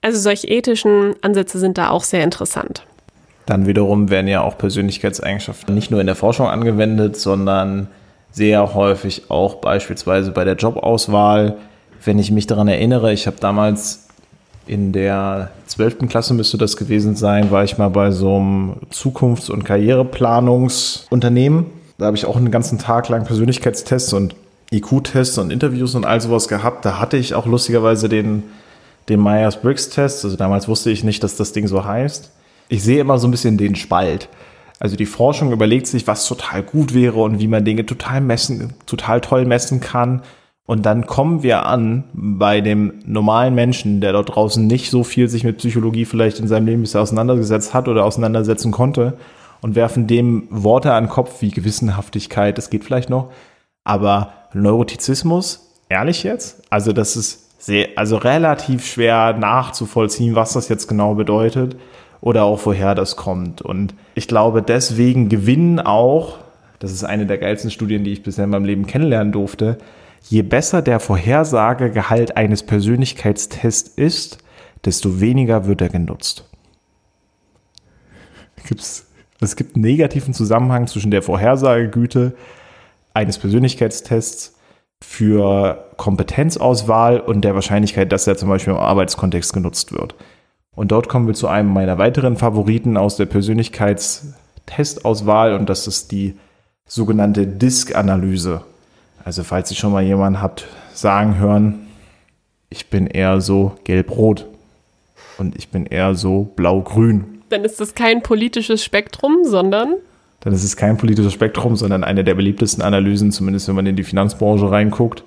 Also 0.00 0.18
solche 0.18 0.48
ethischen 0.48 1.14
Ansätze 1.22 1.60
sind 1.60 1.78
da 1.78 1.90
auch 1.90 2.02
sehr 2.02 2.24
interessant. 2.24 2.84
Dann 3.46 3.66
wiederum 3.66 4.10
werden 4.10 4.28
ja 4.28 4.42
auch 4.42 4.56
Persönlichkeitseigenschaften 4.56 5.74
nicht 5.74 5.90
nur 5.90 6.00
in 6.00 6.06
der 6.06 6.16
Forschung 6.16 6.48
angewendet, 6.48 7.16
sondern 7.16 7.88
sehr 8.30 8.74
häufig 8.74 9.30
auch 9.30 9.56
beispielsweise 9.56 10.30
bei 10.30 10.44
der 10.44 10.56
Jobauswahl. 10.56 11.58
Wenn 12.02 12.18
ich 12.18 12.30
mich 12.30 12.46
daran 12.46 12.68
erinnere, 12.68 13.12
ich 13.12 13.26
habe 13.26 13.36
damals 13.38 14.08
in 14.66 14.92
der 14.92 15.50
12. 15.66 16.08
Klasse 16.08 16.32
müsste 16.32 16.56
das 16.56 16.78
gewesen 16.78 17.16
sein, 17.16 17.50
war 17.50 17.64
ich 17.64 17.76
mal 17.76 17.90
bei 17.90 18.10
so 18.10 18.36
einem 18.36 18.76
Zukunfts- 18.90 19.50
und 19.50 19.64
Karriereplanungsunternehmen. 19.64 21.66
Da 21.98 22.06
habe 22.06 22.16
ich 22.16 22.24
auch 22.24 22.36
einen 22.36 22.50
ganzen 22.50 22.78
Tag 22.78 23.10
lang 23.10 23.24
Persönlichkeitstests 23.24 24.14
und 24.14 24.34
IQ-Tests 24.72 25.36
und 25.36 25.52
Interviews 25.52 25.94
und 25.94 26.06
all 26.06 26.20
sowas 26.20 26.48
gehabt. 26.48 26.86
Da 26.86 26.98
hatte 26.98 27.18
ich 27.18 27.34
auch 27.34 27.46
lustigerweise 27.46 28.08
den, 28.08 28.44
den 29.10 29.22
Myers-Briggs-Test. 29.22 30.24
Also 30.24 30.36
damals 30.36 30.66
wusste 30.66 30.90
ich 30.90 31.04
nicht, 31.04 31.22
dass 31.22 31.36
das 31.36 31.52
Ding 31.52 31.68
so 31.68 31.84
heißt 31.84 32.30
ich 32.68 32.82
sehe 32.82 33.00
immer 33.00 33.18
so 33.18 33.28
ein 33.28 33.30
bisschen 33.30 33.58
den 33.58 33.76
Spalt. 33.76 34.28
Also 34.80 34.96
die 34.96 35.06
Forschung 35.06 35.52
überlegt 35.52 35.86
sich, 35.86 36.06
was 36.06 36.26
total 36.26 36.62
gut 36.62 36.94
wäre 36.94 37.20
und 37.20 37.38
wie 37.38 37.48
man 37.48 37.64
Dinge 37.64 37.86
total 37.86 38.20
messen, 38.20 38.74
total 38.86 39.20
toll 39.20 39.44
messen 39.44 39.80
kann. 39.80 40.22
Und 40.66 40.86
dann 40.86 41.06
kommen 41.06 41.42
wir 41.42 41.66
an 41.66 42.04
bei 42.12 42.60
dem 42.60 42.94
normalen 43.06 43.54
Menschen, 43.54 44.00
der 44.00 44.12
dort 44.12 44.34
draußen 44.34 44.66
nicht 44.66 44.90
so 44.90 45.04
viel 45.04 45.28
sich 45.28 45.44
mit 45.44 45.58
Psychologie 45.58 46.06
vielleicht 46.06 46.40
in 46.40 46.48
seinem 46.48 46.66
Leben 46.66 46.82
bisher 46.82 47.02
auseinandergesetzt 47.02 47.74
hat 47.74 47.86
oder 47.86 48.04
auseinandersetzen 48.04 48.72
konnte 48.72 49.16
und 49.60 49.74
werfen 49.74 50.06
dem 50.06 50.48
Worte 50.50 50.92
an 50.92 51.04
den 51.04 51.10
Kopf 51.10 51.40
wie 51.40 51.50
Gewissenhaftigkeit, 51.50 52.58
das 52.58 52.70
geht 52.70 52.84
vielleicht 52.84 53.10
noch. 53.10 53.30
Aber 53.84 54.32
Neurotizismus, 54.54 55.70
ehrlich 55.88 56.22
jetzt? 56.22 56.62
Also 56.70 56.92
das 56.92 57.16
ist 57.16 57.62
sehr, 57.62 57.88
also 57.96 58.16
relativ 58.16 58.86
schwer 58.86 59.34
nachzuvollziehen, 59.34 60.34
was 60.34 60.54
das 60.54 60.68
jetzt 60.68 60.88
genau 60.88 61.14
bedeutet 61.14 61.76
oder 62.24 62.44
auch 62.44 62.64
woher 62.64 62.94
das 62.94 63.16
kommt. 63.16 63.60
Und 63.60 63.94
ich 64.14 64.26
glaube, 64.26 64.62
deswegen 64.62 65.28
gewinnen 65.28 65.78
auch, 65.78 66.38
das 66.78 66.90
ist 66.90 67.04
eine 67.04 67.26
der 67.26 67.36
geilsten 67.36 67.70
Studien, 67.70 68.02
die 68.02 68.12
ich 68.12 68.22
bisher 68.22 68.44
in 68.44 68.50
meinem 68.50 68.64
Leben 68.64 68.86
kennenlernen 68.86 69.30
durfte, 69.30 69.76
je 70.22 70.40
besser 70.40 70.80
der 70.80 71.00
Vorhersagegehalt 71.00 72.38
eines 72.38 72.62
Persönlichkeitstests 72.62 73.90
ist, 73.98 74.38
desto 74.86 75.20
weniger 75.20 75.66
wird 75.66 75.82
er 75.82 75.90
genutzt. 75.90 76.48
Gibt's, 78.66 79.06
es 79.42 79.54
gibt 79.54 79.76
einen 79.76 79.84
negativen 79.84 80.32
Zusammenhang 80.32 80.86
zwischen 80.86 81.10
der 81.10 81.20
Vorhersagegüte 81.20 82.32
eines 83.12 83.36
Persönlichkeitstests 83.36 84.56
für 85.02 85.90
Kompetenzauswahl 85.98 87.20
und 87.20 87.42
der 87.42 87.54
Wahrscheinlichkeit, 87.54 88.12
dass 88.12 88.26
er 88.26 88.38
zum 88.38 88.48
Beispiel 88.48 88.72
im 88.72 88.78
Arbeitskontext 88.78 89.52
genutzt 89.52 89.92
wird. 89.92 90.14
Und 90.76 90.92
dort 90.92 91.08
kommen 91.08 91.26
wir 91.26 91.34
zu 91.34 91.48
einem 91.48 91.72
meiner 91.72 91.98
weiteren 91.98 92.36
Favoriten 92.36 92.96
aus 92.96 93.16
der 93.16 93.26
Persönlichkeitstestauswahl 93.26 95.54
und 95.54 95.68
das 95.68 95.86
ist 95.86 96.10
die 96.12 96.34
sogenannte 96.86 97.46
Disk-Analyse. 97.46 98.62
Also 99.24 99.44
falls 99.44 99.70
ihr 99.70 99.76
schon 99.76 99.92
mal 99.92 100.02
jemanden 100.02 100.42
habt 100.42 100.66
sagen 100.92 101.38
hören, 101.38 101.86
ich 102.70 102.90
bin 102.90 103.06
eher 103.06 103.40
so 103.40 103.76
gelb-rot 103.84 104.46
und 105.38 105.56
ich 105.56 105.68
bin 105.68 105.86
eher 105.86 106.14
so 106.14 106.52
blau-grün. 106.56 107.42
Dann 107.48 107.64
ist 107.64 107.80
das 107.80 107.94
kein 107.94 108.22
politisches 108.22 108.84
Spektrum, 108.84 109.44
sondern 109.44 109.94
dann 110.40 110.52
ist 110.52 110.64
es 110.64 110.76
kein 110.76 110.98
politisches 110.98 111.32
Spektrum, 111.32 111.74
sondern 111.74 112.04
eine 112.04 112.22
der 112.22 112.34
beliebtesten 112.34 112.82
Analysen, 112.82 113.32
zumindest 113.32 113.66
wenn 113.66 113.76
man 113.76 113.86
in 113.86 113.96
die 113.96 114.02
Finanzbranche 114.02 114.70
reinguckt. 114.70 115.24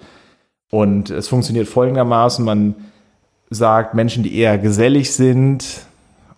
Und 0.69 1.09
es 1.09 1.27
funktioniert 1.27 1.67
folgendermaßen, 1.67 2.45
man 2.45 2.75
sagt, 3.49 3.93
Menschen, 3.93 4.23
die 4.23 4.35
eher 4.35 4.57
gesellig 4.57 5.13
sind 5.13 5.85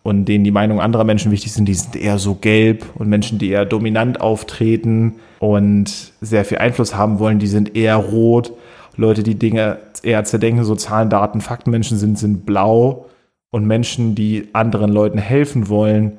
und 0.04 0.26
denen 0.26 0.44
die 0.44 0.52
Meinung 0.52 0.80
anderer 0.80 1.04
Menschen 1.04 1.32
wichtig 1.32 1.52
sind, 1.52 1.66
die 1.66 1.74
sind 1.74 1.96
eher 1.96 2.20
so 2.20 2.36
gelb 2.36 2.86
und 2.96 3.10
Menschen, 3.10 3.40
die 3.40 3.50
eher 3.50 3.66
dominant 3.66 4.22
auftreten 4.22 5.16
und 5.40 6.14
sehr 6.22 6.46
viel 6.46 6.60
Einfluss 6.60 6.96
haben 6.96 7.20
wollen, 7.20 7.40
die 7.40 7.48
sind 7.48 7.76
eher 7.76 7.96
rot. 7.96 8.54
Leute, 8.96 9.24
die 9.24 9.36
Dinge 9.36 9.78
eher 10.04 10.24
zerdenken, 10.24 10.64
so 10.64 10.76
Zahlen, 10.76 11.10
Daten, 11.10 11.42
Faktenmenschen 11.42 11.98
sind, 11.98 12.18
sind 12.20 12.46
blau 12.46 13.06
und 13.52 13.66
Menschen, 13.66 14.16
die 14.16 14.50
anderen 14.54 14.92
Leuten 14.92 15.18
helfen 15.18 15.70
wollen, 15.70 16.14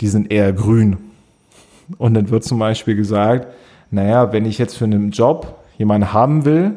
die 0.00 0.08
sind 0.08 0.32
eher 0.32 0.52
grün. 0.52 0.96
Und 1.98 2.14
dann 2.14 2.30
wird 2.30 2.44
zum 2.44 2.58
Beispiel 2.58 2.96
gesagt, 2.96 3.46
naja, 3.90 4.32
wenn 4.32 4.46
ich 4.46 4.58
jetzt 4.58 4.76
für 4.76 4.84
einen 4.84 5.10
Job 5.10 5.58
jemanden 5.78 6.12
haben 6.12 6.44
will, 6.44 6.72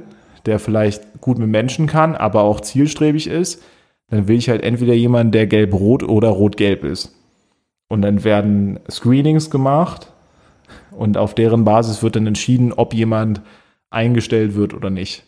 der 0.45 0.59
vielleicht 0.59 1.14
gut 1.25 1.39
mit 1.39 1.49
Menschen 1.49 1.87
kann, 1.87 2.15
aber 2.15 2.41
auch 2.41 2.61
zielstrebig 2.61 3.25
ist, 3.25 3.63
dann 4.09 4.27
will 4.27 4.37
ich 4.37 4.47
halt 4.47 4.61
entweder 4.61 4.93
jemanden, 4.93 5.31
der 5.31 5.47
gelb-rot 5.47 6.03
oder 6.03 6.29
rot-gelb 6.29 6.83
ist. 6.83 7.15
Und 7.87 8.03
dann 8.03 8.23
werden 8.23 8.79
Screenings 8.89 9.49
gemacht 9.49 10.11
und 10.91 11.17
auf 11.17 11.33
deren 11.33 11.63
Basis 11.63 12.03
wird 12.03 12.15
dann 12.15 12.27
entschieden, 12.27 12.73
ob 12.73 12.93
jemand 12.93 13.41
eingestellt 13.89 14.53
wird 14.53 14.75
oder 14.75 14.91
nicht. 14.91 15.23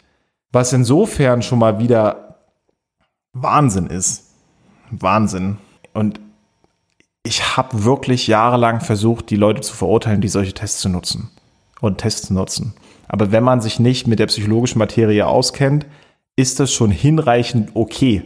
Was 0.51 0.71
insofern 0.71 1.41
schon 1.41 1.57
mal 1.57 1.79
wieder 1.79 2.37
Wahnsinn 3.33 3.87
ist. 3.87 4.35
Wahnsinn. 4.91 5.57
Und 5.95 6.19
ich 7.23 7.57
habe 7.57 7.85
wirklich 7.85 8.27
jahrelang 8.27 8.81
versucht, 8.81 9.31
die 9.31 9.35
Leute 9.35 9.61
zu 9.61 9.75
verurteilen, 9.75 10.21
die 10.21 10.27
solche 10.27 10.53
Tests 10.53 10.79
zu 10.79 10.89
nutzen 10.89 11.31
und 11.81 11.97
Tests 11.97 12.29
nutzen. 12.29 12.75
Aber 13.07 13.31
wenn 13.31 13.43
man 13.43 13.61
sich 13.61 13.79
nicht 13.79 14.07
mit 14.07 14.19
der 14.19 14.27
psychologischen 14.27 14.79
Materie 14.79 15.25
auskennt, 15.25 15.85
ist 16.35 16.59
das 16.59 16.71
schon 16.71 16.91
hinreichend 16.91 17.71
okay. 17.73 18.23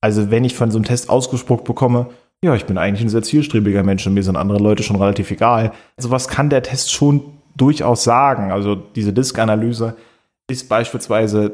Also 0.00 0.30
wenn 0.30 0.44
ich 0.44 0.54
von 0.54 0.70
so 0.70 0.78
einem 0.78 0.84
Test 0.84 1.10
ausgespuckt 1.10 1.64
bekomme, 1.64 2.06
ja, 2.44 2.54
ich 2.56 2.64
bin 2.64 2.76
eigentlich 2.76 3.02
ein 3.02 3.08
sehr 3.08 3.22
zielstrebiger 3.22 3.84
Mensch 3.84 4.06
und 4.06 4.14
mir 4.14 4.22
sind 4.22 4.36
andere 4.36 4.58
Leute 4.58 4.82
schon 4.82 4.96
relativ 4.96 5.30
egal. 5.30 5.72
Also 5.96 6.10
was 6.10 6.26
kann 6.26 6.50
der 6.50 6.62
Test 6.62 6.92
schon 6.92 7.22
durchaus 7.56 8.02
sagen? 8.02 8.50
Also 8.50 8.74
diese 8.74 9.12
Disk-Analyse 9.12 9.96
ist 10.50 10.68
beispielsweise 10.68 11.52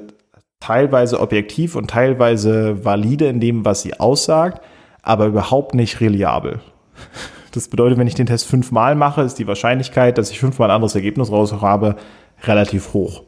teilweise 0.61 1.20
objektiv 1.20 1.76
und 1.76 1.90
teilweise 1.90 2.84
valide 2.84 3.26
in 3.26 3.40
dem, 3.40 3.64
was 3.64 3.82
sie 3.82 4.01
aussagt 4.01 4.62
aber 5.09 5.26
überhaupt 5.26 5.74
nicht 5.74 6.01
reliabel. 6.01 6.61
Das 7.53 7.68
bedeutet, 7.68 7.99
wenn 7.99 8.07
ich 8.07 8.14
den 8.14 8.26
Test 8.26 8.46
fünfmal 8.46 8.94
mache, 8.94 9.22
ist 9.22 9.38
die 9.38 9.46
Wahrscheinlichkeit, 9.46 10.18
dass 10.18 10.30
ich 10.30 10.40
fünfmal 10.40 10.70
ein 10.70 10.74
anderes 10.74 10.94
Ergebnis 10.94 11.30
raus 11.30 11.53
habe, 11.61 11.96
relativ 12.44 12.92
hoch. 12.92 13.22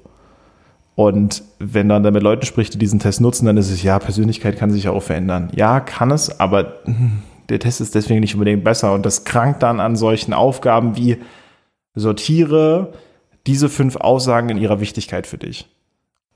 Und 0.94 1.42
wenn 1.58 1.86
man 1.86 2.02
dann 2.02 2.12
mit 2.12 2.22
Leuten 2.22 2.44
spricht, 2.44 2.74
die 2.74 2.78
diesen 2.78 3.00
Test 3.00 3.20
nutzen, 3.20 3.46
dann 3.46 3.56
ist 3.56 3.70
es, 3.70 3.82
ja, 3.82 3.98
Persönlichkeit 3.98 4.58
kann 4.58 4.70
sich 4.70 4.84
ja 4.84 4.90
auch 4.90 5.02
verändern. 5.02 5.50
Ja, 5.54 5.80
kann 5.80 6.10
es, 6.10 6.40
aber 6.40 6.74
der 7.48 7.58
Test 7.58 7.80
ist 7.80 7.94
deswegen 7.94 8.20
nicht 8.20 8.34
unbedingt 8.34 8.64
besser. 8.64 8.92
Und 8.92 9.06
das 9.06 9.24
krankt 9.24 9.62
dann 9.62 9.80
an 9.80 9.96
solchen 9.96 10.34
Aufgaben 10.34 10.96
wie 10.96 11.18
sortiere 11.94 12.92
diese 13.46 13.68
fünf 13.68 13.96
Aussagen 13.96 14.50
in 14.50 14.58
ihrer 14.58 14.80
Wichtigkeit 14.80 15.26
für 15.26 15.38
dich. 15.38 15.68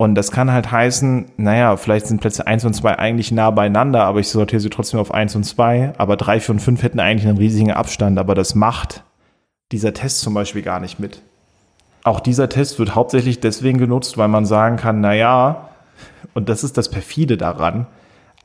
Und 0.05 0.17
das 0.17 0.31
kann 0.31 0.53
halt 0.53 0.71
heißen, 0.71 1.33
naja, 1.39 1.79
vielleicht 1.79 2.09
sind 2.09 2.21
Plätze 2.21 2.47
1 2.47 2.67
und 2.67 2.75
2 2.75 2.99
eigentlich 2.99 3.33
nah 3.33 3.51
beieinander, 3.51 4.05
aber 4.05 4.21
ich 4.21 4.29
sortiere 4.29 4.61
sie 4.61 4.69
trotzdem 4.69 5.01
auf 5.01 5.15
1 5.15 5.35
und 5.35 5.45
2. 5.45 5.95
Aber 5.97 6.19
3, 6.19 6.41
4 6.41 6.55
und 6.57 6.61
5 6.61 6.83
hätten 6.83 7.01
eigentlich 7.01 7.27
einen 7.27 7.39
riesigen 7.39 7.71
Abstand, 7.71 8.19
aber 8.19 8.35
das 8.35 8.55
macht 8.55 9.03
dieser 9.73 9.95
Test 9.95 10.21
zum 10.21 10.35
Beispiel 10.35 10.61
gar 10.61 10.79
nicht 10.79 11.01
mit. 11.01 11.23
Auch 12.03 12.21
dieser 12.21 12.51
Test 12.51 12.79
wird 12.79 12.95
hauptsächlich 12.95 13.41
deswegen 13.41 13.79
genutzt, 13.79 14.19
weil 14.19 14.29
man 14.29 14.45
sagen 14.45 14.77
kann, 14.77 15.01
naja, 15.01 15.71
und 16.35 16.51
das 16.51 16.65
ist 16.65 16.77
das 16.77 16.91
Perfide 16.91 17.39
daran, 17.39 17.87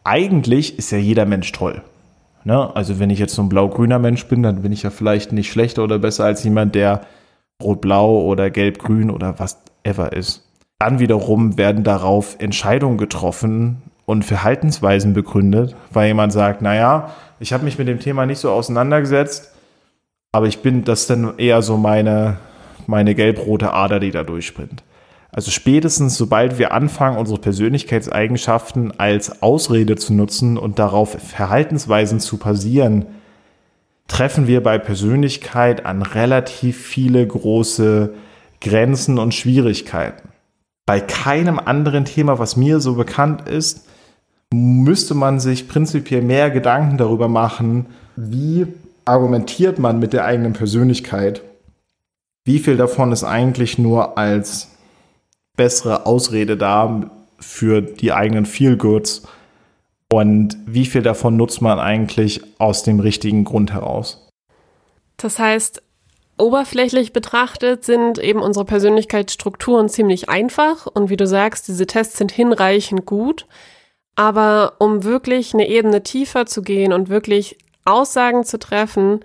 eigentlich 0.05 0.79
ist 0.79 0.91
ja 0.91 0.97
jeder 0.97 1.25
Mensch 1.25 1.51
toll. 1.51 1.81
Ne? 2.45 2.73
Also 2.73 2.99
wenn 2.99 3.09
ich 3.09 3.19
jetzt 3.19 3.35
so 3.35 3.41
ein 3.41 3.49
blau-grüner 3.49 3.99
Mensch 3.99 4.25
bin, 4.27 4.43
dann 4.43 4.61
bin 4.61 4.71
ich 4.71 4.83
ja 4.83 4.91
vielleicht 4.91 5.33
nicht 5.33 5.51
schlechter 5.51 5.83
oder 5.83 5.99
besser 5.99 6.23
als 6.23 6.41
jemand, 6.41 6.73
der 6.73 7.01
rot-blau 7.61 8.21
oder 8.21 8.49
gelb-grün 8.49 9.11
oder 9.11 9.39
was 9.39 9.57
ever 9.83 10.13
ist. 10.13 10.48
Dann 10.79 10.99
wiederum 10.99 11.57
werden 11.57 11.83
darauf 11.83 12.37
Entscheidungen 12.39 12.97
getroffen 12.97 13.81
und 14.05 14.23
Verhaltensweisen 14.23 15.13
begründet, 15.13 15.75
weil 15.91 16.07
jemand 16.07 16.31
sagt, 16.31 16.61
naja, 16.61 17.13
ich 17.41 17.51
habe 17.51 17.65
mich 17.65 17.77
mit 17.77 17.89
dem 17.89 17.99
Thema 17.99 18.25
nicht 18.25 18.39
so 18.39 18.49
auseinandergesetzt, 18.49 19.53
aber 20.31 20.47
ich 20.47 20.59
bin 20.59 20.85
das 20.85 21.05
dann 21.05 21.37
eher 21.37 21.61
so 21.61 21.75
meine, 21.75 22.37
meine 22.87 23.13
gelb-rote 23.13 23.73
Ader, 23.73 23.99
die 23.99 24.11
da 24.11 24.23
durchspringt. 24.23 24.83
Also 25.31 25.51
spätestens, 25.51 26.17
sobald 26.17 26.57
wir 26.57 26.71
anfangen, 26.71 27.17
unsere 27.17 27.39
Persönlichkeitseigenschaften 27.39 28.97
als 28.97 29.43
Ausrede 29.43 29.97
zu 29.97 30.13
nutzen 30.13 30.57
und 30.57 30.79
darauf 30.79 31.11
Verhaltensweisen 31.11 32.21
zu 32.21 32.37
basieren, 32.37 33.05
treffen 34.07 34.47
wir 34.47 34.63
bei 34.63 34.79
Persönlichkeit 34.79 35.85
an 35.85 36.01
relativ 36.01 36.81
viele 36.81 37.27
große 37.27 38.13
Grenzen 38.61 39.19
und 39.19 39.35
Schwierigkeiten 39.35 40.29
bei 40.89 41.01
keinem 41.01 41.59
anderen 41.59 42.03
Thema, 42.03 42.39
was 42.39 42.55
mir 42.55 42.79
so 42.79 42.95
bekannt 42.95 43.47
ist, 43.47 43.85
müsste 44.51 45.13
man 45.13 45.39
sich 45.39 45.67
prinzipiell 45.67 46.23
mehr 46.23 46.49
Gedanken 46.49 46.97
darüber 46.97 47.27
machen, 47.27 47.85
wie 48.15 48.65
argumentiert 49.05 49.77
man 49.77 49.99
mit 49.99 50.13
der 50.13 50.25
eigenen 50.25 50.53
Persönlichkeit. 50.53 51.43
Wie 52.43 52.57
viel 52.57 52.75
davon 52.75 53.11
ist 53.11 53.23
eigentlich 53.23 53.77
nur 53.77 54.17
als 54.17 54.69
bessere 55.55 56.07
Ausrede 56.07 56.57
da 56.57 57.11
für 57.37 57.83
die 57.83 58.11
eigenen 58.11 58.47
Feelgoods 58.47 59.27
und 60.11 60.57
wie 60.65 60.87
viel 60.87 61.03
davon 61.03 61.37
nutzt 61.37 61.61
man 61.61 61.77
eigentlich 61.77 62.41
aus 62.57 62.81
dem 62.81 62.99
richtigen 62.99 63.43
Grund 63.43 63.73
heraus? 63.73 64.27
Das 65.17 65.37
heißt, 65.37 65.83
Oberflächlich 66.39 67.13
betrachtet 67.13 67.83
sind 67.83 68.17
eben 68.17 68.41
unsere 68.41 68.65
Persönlichkeitsstrukturen 68.65 69.89
ziemlich 69.89 70.29
einfach 70.29 70.87
und 70.87 71.09
wie 71.09 71.17
du 71.17 71.27
sagst, 71.27 71.67
diese 71.67 71.85
Tests 71.85 72.17
sind 72.17 72.31
hinreichend 72.31 73.05
gut. 73.05 73.45
Aber 74.15 74.73
um 74.79 75.03
wirklich 75.03 75.53
eine 75.53 75.67
Ebene 75.67 76.03
tiefer 76.03 76.45
zu 76.45 76.61
gehen 76.61 76.93
und 76.93 77.09
wirklich 77.09 77.57
Aussagen 77.85 78.43
zu 78.43 78.59
treffen, 78.59 79.21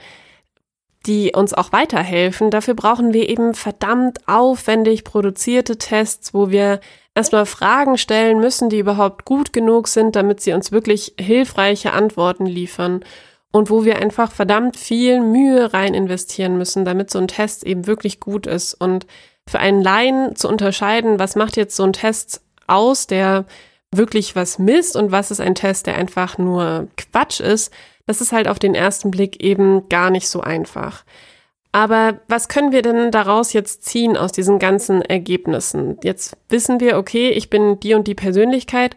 die 1.07 1.33
uns 1.35 1.55
auch 1.55 1.73
weiterhelfen, 1.73 2.51
dafür 2.51 2.75
brauchen 2.75 3.13
wir 3.13 3.29
eben 3.29 3.55
verdammt 3.55 4.19
aufwendig 4.27 5.05
produzierte 5.05 5.77
Tests, 5.77 6.35
wo 6.35 6.51
wir 6.51 6.81
erstmal 7.15 7.47
Fragen 7.47 7.99
stellen 7.99 8.41
müssen, 8.41 8.71
die 8.71 8.79
überhaupt 8.79 9.25
gut 9.25 9.53
genug 9.53 9.89
sind, 9.89 10.17
damit 10.17 10.41
sie 10.41 10.53
uns 10.53 10.73
wirklich 10.73 11.15
hilfreiche 11.19 11.93
Antworten 11.93 12.47
liefern 12.47 13.05
und 13.55 13.71
wo 13.71 13.85
wir 13.85 14.01
einfach 14.01 14.33
verdammt 14.33 14.77
viel 14.77 15.21
Mühe 15.21 15.73
rein 15.73 15.95
investieren 15.95 16.59
müssen, 16.59 16.85
damit 16.85 17.09
so 17.13 17.21
ein 17.21 17.29
Test 17.29 17.63
eben 17.65 17.87
wirklich 17.87 18.19
gut 18.19 18.49
ist. 18.49 18.75
Und 18.75 19.07
für 19.49 19.61
einen 19.61 19.81
Laien 19.81 20.35
zu 20.35 20.49
unterscheiden, 20.49 21.21
was 21.21 21.37
macht 21.37 21.57
jetzt 21.57 21.77
so 21.77 21.85
ein 21.85 21.93
Test 21.93 22.43
aus, 22.67 23.07
der 23.07 23.45
wirklich 23.93 24.35
was 24.35 24.59
misst 24.59 24.97
und 24.97 25.13
was 25.13 25.31
ist 25.31 25.41
ein 25.41 25.55
Test, 25.55 25.87
der 25.87 25.95
einfach 25.95 26.37
nur 26.37 26.89
Quatsch 26.97 27.39
ist, 27.39 27.73
das 28.07 28.21
ist 28.21 28.33
halt 28.33 28.49
auf 28.49 28.59
den 28.59 28.75
ersten 28.75 29.13
Blick 29.13 29.41
eben 29.41 29.89
gar 29.89 30.11
nicht 30.11 30.29
so 30.29 30.41
einfach. 30.41 31.05
Aber 31.71 32.19
was 32.27 32.49
können 32.49 32.73
wir 32.73 32.83
denn 32.83 33.13
daraus 33.13 33.53
jetzt 33.53 33.85
ziehen 33.85 34.17
aus 34.17 34.33
diesen 34.33 34.59
ganzen 34.59 35.01
Ergebnissen? 35.01 35.97
Jetzt 36.03 36.37
wissen 36.49 36.81
wir, 36.81 36.99
okay, 36.99 37.29
ich 37.29 37.51
bin 37.51 37.79
die 37.79 37.95
und 37.95 38.09
die 38.09 38.17
Persönlichkeit 38.17 38.97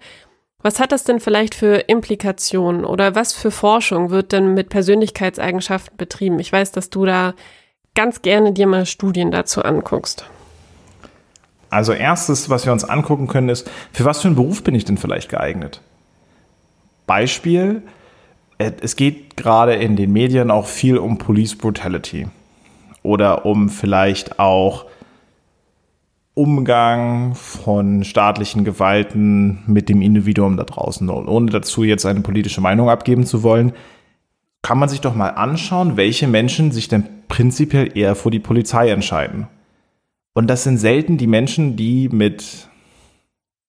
was 0.63 0.79
hat 0.79 0.91
das 0.91 1.03
denn 1.03 1.19
vielleicht 1.19 1.55
für 1.55 1.75
Implikationen 1.87 2.83
oder 2.83 3.15
was 3.15 3.33
für 3.33 3.51
Forschung 3.51 4.09
wird 4.09 4.31
denn 4.31 4.53
mit 4.53 4.69
Persönlichkeitseigenschaften 4.69 5.97
betrieben? 5.97 6.39
Ich 6.39 6.51
weiß, 6.51 6.71
dass 6.71 6.89
du 6.89 7.05
da 7.05 7.33
ganz 7.95 8.21
gerne 8.21 8.53
dir 8.53 8.67
mal 8.67 8.85
Studien 8.85 9.31
dazu 9.31 9.63
anguckst. 9.63 10.25
Also 11.69 11.93
erstes, 11.93 12.49
was 12.49 12.65
wir 12.65 12.73
uns 12.73 12.83
angucken 12.83 13.27
können, 13.27 13.49
ist, 13.49 13.69
für 13.91 14.05
was 14.05 14.21
für 14.21 14.29
einen 14.29 14.35
Beruf 14.35 14.63
bin 14.63 14.73
ich 14.73 14.85
denn 14.85 14.97
vielleicht 14.97 15.29
geeignet? 15.29 15.81
Beispiel, 17.05 17.83
äh, 18.57 18.71
es 18.81 18.95
geht 18.95 19.37
gerade 19.37 19.75
in 19.75 19.95
den 19.95 20.11
Medien 20.11 20.49
auch 20.49 20.67
viel 20.67 20.97
um 20.97 21.17
Police 21.17 21.57
Brutality 21.57 22.27
oder 23.03 23.45
um 23.45 23.69
vielleicht 23.69 24.39
auch 24.39 24.85
Umgang 26.37 27.33
von 27.33 28.03
staatlichen 28.03 28.63
Gewalten 28.63 29.63
mit 29.65 29.89
dem 29.89 30.03
Individuum 30.03 30.55
da 30.55 30.65
draußen. 30.65 31.09
Und 31.09 31.27
ohne 31.27 31.49
dazu 31.49 31.83
jetzt 31.83 32.05
eine 32.05 32.21
politische 32.21 32.61
Meinung 32.61 32.91
abgeben 32.91 33.25
zu 33.25 33.41
wollen, 33.41 33.73
kann 34.61 34.77
man 34.77 34.87
sich 34.87 35.01
doch 35.01 35.15
mal 35.15 35.29
anschauen, 35.29 35.97
welche 35.97 36.27
Menschen 36.27 36.71
sich 36.71 36.87
denn 36.87 37.05
prinzipiell 37.27 37.97
eher 37.97 38.13
vor 38.13 38.31
die 38.31 38.39
Polizei 38.39 38.91
entscheiden. 38.91 39.47
Und 40.33 40.47
das 40.47 40.63
sind 40.63 40.77
selten 40.77 41.17
die 41.17 41.25
Menschen, 41.25 41.75
die 41.75 42.07
mit 42.09 42.69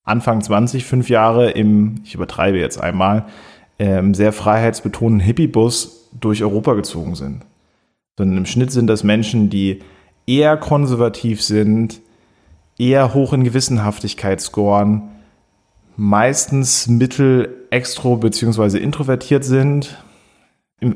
Anfang 0.05 0.43
20, 0.43 0.85
fünf 0.85 1.09
Jahre 1.09 1.51
im, 1.53 2.03
ich 2.05 2.15
übertreibe 2.15 2.59
jetzt 2.59 2.79
einmal, 2.79 3.25
ähm, 3.79 4.13
sehr 4.13 4.35
freiheitsbetonten 4.35 5.21
Hippiebus 5.21 6.11
durch 6.21 6.43
Europa 6.43 6.75
gezogen 6.75 7.15
sind. 7.15 7.47
Sondern 8.19 8.37
im 8.37 8.47
Schnitt 8.47 8.73
sind 8.73 8.89
das 8.89 9.05
Menschen, 9.05 9.49
die 9.49 9.81
eher 10.27 10.59
konservativ 10.59 11.43
sind, 11.43 12.03
eher 12.79 13.13
hoch 13.15 13.33
in 13.33 13.45
Gewissenhaftigkeit 13.45 14.41
scoren, 14.41 15.11
meistens 15.97 16.87
mittel 16.87 17.67
extro 17.71 18.17
bzw. 18.17 18.79
introvertiert 18.79 19.45
sind, 19.45 20.03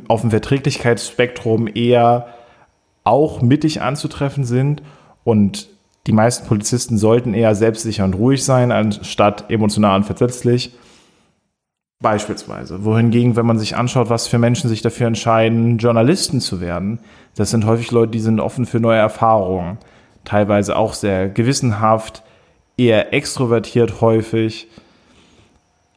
auf 0.06 0.20
dem 0.20 0.30
Verträglichkeitsspektrum 0.30 1.68
eher 1.74 2.28
auch 3.04 3.42
mittig 3.42 3.82
anzutreffen 3.82 4.44
sind 4.44 4.82
und 5.24 5.68
die 6.06 6.12
meisten 6.12 6.46
Polizisten 6.46 6.98
sollten 6.98 7.34
eher 7.34 7.54
selbstsicher 7.54 8.04
und 8.04 8.14
ruhig 8.14 8.44
sein, 8.44 8.72
anstatt 8.72 9.50
emotional 9.50 9.98
und 9.98 10.04
versetzlich. 10.04 10.76
Beispielsweise. 12.00 12.84
Wohingegen, 12.84 13.36
wenn 13.36 13.46
man 13.46 13.60
sich 13.60 13.76
anschaut, 13.76 14.10
was 14.10 14.26
für 14.26 14.38
Menschen 14.38 14.68
sich 14.68 14.82
dafür 14.82 15.06
entscheiden, 15.06 15.78
Journalisten 15.78 16.40
zu 16.40 16.60
werden, 16.60 16.98
das 17.36 17.50
sind 17.50 17.64
häufig 17.64 17.92
Leute, 17.92 18.10
die 18.10 18.20
sind 18.20 18.40
offen 18.40 18.66
für 18.66 18.80
neue 18.80 18.98
Erfahrungen. 18.98 19.78
Teilweise 20.24 20.76
auch 20.76 20.94
sehr 20.94 21.28
gewissenhaft, 21.28 22.22
eher 22.76 23.12
extrovertiert 23.12 24.00
häufig. 24.00 24.68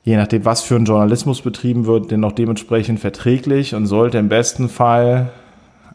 Je 0.03 0.17
nachdem, 0.17 0.45
was 0.45 0.61
für 0.61 0.75
ein 0.75 0.85
Journalismus 0.85 1.41
betrieben 1.41 1.85
wird, 1.85 2.11
den 2.11 2.23
auch 2.23 2.31
dementsprechend 2.31 2.99
verträglich 2.99 3.73
und 3.75 3.87
sollte 3.87 4.17
im 4.17 4.29
besten 4.29 4.69
Fall 4.69 5.31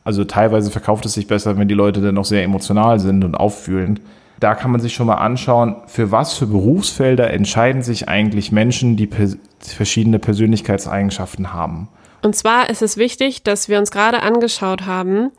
also 0.04 0.24
teilweise 0.24 0.70
verkauft 0.70 1.04
es 1.06 1.12
sich 1.12 1.26
besser, 1.26 1.58
wenn 1.58 1.68
die 1.68 1.74
Leute 1.74 2.00
dann 2.00 2.14
noch 2.14 2.24
sehr 2.24 2.42
emotional 2.42 2.98
sind 2.98 3.24
und 3.24 3.34
auffühlend. 3.34 4.00
Da 4.38 4.54
kann 4.54 4.70
man 4.70 4.80
sich 4.80 4.94
schon 4.94 5.06
mal 5.06 5.16
anschauen, 5.16 5.76
für 5.86 6.10
was 6.10 6.32
für 6.34 6.46
Berufsfelder 6.46 7.30
entscheiden 7.30 7.82
sich 7.82 8.08
eigentlich 8.08 8.52
Menschen, 8.52 8.96
die 8.96 9.06
pers 9.06 9.36
verschiedene 9.60 10.18
Persönlichkeitseigenschaften 10.18 11.52
haben. 11.52 11.88
Und 12.22 12.34
zwar 12.34 12.70
ist 12.70 12.80
es 12.80 12.96
wichtig, 12.96 13.42
dass 13.42 13.68
wir 13.68 13.78
uns 13.78 13.90
gerade 13.90 14.22
angeschaut 14.22 14.86
haben, 14.86 15.30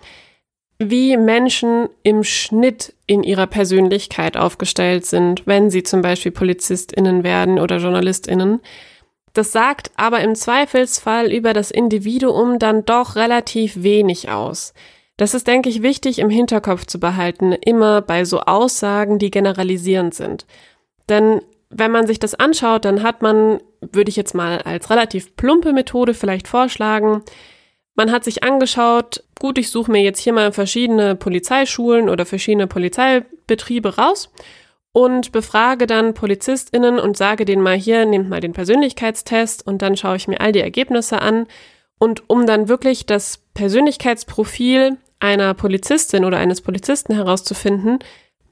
wie 0.89 1.15
Menschen 1.17 1.89
im 2.03 2.23
Schnitt 2.23 2.93
in 3.05 3.23
ihrer 3.23 3.47
Persönlichkeit 3.47 4.35
aufgestellt 4.35 5.05
sind, 5.05 5.45
wenn 5.45 5.69
sie 5.69 5.83
zum 5.83 6.01
Beispiel 6.01 6.31
PolizistInnen 6.31 7.23
werden 7.23 7.59
oder 7.59 7.77
JournalistInnen. 7.77 8.59
Das 9.33 9.51
sagt 9.51 9.91
aber 9.95 10.21
im 10.21 10.35
Zweifelsfall 10.35 11.31
über 11.31 11.53
das 11.53 11.71
Individuum 11.71 12.59
dann 12.59 12.83
doch 12.83 13.15
relativ 13.15 13.83
wenig 13.83 14.29
aus. 14.29 14.73
Das 15.17 15.33
ist, 15.33 15.47
denke 15.47 15.69
ich, 15.69 15.83
wichtig 15.83 16.19
im 16.19 16.29
Hinterkopf 16.29 16.85
zu 16.85 16.99
behalten, 16.99 17.51
immer 17.51 18.01
bei 18.01 18.25
so 18.25 18.41
Aussagen, 18.41 19.19
die 19.19 19.29
generalisierend 19.29 20.15
sind. 20.15 20.45
Denn 21.09 21.41
wenn 21.69 21.91
man 21.91 22.07
sich 22.07 22.19
das 22.19 22.33
anschaut, 22.33 22.85
dann 22.85 23.03
hat 23.03 23.21
man, 23.21 23.59
würde 23.79 24.09
ich 24.09 24.15
jetzt 24.15 24.33
mal 24.33 24.59
als 24.63 24.89
relativ 24.89 25.35
plumpe 25.35 25.73
Methode 25.73 26.13
vielleicht 26.13 26.47
vorschlagen, 26.47 27.21
man 27.95 28.11
hat 28.11 28.23
sich 28.23 28.43
angeschaut, 28.43 29.23
gut, 29.39 29.57
ich 29.57 29.69
suche 29.69 29.91
mir 29.91 30.01
jetzt 30.01 30.19
hier 30.19 30.33
mal 30.33 30.51
verschiedene 30.51 31.15
Polizeischulen 31.15 32.09
oder 32.09 32.25
verschiedene 32.25 32.67
Polizeibetriebe 32.67 33.97
raus 33.97 34.29
und 34.93 35.31
befrage 35.31 35.87
dann 35.87 36.13
PolizistInnen 36.13 36.99
und 36.99 37.17
sage 37.17 37.45
denen 37.45 37.61
mal 37.61 37.77
hier, 37.77 38.05
nehmt 38.05 38.29
mal 38.29 38.41
den 38.41 38.53
Persönlichkeitstest 38.53 39.65
und 39.65 39.81
dann 39.81 39.97
schaue 39.97 40.17
ich 40.17 40.27
mir 40.27 40.41
all 40.41 40.51
die 40.51 40.59
Ergebnisse 40.59 41.21
an. 41.21 41.47
Und 41.97 42.29
um 42.29 42.45
dann 42.45 42.67
wirklich 42.67 43.05
das 43.05 43.43
Persönlichkeitsprofil 43.53 44.97
einer 45.19 45.53
Polizistin 45.53 46.25
oder 46.25 46.37
eines 46.37 46.61
Polizisten 46.61 47.13
herauszufinden, 47.13 47.99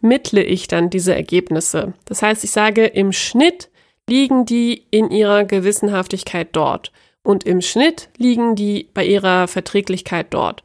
mittle 0.02 0.44
ich 0.44 0.68
dann 0.68 0.90
diese 0.90 1.16
Ergebnisse. 1.16 1.94
Das 2.06 2.22
heißt, 2.22 2.44
ich 2.44 2.52
sage, 2.52 2.86
im 2.86 3.12
Schnitt 3.12 3.70
liegen 4.08 4.46
die 4.46 4.86
in 4.92 5.12
ihrer 5.12 5.44
Gewissenhaftigkeit 5.44 6.50
dort 6.54 6.92
und 7.24 7.43
im 7.45 7.61
Schnitt 7.61 8.09
liegen 8.17 8.55
die 8.55 8.89
bei 8.93 9.05
ihrer 9.05 9.47
Verträglichkeit 9.47 10.28
dort. 10.32 10.63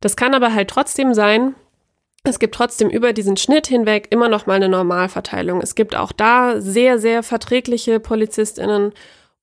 Das 0.00 0.16
kann 0.16 0.34
aber 0.34 0.54
halt 0.54 0.68
trotzdem 0.68 1.14
sein, 1.14 1.54
es 2.24 2.38
gibt 2.38 2.54
trotzdem 2.54 2.88
über 2.88 3.12
diesen 3.12 3.36
Schnitt 3.36 3.66
hinweg 3.66 4.06
immer 4.10 4.28
noch 4.28 4.46
mal 4.46 4.54
eine 4.54 4.68
Normalverteilung. 4.68 5.60
Es 5.60 5.74
gibt 5.74 5.96
auch 5.96 6.12
da 6.12 6.60
sehr, 6.60 6.98
sehr 6.98 7.24
verträgliche 7.24 7.98
PolizistInnen 7.98 8.92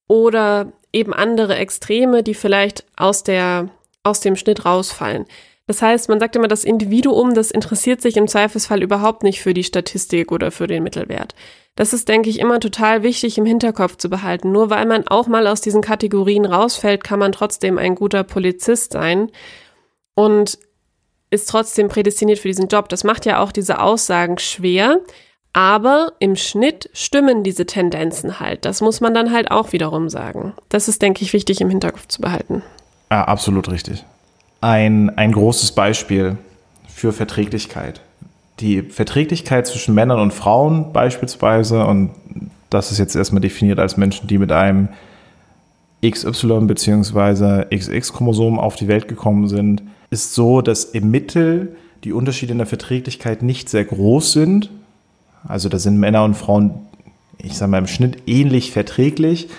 oder 0.07 0.71
eben 0.93 1.13
andere 1.13 1.55
Extreme, 1.55 2.23
die 2.23 2.33
vielleicht 2.33 2.85
aus 2.95 3.23
der, 3.23 3.69
aus 4.03 4.21
dem 4.21 4.37
Schnitt 4.37 4.65
rausfallen. 4.65 5.25
Das 5.69 5.83
heißt, 5.83 6.09
man 6.09 6.19
sagt 6.19 6.35
immer, 6.35 6.47
das 6.47 6.63
Individuum, 6.63 7.35
das 7.35 7.51
interessiert 7.51 8.01
sich 8.01 8.17
im 8.17 8.27
Zweifelsfall 8.27 8.81
überhaupt 8.81 9.21
nicht 9.21 9.39
für 9.39 9.53
die 9.53 9.63
Statistik 9.63 10.31
oder 10.31 10.49
für 10.49 10.65
den 10.65 10.81
Mittelwert. 10.81 11.35
Das 11.75 11.93
ist, 11.93 12.09
denke 12.09 12.27
ich, 12.31 12.39
immer 12.39 12.59
total 12.59 13.03
wichtig 13.03 13.37
im 13.37 13.45
Hinterkopf 13.45 13.95
zu 13.97 14.09
behalten. 14.09 14.51
Nur 14.51 14.71
weil 14.71 14.87
man 14.87 15.07
auch 15.07 15.27
mal 15.27 15.45
aus 15.45 15.61
diesen 15.61 15.83
Kategorien 15.83 16.45
rausfällt, 16.45 17.03
kann 17.03 17.19
man 17.19 17.33
trotzdem 17.33 17.77
ein 17.77 17.93
guter 17.93 18.23
Polizist 18.23 18.93
sein. 18.93 19.29
Und 20.15 20.57
ist 21.29 21.47
trotzdem 21.49 21.87
prädestiniert 21.87 22.39
für 22.39 22.47
diesen 22.47 22.67
Job. 22.67 22.89
Das 22.89 23.03
macht 23.03 23.27
ja 23.27 23.39
auch 23.39 23.51
diese 23.51 23.79
Aussagen 23.79 24.39
schwer. 24.39 24.97
Aber 25.53 26.13
im 26.17 26.35
Schnitt 26.35 26.89
stimmen 26.93 27.43
diese 27.43 27.67
Tendenzen 27.67 28.39
halt. 28.39 28.65
Das 28.65 28.81
muss 28.81 29.01
man 29.01 29.13
dann 29.13 29.31
halt 29.31 29.51
auch 29.51 29.71
wiederum 29.71 30.09
sagen. 30.09 30.53
Das 30.69 30.87
ist, 30.87 31.03
denke 31.03 31.21
ich, 31.21 31.31
wichtig 31.31 31.61
im 31.61 31.69
Hinterkopf 31.69 32.07
zu 32.07 32.21
behalten. 32.21 32.63
Ja, 33.11 33.25
absolut 33.25 33.69
richtig. 33.69 34.03
Ein, 34.61 35.17
ein 35.17 35.31
großes 35.31 35.71
Beispiel 35.71 36.37
für 36.87 37.13
Verträglichkeit. 37.13 38.01
Die 38.59 38.81
Verträglichkeit 38.81 39.67
zwischen 39.67 39.95
Männern 39.95 40.19
und 40.19 40.33
Frauen 40.33 40.91
beispielsweise, 40.91 41.85
und 41.85 42.11
das 42.69 42.91
ist 42.91 42.97
jetzt 42.97 43.15
erstmal 43.15 43.41
definiert 43.41 43.79
als 43.79 43.95
Menschen, 43.95 44.27
die 44.27 44.37
mit 44.37 44.51
einem 44.51 44.89
XY 46.05 46.61
bzw. 46.61 47.65
XX-Chromosom 47.75 48.59
auf 48.59 48.75
die 48.75 48.87
Welt 48.87 49.07
gekommen 49.07 49.47
sind, 49.47 49.83
ist 50.09 50.33
so, 50.33 50.61
dass 50.61 50.83
im 50.83 51.09
Mittel 51.09 51.75
die 52.03 52.13
Unterschiede 52.13 52.51
in 52.51 52.57
der 52.57 52.67
Verträglichkeit 52.67 53.43
nicht 53.43 53.69
sehr 53.69 53.85
groß 53.85 54.33
sind. 54.33 54.69
Also 55.47 55.69
da 55.69 55.79
sind 55.79 55.97
Männer 55.97 56.23
und 56.23 56.35
Frauen, 56.35 56.71
ich 57.37 57.57
sage 57.57 57.71
mal, 57.71 57.77
im 57.77 57.87
Schnitt 57.87 58.23
ähnlich 58.27 58.71
verträglich. 58.71 59.49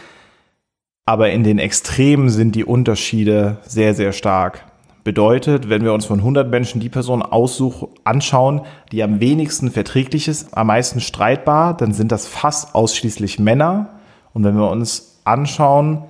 Aber 1.07 1.30
in 1.30 1.44
den 1.44 1.59
Extremen 1.59 2.30
sind 2.30 2.55
die 2.55 2.64
Unterschiede 2.64 3.59
sehr, 3.66 3.94
sehr 3.94 4.12
stark. 4.12 4.64
Bedeutet, 5.03 5.70
wenn 5.70 5.82
wir 5.82 5.94
uns 5.94 6.05
von 6.05 6.18
100 6.18 6.51
Menschen 6.51 6.80
die 6.80 6.90
Person 6.90 7.22
aussuchen, 7.22 7.88
anschauen, 8.05 8.62
die 8.92 9.03
am 9.03 9.20
wenigsten 9.20 9.70
verträglich 9.70 10.28
ist, 10.28 10.55
am 10.57 10.66
meisten 10.66 11.01
streitbar, 11.01 11.74
dann 11.76 11.92
sind 11.92 12.12
das 12.12 12.26
fast 12.26 12.74
ausschließlich 12.74 13.38
Männer. 13.38 13.90
Und 14.34 14.44
wenn 14.44 14.57
wir 14.57 14.70
uns 14.70 15.20
anschauen, 15.24 16.05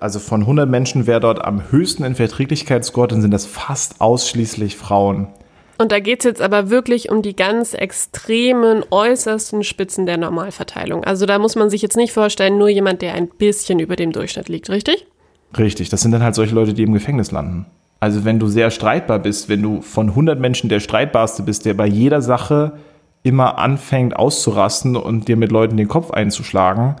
also 0.00 0.18
von 0.18 0.40
100 0.40 0.68
Menschen, 0.68 1.06
wer 1.06 1.20
dort 1.20 1.44
am 1.44 1.70
höchsten 1.70 2.02
in 2.02 2.16
Verträglichkeit 2.16 2.84
scoret, 2.84 3.12
dann 3.12 3.22
sind 3.22 3.30
das 3.30 3.46
fast 3.46 4.00
ausschließlich 4.00 4.76
Frauen. 4.76 5.28
Und 5.78 5.92
da 5.92 6.00
geht 6.00 6.20
es 6.20 6.24
jetzt 6.24 6.42
aber 6.42 6.70
wirklich 6.70 7.10
um 7.10 7.22
die 7.22 7.36
ganz 7.36 7.74
extremen, 7.74 8.84
äußersten 8.90 9.62
Spitzen 9.62 10.06
der 10.06 10.16
Normalverteilung. 10.16 11.04
Also 11.04 11.26
da 11.26 11.38
muss 11.38 11.54
man 11.54 11.70
sich 11.70 11.82
jetzt 11.82 11.96
nicht 11.96 12.12
vorstellen, 12.12 12.58
nur 12.58 12.68
jemand, 12.68 13.02
der 13.02 13.14
ein 13.14 13.28
bisschen 13.28 13.78
über 13.78 13.94
dem 13.94 14.12
Durchschnitt 14.12 14.48
liegt, 14.48 14.68
richtig? 14.70 15.06
Richtig, 15.56 15.88
das 15.88 16.00
sind 16.00 16.12
dann 16.12 16.22
halt 16.22 16.34
solche 16.34 16.54
Leute, 16.54 16.74
die 16.74 16.82
im 16.82 16.92
Gefängnis 16.92 17.30
landen. 17.30 17.66
Also 18.02 18.24
wenn 18.24 18.40
du 18.40 18.48
sehr 18.48 18.72
streitbar 18.72 19.20
bist, 19.20 19.48
wenn 19.48 19.62
du 19.62 19.80
von 19.80 20.08
100 20.08 20.40
Menschen 20.40 20.68
der 20.68 20.80
streitbarste 20.80 21.44
bist, 21.44 21.64
der 21.66 21.74
bei 21.74 21.86
jeder 21.86 22.20
Sache 22.20 22.72
immer 23.22 23.58
anfängt 23.58 24.16
auszurasten 24.16 24.96
und 24.96 25.28
dir 25.28 25.36
mit 25.36 25.52
Leuten 25.52 25.76
den 25.76 25.86
Kopf 25.86 26.10
einzuschlagen, 26.10 26.96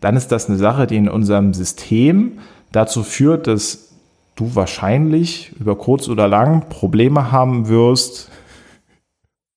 dann 0.00 0.16
ist 0.16 0.32
das 0.32 0.48
eine 0.48 0.56
Sache, 0.56 0.86
die 0.86 0.96
in 0.96 1.10
unserem 1.10 1.52
System 1.52 2.38
dazu 2.72 3.02
führt, 3.02 3.48
dass 3.48 3.90
du 4.34 4.54
wahrscheinlich 4.54 5.52
über 5.60 5.76
kurz 5.76 6.08
oder 6.08 6.26
lang 6.26 6.70
Probleme 6.70 7.30
haben 7.30 7.68
wirst, 7.68 8.30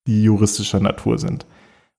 die 0.06 0.22
juristischer 0.22 0.82
Natur 0.82 1.18
sind. 1.18 1.45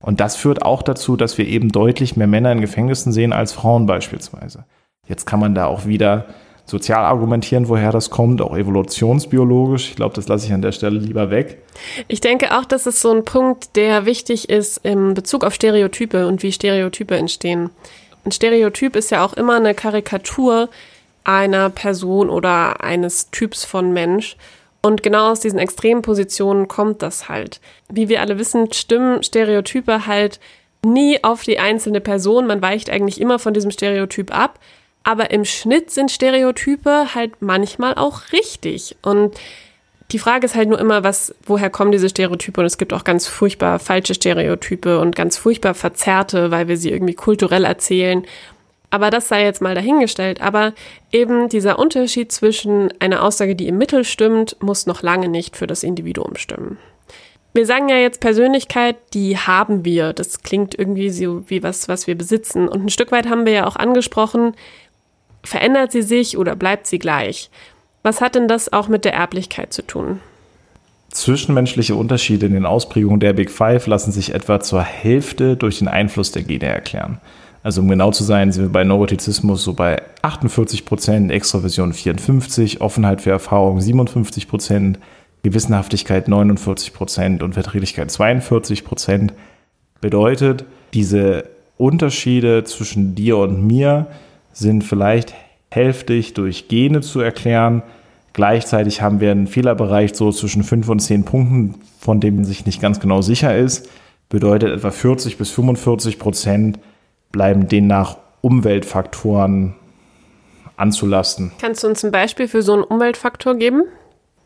Und 0.02 0.20
das 0.20 0.36
führt 0.36 0.60
auch 0.60 0.82
dazu, 0.82 1.16
dass 1.16 1.38
wir 1.38 1.48
eben 1.48 1.70
deutlich 1.70 2.18
mehr 2.18 2.26
Männer 2.26 2.52
in 2.52 2.60
Gefängnissen 2.60 3.12
sehen 3.12 3.32
als 3.32 3.54
Frauen 3.54 3.86
beispielsweise. 3.86 4.66
Jetzt 5.08 5.24
kann 5.24 5.40
man 5.40 5.54
da 5.54 5.64
auch 5.64 5.86
wieder 5.86 6.26
sozial 6.70 7.04
argumentieren, 7.04 7.68
woher 7.68 7.92
das 7.92 8.10
kommt, 8.10 8.40
auch 8.40 8.56
evolutionsbiologisch. 8.56 9.90
Ich 9.90 9.96
glaube, 9.96 10.14
das 10.14 10.28
lasse 10.28 10.46
ich 10.46 10.52
an 10.52 10.62
der 10.62 10.72
Stelle 10.72 10.98
lieber 10.98 11.30
weg. 11.30 11.58
Ich 12.08 12.20
denke 12.20 12.56
auch, 12.56 12.64
das 12.64 12.86
ist 12.86 13.00
so 13.00 13.10
ein 13.12 13.24
Punkt, 13.24 13.76
der 13.76 14.06
wichtig 14.06 14.48
ist 14.48 14.78
im 14.84 15.14
Bezug 15.14 15.44
auf 15.44 15.54
Stereotype 15.54 16.26
und 16.26 16.42
wie 16.42 16.52
Stereotype 16.52 17.16
entstehen. 17.16 17.70
Ein 18.24 18.32
Stereotyp 18.32 18.96
ist 18.96 19.10
ja 19.10 19.24
auch 19.24 19.32
immer 19.34 19.56
eine 19.56 19.74
Karikatur 19.74 20.68
einer 21.24 21.70
Person 21.70 22.30
oder 22.30 22.82
eines 22.82 23.30
Typs 23.30 23.64
von 23.64 23.92
Mensch. 23.92 24.36
Und 24.82 25.02
genau 25.02 25.30
aus 25.30 25.40
diesen 25.40 25.58
extremen 25.58 26.02
Positionen 26.02 26.66
kommt 26.66 27.02
das 27.02 27.28
halt. 27.28 27.60
Wie 27.88 28.08
wir 28.08 28.20
alle 28.20 28.38
wissen, 28.38 28.72
stimmen 28.72 29.22
Stereotype 29.22 30.06
halt 30.06 30.40
nie 30.82 31.22
auf 31.22 31.42
die 31.42 31.58
einzelne 31.58 32.00
Person. 32.00 32.46
Man 32.46 32.62
weicht 32.62 32.88
eigentlich 32.88 33.20
immer 33.20 33.38
von 33.38 33.52
diesem 33.52 33.70
Stereotyp 33.70 34.34
ab. 34.34 34.58
Aber 35.02 35.30
im 35.30 35.44
Schnitt 35.44 35.90
sind 35.90 36.10
Stereotype 36.10 37.14
halt 37.14 37.40
manchmal 37.40 37.94
auch 37.94 38.32
richtig. 38.32 38.96
Und 39.02 39.38
die 40.12 40.18
Frage 40.18 40.44
ist 40.44 40.56
halt 40.56 40.68
nur 40.68 40.78
immer, 40.78 41.04
was, 41.04 41.34
woher 41.44 41.70
kommen 41.70 41.92
diese 41.92 42.08
Stereotype? 42.08 42.60
Und 42.60 42.66
es 42.66 42.78
gibt 42.78 42.92
auch 42.92 43.04
ganz 43.04 43.26
furchtbar 43.26 43.78
falsche 43.78 44.14
Stereotype 44.14 44.98
und 44.98 45.14
ganz 45.14 45.36
furchtbar 45.36 45.74
verzerrte, 45.74 46.50
weil 46.50 46.68
wir 46.68 46.76
sie 46.76 46.90
irgendwie 46.90 47.14
kulturell 47.14 47.64
erzählen. 47.64 48.24
Aber 48.90 49.10
das 49.10 49.28
sei 49.28 49.44
jetzt 49.44 49.62
mal 49.62 49.74
dahingestellt. 49.74 50.42
Aber 50.42 50.74
eben 51.12 51.48
dieser 51.48 51.78
Unterschied 51.78 52.32
zwischen 52.32 52.92
einer 53.00 53.22
Aussage, 53.22 53.54
die 53.54 53.68
im 53.68 53.78
Mittel 53.78 54.04
stimmt, 54.04 54.56
muss 54.60 54.86
noch 54.86 55.02
lange 55.02 55.28
nicht 55.28 55.56
für 55.56 55.68
das 55.68 55.84
Individuum 55.84 56.36
stimmen. 56.36 56.78
Wir 57.52 57.66
sagen 57.66 57.88
ja 57.88 57.96
jetzt 57.96 58.20
Persönlichkeit, 58.20 58.96
die 59.12 59.36
haben 59.36 59.84
wir. 59.84 60.12
Das 60.12 60.42
klingt 60.42 60.76
irgendwie 60.78 61.10
so 61.10 61.48
wie 61.48 61.62
was, 61.62 61.88
was 61.88 62.06
wir 62.06 62.16
besitzen. 62.16 62.68
Und 62.68 62.84
ein 62.84 62.90
Stück 62.90 63.12
weit 63.12 63.28
haben 63.28 63.46
wir 63.46 63.52
ja 63.52 63.66
auch 63.66 63.76
angesprochen, 63.76 64.54
verändert 65.42 65.92
sie 65.92 66.02
sich 66.02 66.38
oder 66.38 66.56
bleibt 66.56 66.86
sie 66.86 66.98
gleich? 66.98 67.50
Was 68.02 68.20
hat 68.20 68.34
denn 68.34 68.48
das 68.48 68.72
auch 68.72 68.88
mit 68.88 69.04
der 69.04 69.14
Erblichkeit 69.14 69.72
zu 69.72 69.82
tun? 69.86 70.20
Zwischenmenschliche 71.10 71.96
Unterschiede 71.96 72.46
in 72.46 72.52
den 72.52 72.66
Ausprägungen 72.66 73.20
der 73.20 73.32
Big 73.32 73.50
Five 73.50 73.86
lassen 73.86 74.12
sich 74.12 74.32
etwa 74.32 74.60
zur 74.60 74.82
Hälfte 74.82 75.56
durch 75.56 75.78
den 75.80 75.88
Einfluss 75.88 76.30
der 76.30 76.44
Gene 76.44 76.66
erklären. 76.66 77.20
Also 77.62 77.82
um 77.82 77.88
genau 77.88 78.10
zu 78.10 78.24
sein, 78.24 78.52
sind 78.52 78.64
wir 78.64 78.72
bei 78.72 78.84
Neurotizismus 78.84 79.64
so 79.64 79.74
bei 79.74 80.00
48 80.22 80.86
Prozent, 80.86 81.30
Extraversion 81.30 81.92
54, 81.92 82.80
Offenheit 82.80 83.20
für 83.20 83.30
Erfahrung 83.30 83.80
57 83.80 84.48
Prozent, 84.48 84.98
Gewissenhaftigkeit 85.42 86.28
49 86.28 86.94
Prozent 86.94 87.42
und 87.42 87.54
Verträglichkeit 87.54 88.10
42 88.10 88.84
Prozent. 88.84 89.34
Bedeutet, 90.00 90.64
diese 90.94 91.44
Unterschiede 91.76 92.64
zwischen 92.64 93.14
dir 93.14 93.36
und 93.38 93.66
mir 93.66 94.06
sind 94.52 94.84
vielleicht 94.84 95.34
hälftig 95.70 96.34
durch 96.34 96.68
Gene 96.68 97.00
zu 97.00 97.20
erklären. 97.20 97.82
Gleichzeitig 98.32 99.02
haben 99.02 99.20
wir 99.20 99.30
einen 99.30 99.46
Fehlerbereich 99.46 100.14
so 100.14 100.30
zwischen 100.32 100.62
5 100.62 100.88
und 100.88 101.00
10 101.00 101.24
Punkten, 101.24 101.74
von 101.98 102.20
dem 102.20 102.36
man 102.36 102.44
sich 102.44 102.66
nicht 102.66 102.80
ganz 102.80 103.00
genau 103.00 103.22
sicher 103.22 103.56
ist. 103.56 103.88
Bedeutet 104.28 104.70
etwa 104.70 104.90
40 104.90 105.38
bis 105.38 105.50
45 105.50 106.18
Prozent 106.18 106.78
bleiben 107.32 107.68
demnach 107.68 108.16
Umweltfaktoren 108.40 109.74
anzulasten. 110.76 111.52
Kannst 111.60 111.84
du 111.84 111.88
uns 111.88 112.04
ein 112.04 112.10
Beispiel 112.10 112.48
für 112.48 112.62
so 112.62 112.72
einen 112.72 112.82
Umweltfaktor 112.82 113.54
geben? 113.56 113.82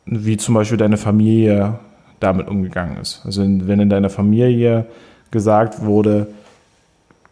Wie 0.07 0.37
zum 0.37 0.55
Beispiel 0.55 0.79
deine 0.79 0.97
Familie 0.97 1.79
damit 2.21 2.49
umgegangen 2.49 2.97
ist. 2.99 3.23
Also 3.25 3.43
wenn 3.43 3.81
in 3.81 3.91
deiner 3.91 4.11
Familie 4.11 4.87
gesagt 5.31 5.85
wurde, 5.85 6.29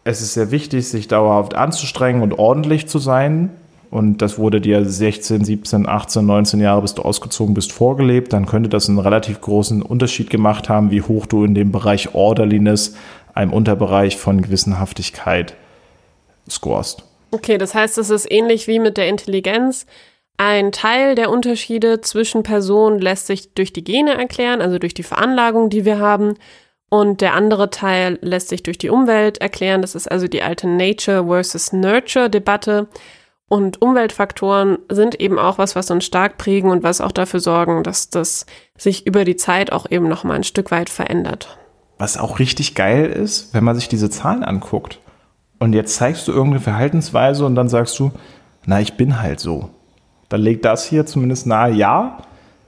es 0.03 0.21
ist 0.21 0.33
sehr 0.33 0.51
wichtig, 0.51 0.87
sich 0.87 1.07
dauerhaft 1.07 1.53
anzustrengen 1.53 2.21
und 2.21 2.33
ordentlich 2.33 2.87
zu 2.87 2.99
sein. 2.99 3.49
Und 3.89 4.23
das 4.23 4.39
wurde 4.39 4.59
dir 4.59 4.83
16, 4.83 5.45
17, 5.45 5.87
18, 5.87 6.25
19 6.25 6.59
Jahre, 6.59 6.81
bis 6.81 6.95
du 6.95 7.03
ausgezogen 7.03 7.53
bist, 7.53 7.71
vorgelebt. 7.71 8.33
Dann 8.33 8.47
könnte 8.47 8.67
das 8.67 8.89
einen 8.89 8.97
relativ 8.97 9.39
großen 9.39 9.81
Unterschied 9.83 10.29
gemacht 10.29 10.67
haben, 10.67 10.89
wie 10.89 11.03
hoch 11.03 11.27
du 11.27 11.45
in 11.45 11.53
dem 11.53 11.71
Bereich 11.71 12.15
Orderliness, 12.15 12.95
einem 13.35 13.53
Unterbereich 13.53 14.17
von 14.17 14.41
Gewissenhaftigkeit, 14.41 15.53
scorest. 16.49 17.03
Okay, 17.29 17.57
das 17.57 17.75
heißt, 17.75 17.97
es 17.99 18.09
ist 18.09 18.31
ähnlich 18.31 18.67
wie 18.67 18.79
mit 18.79 18.97
der 18.97 19.07
Intelligenz. 19.07 19.85
Ein 20.37 20.71
Teil 20.71 21.13
der 21.13 21.29
Unterschiede 21.29 22.01
zwischen 22.01 22.41
Personen 22.41 22.99
lässt 22.99 23.27
sich 23.27 23.53
durch 23.53 23.73
die 23.73 23.83
Gene 23.83 24.17
erklären, 24.17 24.61
also 24.61 24.79
durch 24.79 24.95
die 24.95 25.03
Veranlagung, 25.03 25.69
die 25.69 25.85
wir 25.85 25.99
haben. 25.99 26.33
Und 26.93 27.21
der 27.21 27.33
andere 27.33 27.71
Teil 27.71 28.19
lässt 28.21 28.49
sich 28.49 28.61
durch 28.61 28.77
die 28.77 28.91
Umwelt 28.91 29.39
erklären. 29.39 29.81
Das 29.81 29.95
ist 29.95 30.11
also 30.11 30.27
die 30.27 30.43
alte 30.43 30.67
Nature 30.67 31.25
versus 31.25 31.73
Nurture 31.73 32.29
Debatte. 32.29 32.87
Und 33.47 33.81
Umweltfaktoren 33.81 34.77
sind 34.89 35.19
eben 35.19 35.39
auch 35.39 35.57
was, 35.57 35.75
was 35.75 35.89
uns 35.89 36.05
stark 36.05 36.37
prägen 36.37 36.69
und 36.69 36.83
was 36.83 37.01
auch 37.01 37.11
dafür 37.11 37.39
sorgen, 37.39 37.81
dass 37.81 38.11
das 38.11 38.45
sich 38.77 39.07
über 39.07 39.25
die 39.25 39.37
Zeit 39.37 39.71
auch 39.71 39.89
eben 39.89 40.07
noch 40.07 40.23
mal 40.23 40.35
ein 40.35 40.43
Stück 40.43 40.69
weit 40.69 40.91
verändert. 40.91 41.57
Was 41.97 42.19
auch 42.19 42.37
richtig 42.37 42.75
geil 42.75 43.07
ist, 43.07 43.55
wenn 43.55 43.63
man 43.63 43.73
sich 43.73 43.87
diese 43.87 44.11
Zahlen 44.11 44.43
anguckt. 44.43 44.99
Und 45.57 45.73
jetzt 45.73 45.95
zeigst 45.95 46.27
du 46.27 46.31
irgendeine 46.31 46.61
Verhaltensweise 46.61 47.43
und 47.43 47.55
dann 47.55 47.69
sagst 47.69 47.97
du, 47.97 48.11
na, 48.67 48.79
ich 48.81 48.97
bin 48.97 49.19
halt 49.19 49.39
so. 49.39 49.71
Dann 50.29 50.41
legt 50.41 50.63
das 50.63 50.85
hier 50.85 51.07
zumindest 51.07 51.47
nahe, 51.47 51.71
ja, 51.71 52.19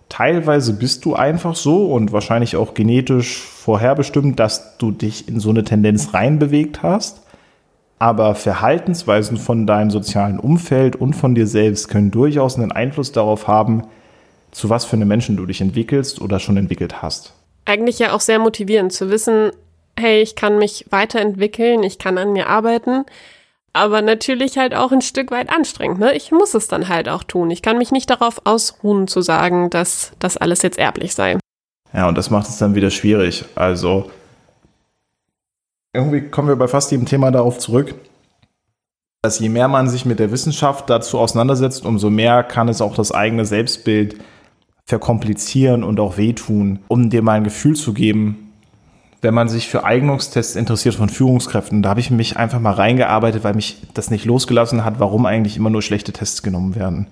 teilweise 0.09 0.73
bist 0.73 1.05
du 1.05 1.15
einfach 1.15 1.55
so 1.55 1.91
und 1.91 2.11
wahrscheinlich 2.11 2.55
auch 2.55 2.73
genetisch 2.73 3.39
vorherbestimmt, 3.39 4.39
dass 4.39 4.77
du 4.77 4.91
dich 4.91 5.27
in 5.27 5.39
so 5.39 5.49
eine 5.49 5.63
Tendenz 5.63 6.13
reinbewegt 6.13 6.83
hast. 6.83 7.21
Aber 7.97 8.35
Verhaltensweisen 8.35 9.37
von 9.37 9.65
deinem 9.65 9.89
sozialen 9.89 10.39
Umfeld 10.39 10.95
und 10.95 11.13
von 11.13 11.33
dir 11.33 11.47
selbst 11.47 11.87
können 11.87 12.11
durchaus 12.11 12.57
einen 12.57 12.71
Einfluss 12.71 13.11
darauf 13.11 13.47
haben, 13.47 13.83
zu 14.51 14.69
was 14.69 14.85
für 14.85 14.95
einem 14.95 15.07
Menschen 15.07 15.37
du 15.37 15.45
dich 15.45 15.61
entwickelst 15.61 16.21
oder 16.21 16.39
schon 16.39 16.57
entwickelt 16.57 17.01
hast. 17.01 17.33
Eigentlich 17.65 17.99
ja 17.99 18.13
auch 18.13 18.19
sehr 18.19 18.39
motivierend 18.39 18.91
zu 18.91 19.09
wissen, 19.09 19.51
hey, 19.97 20.21
ich 20.21 20.35
kann 20.35 20.59
mich 20.59 20.85
weiterentwickeln, 20.89 21.83
ich 21.83 21.97
kann 21.97 22.17
an 22.17 22.33
mir 22.33 22.47
arbeiten 22.47 23.05
aber 23.75 24.01
natürlich 24.01 24.57
halt 24.57 24.73
auch 24.73 24.93
ein 24.93 25.01
Stück 25.01 25.31
weit 25.31 25.49
anstrengend. 25.49 25.99
Ne? 25.99 26.13
Ich 26.15 26.31
muss 26.31 26.53
es 26.53 26.69
dann 26.69 26.87
halt 26.87 27.09
auch 27.09 27.23
tun. 27.23 27.51
Ich 27.51 27.61
kann 27.61 27.77
mich 27.77 27.91
nicht 27.91 28.09
darauf 28.09 28.41
ausruhen 28.45 29.07
zu 29.09 29.21
sagen, 29.21 29.69
dass 29.69 30.13
das 30.19 30.37
alles 30.37 30.61
jetzt 30.61 30.79
erblich 30.79 31.13
sei. 31.13 31.37
Ja, 31.93 32.07
und 32.07 32.17
das 32.17 32.29
macht 32.29 32.47
es 32.47 32.57
dann 32.57 32.73
wieder 32.73 32.89
schwierig. 32.89 33.43
Also 33.55 34.09
irgendwie 35.93 36.21
kommen 36.21 36.47
wir 36.47 36.55
bei 36.55 36.69
fast 36.69 36.91
jedem 36.91 37.05
Thema 37.05 37.31
darauf 37.31 37.57
zurück, 37.57 37.95
dass 39.21 39.39
je 39.39 39.49
mehr 39.49 39.67
man 39.67 39.89
sich 39.89 40.05
mit 40.05 40.19
der 40.19 40.31
Wissenschaft 40.31 40.89
dazu 40.89 41.19
auseinandersetzt, 41.19 41.85
umso 41.85 42.09
mehr 42.09 42.43
kann 42.43 42.69
es 42.69 42.79
auch 42.79 42.95
das 42.95 43.11
eigene 43.11 43.43
Selbstbild 43.43 44.15
verkomplizieren 44.85 45.83
und 45.83 45.99
auch 45.99 46.15
wehtun, 46.15 46.79
um 46.87 47.09
dir 47.09 47.21
mal 47.21 47.33
ein 47.33 47.43
Gefühl 47.43 47.75
zu 47.75 47.93
geben, 47.93 48.44
wenn 49.25 49.33
man 49.33 49.49
sich 49.49 49.67
für 49.67 49.83
Eignungstests 49.83 50.55
interessiert 50.55 50.93
von 50.93 51.09
Führungskräften, 51.09 51.81
da 51.81 51.89
habe 51.89 51.99
ich 51.99 52.11
mich 52.11 52.37
einfach 52.37 52.59
mal 52.59 52.73
reingearbeitet, 52.73 53.43
weil 53.43 53.55
mich 53.55 53.81
das 53.95 54.11
nicht 54.11 54.25
losgelassen 54.25 54.85
hat, 54.85 54.99
warum 54.99 55.25
eigentlich 55.25 55.57
immer 55.57 55.71
nur 55.71 55.81
schlechte 55.81 56.13
Tests 56.13 56.43
genommen 56.43 56.75
werden. 56.75 57.07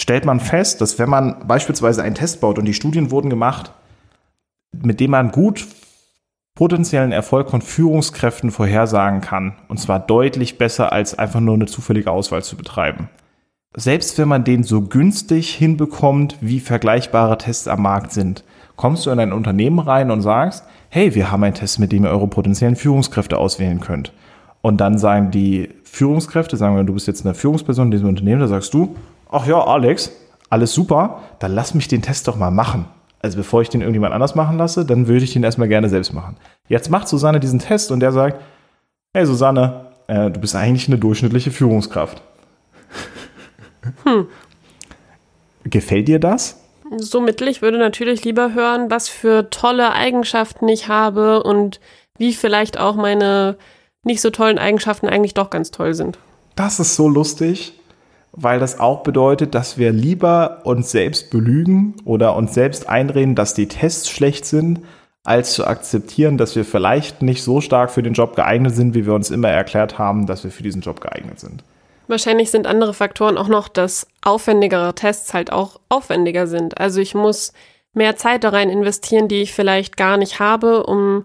Stellt 0.00 0.24
man 0.24 0.38
fest, 0.38 0.80
dass 0.80 1.00
wenn 1.00 1.10
man 1.10 1.48
beispielsweise 1.48 2.04
einen 2.04 2.14
Test 2.14 2.40
baut 2.40 2.60
und 2.60 2.66
die 2.66 2.74
Studien 2.74 3.10
wurden 3.10 3.30
gemacht, 3.30 3.72
mit 4.70 5.00
dem 5.00 5.10
man 5.10 5.32
gut 5.32 5.66
potenziellen 6.54 7.10
Erfolg 7.10 7.50
von 7.50 7.62
Führungskräften 7.62 8.52
vorhersagen 8.52 9.22
kann, 9.22 9.56
und 9.66 9.80
zwar 9.80 9.98
deutlich 9.98 10.56
besser 10.56 10.92
als 10.92 11.18
einfach 11.18 11.40
nur 11.40 11.54
eine 11.54 11.66
zufällige 11.66 12.12
Auswahl 12.12 12.44
zu 12.44 12.56
betreiben. 12.56 13.10
Selbst 13.74 14.16
wenn 14.18 14.28
man 14.28 14.44
den 14.44 14.62
so 14.62 14.82
günstig 14.82 15.52
hinbekommt, 15.52 16.36
wie 16.40 16.60
vergleichbare 16.60 17.38
Tests 17.38 17.66
am 17.66 17.82
Markt 17.82 18.12
sind, 18.12 18.44
kommst 18.76 19.04
du 19.04 19.10
in 19.10 19.18
ein 19.18 19.32
Unternehmen 19.32 19.80
rein 19.80 20.12
und 20.12 20.22
sagst, 20.22 20.64
hey, 20.96 21.14
wir 21.14 21.30
haben 21.30 21.44
einen 21.44 21.52
Test, 21.52 21.78
mit 21.78 21.92
dem 21.92 22.04
ihr 22.04 22.10
eure 22.10 22.26
potenziellen 22.26 22.74
Führungskräfte 22.74 23.36
auswählen 23.36 23.80
könnt. 23.80 24.14
Und 24.62 24.78
dann 24.78 24.96
sagen 24.96 25.30
die 25.30 25.68
Führungskräfte, 25.84 26.56
sagen 26.56 26.74
wir, 26.74 26.84
du 26.84 26.94
bist 26.94 27.06
jetzt 27.06 27.26
eine 27.26 27.34
Führungsperson 27.34 27.88
in 27.88 27.90
diesem 27.90 28.08
Unternehmen, 28.08 28.40
da 28.40 28.48
sagst 28.48 28.72
du, 28.72 28.96
ach 29.30 29.46
ja, 29.46 29.62
Alex, 29.62 30.10
alles 30.48 30.72
super, 30.72 31.20
dann 31.38 31.52
lass 31.52 31.74
mich 31.74 31.86
den 31.86 32.00
Test 32.00 32.26
doch 32.28 32.36
mal 32.36 32.50
machen. 32.50 32.86
Also 33.20 33.36
bevor 33.36 33.60
ich 33.60 33.68
den 33.68 33.82
irgendjemand 33.82 34.14
anders 34.14 34.34
machen 34.34 34.56
lasse, 34.56 34.86
dann 34.86 35.06
würde 35.06 35.24
ich 35.24 35.34
den 35.34 35.44
erstmal 35.44 35.68
gerne 35.68 35.90
selbst 35.90 36.14
machen. 36.14 36.38
Jetzt 36.66 36.90
macht 36.90 37.08
Susanne 37.08 37.40
diesen 37.40 37.58
Test 37.58 37.92
und 37.92 38.00
der 38.00 38.12
sagt, 38.12 38.40
hey 39.12 39.26
Susanne, 39.26 39.88
äh, 40.06 40.30
du 40.30 40.40
bist 40.40 40.56
eigentlich 40.56 40.88
eine 40.88 40.96
durchschnittliche 40.96 41.50
Führungskraft. 41.50 42.22
Hm. 44.04 44.28
Gefällt 45.64 46.08
dir 46.08 46.20
das? 46.20 46.65
So 46.98 47.20
mittel. 47.20 47.48
Ich 47.48 47.62
würde 47.62 47.78
natürlich 47.78 48.24
lieber 48.24 48.54
hören, 48.54 48.90
was 48.90 49.08
für 49.08 49.50
tolle 49.50 49.92
Eigenschaften 49.92 50.68
ich 50.68 50.88
habe 50.88 51.42
und 51.42 51.80
wie 52.18 52.32
vielleicht 52.32 52.78
auch 52.78 52.96
meine 52.96 53.56
nicht 54.02 54.20
so 54.20 54.30
tollen 54.30 54.58
Eigenschaften 54.58 55.08
eigentlich 55.08 55.34
doch 55.34 55.50
ganz 55.50 55.70
toll 55.70 55.94
sind. 55.94 56.18
Das 56.54 56.80
ist 56.80 56.94
so 56.94 57.08
lustig, 57.08 57.74
weil 58.32 58.60
das 58.60 58.78
auch 58.78 59.02
bedeutet, 59.02 59.54
dass 59.54 59.78
wir 59.78 59.92
lieber 59.92 60.60
uns 60.64 60.90
selbst 60.90 61.30
belügen 61.30 61.94
oder 62.04 62.36
uns 62.36 62.54
selbst 62.54 62.88
einreden, 62.88 63.34
dass 63.34 63.54
die 63.54 63.68
Tests 63.68 64.08
schlecht 64.08 64.46
sind, 64.46 64.80
als 65.24 65.54
zu 65.54 65.66
akzeptieren, 65.66 66.38
dass 66.38 66.54
wir 66.54 66.64
vielleicht 66.64 67.20
nicht 67.20 67.42
so 67.42 67.60
stark 67.60 67.90
für 67.90 68.02
den 68.02 68.12
Job 68.12 68.36
geeignet 68.36 68.76
sind, 68.76 68.94
wie 68.94 69.06
wir 69.06 69.14
uns 69.14 69.30
immer 69.30 69.48
erklärt 69.48 69.98
haben, 69.98 70.26
dass 70.26 70.44
wir 70.44 70.52
für 70.52 70.62
diesen 70.62 70.82
Job 70.82 71.00
geeignet 71.00 71.40
sind. 71.40 71.64
Wahrscheinlich 72.08 72.50
sind 72.50 72.66
andere 72.66 72.94
Faktoren 72.94 73.38
auch 73.38 73.48
noch, 73.48 73.68
dass 73.68 74.06
aufwendigere 74.22 74.94
Tests 74.94 75.34
halt 75.34 75.52
auch 75.52 75.80
aufwendiger 75.88 76.46
sind. 76.46 76.78
Also 76.78 77.00
ich 77.00 77.14
muss 77.14 77.52
mehr 77.92 78.16
Zeit 78.16 78.44
da 78.44 78.50
rein 78.50 78.70
investieren, 78.70 79.28
die 79.28 79.42
ich 79.42 79.52
vielleicht 79.52 79.96
gar 79.96 80.16
nicht 80.16 80.38
habe, 80.38 80.84
um 80.84 81.24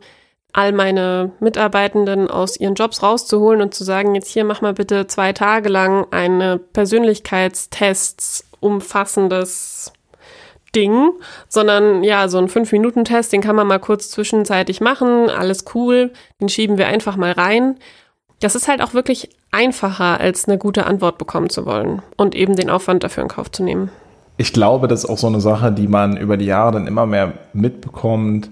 all 0.53 0.71
meine 0.71 1.31
Mitarbeitenden 1.39 2.29
aus 2.29 2.59
ihren 2.59 2.75
Jobs 2.75 3.03
rauszuholen 3.03 3.61
und 3.61 3.73
zu 3.73 3.83
sagen, 3.83 4.15
jetzt 4.15 4.29
hier 4.29 4.43
mach 4.43 4.61
mal 4.61 4.73
bitte 4.73 5.07
zwei 5.07 5.33
Tage 5.33 5.69
lang 5.69 6.07
eine 6.11 6.57
Persönlichkeitstests 6.57 8.45
umfassendes 8.59 9.93
Ding, 10.75 11.11
sondern 11.49 12.03
ja, 12.03 12.27
so 12.27 12.37
ein 12.37 12.47
5-Minuten-Test, 12.47 13.33
den 13.33 13.41
kann 13.41 13.55
man 13.55 13.67
mal 13.67 13.79
kurz 13.79 14.09
zwischenzeitlich 14.09 14.79
machen, 14.79 15.29
alles 15.29 15.65
cool, 15.75 16.11
den 16.39 16.49
schieben 16.49 16.77
wir 16.77 16.87
einfach 16.87 17.17
mal 17.17 17.31
rein. 17.31 17.77
Das 18.41 18.55
ist 18.55 18.67
halt 18.67 18.81
auch 18.81 18.93
wirklich 18.95 19.29
einfacher, 19.51 20.19
als 20.19 20.47
eine 20.47 20.57
gute 20.57 20.87
Antwort 20.87 21.19
bekommen 21.19 21.49
zu 21.49 21.65
wollen 21.65 22.01
und 22.17 22.35
eben 22.35 22.55
den 22.55 22.71
Aufwand 22.71 23.03
dafür 23.03 23.23
in 23.23 23.29
Kauf 23.29 23.51
zu 23.51 23.63
nehmen. 23.63 23.89
Ich 24.37 24.51
glaube, 24.51 24.87
das 24.87 25.03
ist 25.03 25.09
auch 25.09 25.19
so 25.19 25.27
eine 25.27 25.39
Sache, 25.39 25.71
die 25.71 25.87
man 25.87 26.17
über 26.17 26.37
die 26.37 26.45
Jahre 26.45 26.71
dann 26.71 26.87
immer 26.87 27.05
mehr 27.05 27.33
mitbekommt. 27.53 28.49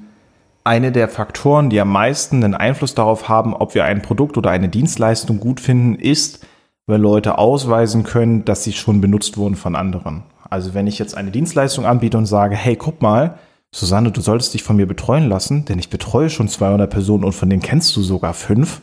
Eine 0.63 0.91
der 0.91 1.09
Faktoren, 1.09 1.71
die 1.71 1.81
am 1.81 1.91
meisten 1.91 2.43
einen 2.43 2.53
Einfluss 2.53 2.93
darauf 2.93 3.27
haben, 3.29 3.55
ob 3.55 3.73
wir 3.73 3.85
ein 3.85 4.03
Produkt 4.03 4.37
oder 4.37 4.51
eine 4.51 4.69
Dienstleistung 4.69 5.39
gut 5.39 5.59
finden, 5.59 5.95
ist, 5.95 6.45
wenn 6.85 7.01
Leute 7.01 7.39
ausweisen 7.39 8.03
können, 8.03 8.45
dass 8.45 8.63
sie 8.63 8.73
schon 8.73 9.01
benutzt 9.01 9.37
wurden 9.37 9.55
von 9.55 9.75
anderen. 9.75 10.21
Also 10.51 10.75
wenn 10.75 10.85
ich 10.85 10.99
jetzt 10.99 11.17
eine 11.17 11.31
Dienstleistung 11.31 11.87
anbiete 11.87 12.17
und 12.19 12.27
sage, 12.27 12.55
hey, 12.55 12.75
guck 12.75 13.01
mal, 13.01 13.39
Susanne, 13.71 14.11
du 14.11 14.21
solltest 14.21 14.53
dich 14.53 14.61
von 14.61 14.75
mir 14.75 14.87
betreuen 14.87 15.29
lassen, 15.29 15.65
denn 15.65 15.79
ich 15.79 15.89
betreue 15.89 16.29
schon 16.29 16.47
200 16.47 16.89
Personen 16.89 17.23
und 17.23 17.33
von 17.33 17.49
denen 17.49 17.61
kennst 17.63 17.95
du 17.95 18.01
sogar 18.01 18.35
fünf, 18.35 18.81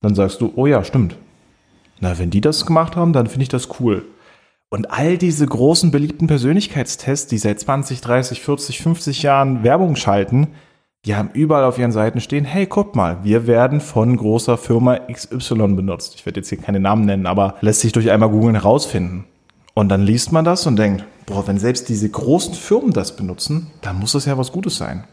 dann 0.00 0.14
sagst 0.14 0.40
du, 0.40 0.52
oh 0.56 0.66
ja, 0.66 0.84
stimmt. 0.84 1.16
Na, 2.00 2.18
wenn 2.18 2.30
die 2.30 2.40
das 2.40 2.66
gemacht 2.66 2.96
haben, 2.96 3.12
dann 3.12 3.26
finde 3.26 3.42
ich 3.42 3.48
das 3.48 3.80
cool. 3.80 4.04
Und 4.70 4.90
all 4.90 5.16
diese 5.16 5.46
großen 5.46 5.90
beliebten 5.90 6.26
Persönlichkeitstests, 6.26 7.28
die 7.28 7.38
seit 7.38 7.58
20, 7.58 8.00
30, 8.00 8.40
40, 8.42 8.82
50 8.82 9.22
Jahren 9.22 9.64
Werbung 9.64 9.96
schalten, 9.96 10.48
die 11.04 11.16
haben 11.16 11.30
überall 11.32 11.64
auf 11.64 11.78
ihren 11.78 11.92
Seiten 11.92 12.20
stehen, 12.20 12.44
hey, 12.44 12.66
guck 12.66 12.94
mal, 12.94 13.24
wir 13.24 13.46
werden 13.46 13.80
von 13.80 14.16
großer 14.16 14.58
Firma 14.58 14.98
XY 15.10 15.68
benutzt. 15.68 16.16
Ich 16.16 16.26
werde 16.26 16.40
jetzt 16.40 16.48
hier 16.50 16.58
keine 16.58 16.80
Namen 16.80 17.06
nennen, 17.06 17.26
aber 17.26 17.54
lässt 17.60 17.80
sich 17.80 17.92
durch 17.92 18.10
einmal 18.10 18.28
googeln 18.28 18.56
herausfinden. 18.56 19.24
Und 19.74 19.88
dann 19.88 20.02
liest 20.02 20.32
man 20.32 20.44
das 20.44 20.66
und 20.66 20.76
denkt, 20.76 21.04
boah, 21.24 21.46
wenn 21.46 21.58
selbst 21.58 21.88
diese 21.88 22.08
großen 22.08 22.54
Firmen 22.54 22.92
das 22.92 23.16
benutzen, 23.16 23.68
dann 23.80 23.98
muss 23.98 24.12
das 24.12 24.26
ja 24.26 24.36
was 24.36 24.52
Gutes 24.52 24.76
sein. 24.76 25.04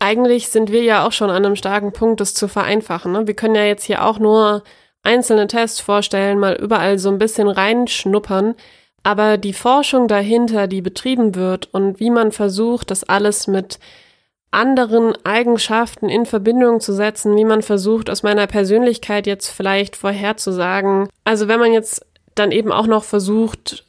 Eigentlich 0.00 0.48
sind 0.48 0.70
wir 0.70 0.82
ja 0.82 1.06
auch 1.06 1.12
schon 1.12 1.30
an 1.30 1.44
einem 1.44 1.56
starken 1.56 1.92
Punkt, 1.92 2.20
das 2.20 2.34
zu 2.34 2.48
vereinfachen. 2.48 3.12
Ne? 3.12 3.26
Wir 3.26 3.34
können 3.34 3.54
ja 3.54 3.64
jetzt 3.64 3.84
hier 3.84 4.04
auch 4.04 4.18
nur 4.18 4.62
einzelne 5.02 5.46
Tests 5.46 5.80
vorstellen, 5.80 6.38
mal 6.38 6.54
überall 6.54 6.98
so 6.98 7.08
ein 7.08 7.18
bisschen 7.18 7.48
reinschnuppern. 7.48 8.54
Aber 9.02 9.38
die 9.38 9.52
Forschung 9.52 10.08
dahinter, 10.08 10.66
die 10.66 10.82
betrieben 10.82 11.34
wird 11.34 11.72
und 11.72 12.00
wie 12.00 12.10
man 12.10 12.32
versucht, 12.32 12.90
das 12.90 13.04
alles 13.04 13.46
mit 13.46 13.78
anderen 14.50 15.14
Eigenschaften 15.24 16.08
in 16.08 16.26
Verbindung 16.26 16.80
zu 16.80 16.92
setzen, 16.92 17.36
wie 17.36 17.44
man 17.44 17.62
versucht, 17.62 18.10
aus 18.10 18.22
meiner 18.22 18.46
Persönlichkeit 18.46 19.26
jetzt 19.26 19.48
vielleicht 19.48 19.96
vorherzusagen. 19.96 21.08
Also 21.24 21.48
wenn 21.48 21.60
man 21.60 21.72
jetzt 21.72 22.04
dann 22.34 22.50
eben 22.50 22.72
auch 22.72 22.86
noch 22.86 23.04
versucht, 23.04 23.84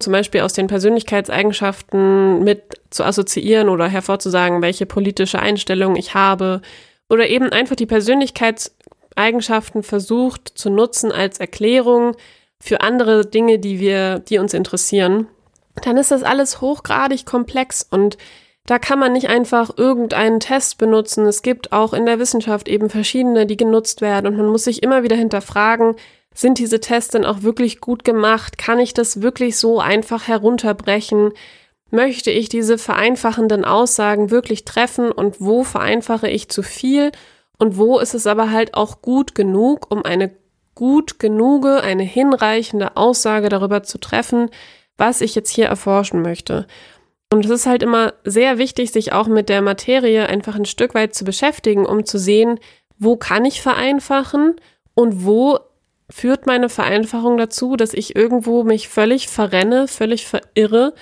zum 0.00 0.12
Beispiel 0.12 0.40
aus 0.40 0.52
den 0.52 0.66
Persönlichkeitseigenschaften 0.66 2.42
mit 2.42 2.80
zu 2.90 3.04
assoziieren 3.04 3.68
oder 3.68 3.86
hervorzusagen, 3.86 4.62
welche 4.62 4.86
politische 4.86 5.38
Einstellung 5.38 5.96
ich 5.96 6.14
habe 6.14 6.62
oder 7.08 7.28
eben 7.28 7.50
einfach 7.50 7.76
die 7.76 7.86
Persönlichkeitseigenschaften 7.86 9.82
versucht 9.82 10.48
zu 10.48 10.70
nutzen 10.70 11.12
als 11.12 11.38
Erklärung 11.38 12.16
für 12.60 12.80
andere 12.80 13.26
Dinge, 13.26 13.58
die 13.58 13.80
wir, 13.80 14.20
die 14.20 14.38
uns 14.38 14.54
interessieren, 14.54 15.26
dann 15.82 15.96
ist 15.96 16.10
das 16.10 16.22
alles 16.22 16.60
hochgradig 16.60 17.26
komplex 17.26 17.86
und 17.88 18.18
da 18.66 18.78
kann 18.78 18.98
man 18.98 19.12
nicht 19.12 19.28
einfach 19.28 19.70
irgendeinen 19.76 20.38
Test 20.38 20.78
benutzen. 20.78 21.26
Es 21.26 21.42
gibt 21.42 21.72
auch 21.72 21.92
in 21.92 22.06
der 22.06 22.18
Wissenschaft 22.18 22.68
eben 22.68 22.90
verschiedene, 22.90 23.46
die 23.46 23.56
genutzt 23.56 24.00
werden 24.00 24.26
und 24.26 24.36
man 24.36 24.46
muss 24.46 24.64
sich 24.64 24.82
immer 24.82 25.02
wieder 25.02 25.16
hinterfragen, 25.16 25.96
sind 26.40 26.58
diese 26.58 26.80
Tests 26.80 27.12
denn 27.12 27.24
auch 27.24 27.42
wirklich 27.42 27.80
gut 27.80 28.04
gemacht? 28.04 28.58
Kann 28.58 28.78
ich 28.78 28.94
das 28.94 29.22
wirklich 29.22 29.56
so 29.58 29.80
einfach 29.80 30.26
herunterbrechen? 30.26 31.32
Möchte 31.90 32.30
ich 32.30 32.48
diese 32.48 32.78
vereinfachenden 32.78 33.64
Aussagen 33.64 34.30
wirklich 34.30 34.64
treffen 34.64 35.10
und 35.12 35.40
wo 35.40 35.64
vereinfache 35.64 36.28
ich 36.28 36.48
zu 36.48 36.62
viel 36.62 37.12
und 37.58 37.76
wo 37.76 37.98
ist 37.98 38.14
es 38.14 38.26
aber 38.26 38.50
halt 38.50 38.74
auch 38.74 39.02
gut 39.02 39.34
genug, 39.34 39.90
um 39.90 40.04
eine 40.04 40.30
gut 40.74 41.18
genuge, 41.18 41.82
eine 41.82 42.04
hinreichende 42.04 42.96
Aussage 42.96 43.48
darüber 43.48 43.82
zu 43.82 43.98
treffen, 43.98 44.48
was 44.96 45.20
ich 45.20 45.34
jetzt 45.34 45.50
hier 45.50 45.66
erforschen 45.66 46.22
möchte. 46.22 46.66
Und 47.32 47.44
es 47.44 47.50
ist 47.50 47.66
halt 47.66 47.82
immer 47.82 48.14
sehr 48.24 48.58
wichtig, 48.58 48.92
sich 48.92 49.12
auch 49.12 49.28
mit 49.28 49.48
der 49.48 49.62
Materie 49.62 50.26
einfach 50.26 50.56
ein 50.56 50.64
Stück 50.64 50.94
weit 50.94 51.14
zu 51.14 51.24
beschäftigen, 51.24 51.86
um 51.86 52.04
zu 52.04 52.18
sehen, 52.18 52.58
wo 52.98 53.16
kann 53.16 53.44
ich 53.44 53.62
vereinfachen 53.62 54.56
und 54.94 55.24
wo 55.24 55.58
führt 56.10 56.46
meine 56.46 56.68
Vereinfachung 56.68 57.36
dazu, 57.36 57.76
dass 57.76 57.94
ich 57.94 58.16
irgendwo 58.16 58.64
mich 58.64 58.88
völlig 58.88 59.28
verrenne, 59.28 59.88
völlig 59.88 60.26
verirre 60.26 60.94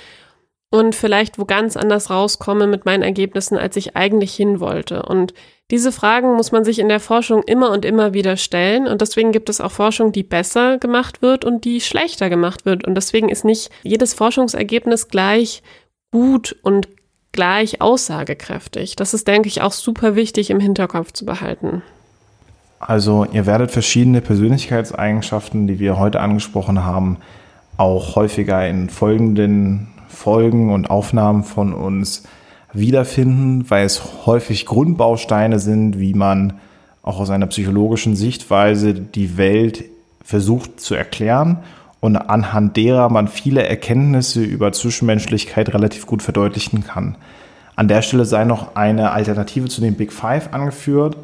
und 0.71 0.95
vielleicht 0.95 1.39
wo 1.39 1.45
ganz 1.45 1.77
anders 1.77 2.11
rauskomme 2.11 2.67
mit 2.67 2.85
meinen 2.85 3.03
Ergebnissen, 3.03 3.57
als 3.57 3.77
ich 3.77 3.97
eigentlich 3.97 4.35
hin 4.35 4.61
wollte. 4.61 5.03
Und 5.03 5.33
diese 5.71 5.93
Fragen 5.93 6.35
muss 6.35 6.53
man 6.53 6.65
sich 6.65 6.79
in 6.79 6.89
der 6.89 7.01
Forschung 7.01 7.43
immer 7.43 7.71
und 7.71 7.85
immer 7.85 8.15
wieder 8.15 8.37
stellen. 8.37 8.87
Und 8.87 9.01
deswegen 9.01 9.33
gibt 9.33 9.49
es 9.49 9.61
auch 9.61 9.73
Forschung, 9.73 10.13
die 10.13 10.23
besser 10.23 10.79
gemacht 10.79 11.23
wird 11.23 11.45
und 11.45 11.65
die 11.65 11.81
schlechter 11.81 12.29
gemacht 12.29 12.67
wird. 12.67 12.87
Und 12.87 12.95
deswegen 12.95 13.29
ist 13.29 13.45
nicht 13.45 13.71
jedes 13.83 14.15
Forschungsergebnis 14.15 15.09
gleich 15.09 15.63
gut 16.11 16.57
und 16.63 16.89
gleich 17.33 17.81
aussagekräftig. 17.81 18.97
Das 18.97 19.15
ist, 19.15 19.29
denke 19.29 19.49
ich, 19.49 19.63
auch 19.63 19.73
super 19.73 20.17
wichtig 20.17 20.51
im 20.51 20.61
Hinterkopf 20.61 21.13
zu 21.13 21.27
behalten. 21.27 21.83
Also 22.81 23.27
ihr 23.33 23.47
werdet 23.47 23.71
verschiedene 23.71 24.21
Persönlichkeitseigenschaften, 24.21 25.67
die 25.67 25.79
wir 25.79 25.99
heute 25.99 26.21
angesprochen 26.21 26.85
haben, 26.85 27.19
auch 27.77 28.17
häufiger 28.17 28.67
in 28.69 28.89
folgenden 28.89 29.89
Folgen 30.09 30.73
und 30.73 30.91
Aufnahmen 30.91 31.45
von 31.45 31.73
uns 31.73 32.25
wiederfinden, 32.73 33.69
weil 33.69 33.85
es 33.85 34.27
häufig 34.27 34.67
Grundbausteine 34.67 35.59
sind, 35.59 35.99
wie 35.99 36.15
man 36.15 36.55
auch 37.03 37.21
aus 37.21 37.31
einer 37.31 37.47
psychologischen 37.47 38.15
Sichtweise 38.15 38.95
die 38.95 39.37
Welt 39.37 39.85
versucht 40.23 40.81
zu 40.81 40.95
erklären 40.95 41.59
und 42.01 42.17
anhand 42.17 42.77
derer 42.77 43.09
man 43.09 43.29
viele 43.29 43.67
Erkenntnisse 43.67 44.43
über 44.43 44.73
Zwischenmenschlichkeit 44.73 45.73
relativ 45.73 46.07
gut 46.07 46.23
verdeutlichen 46.23 46.85
kann. 46.85 47.17
An 47.77 47.89
der 47.89 48.03
Stelle 48.03 48.25
sei 48.25 48.45
noch 48.45 48.77
eine 48.77 49.13
Alternative 49.13 49.69
zu 49.69 49.81
den 49.81 49.95
Big 49.95 50.13
Five 50.13 50.53
angeführt 50.53 51.17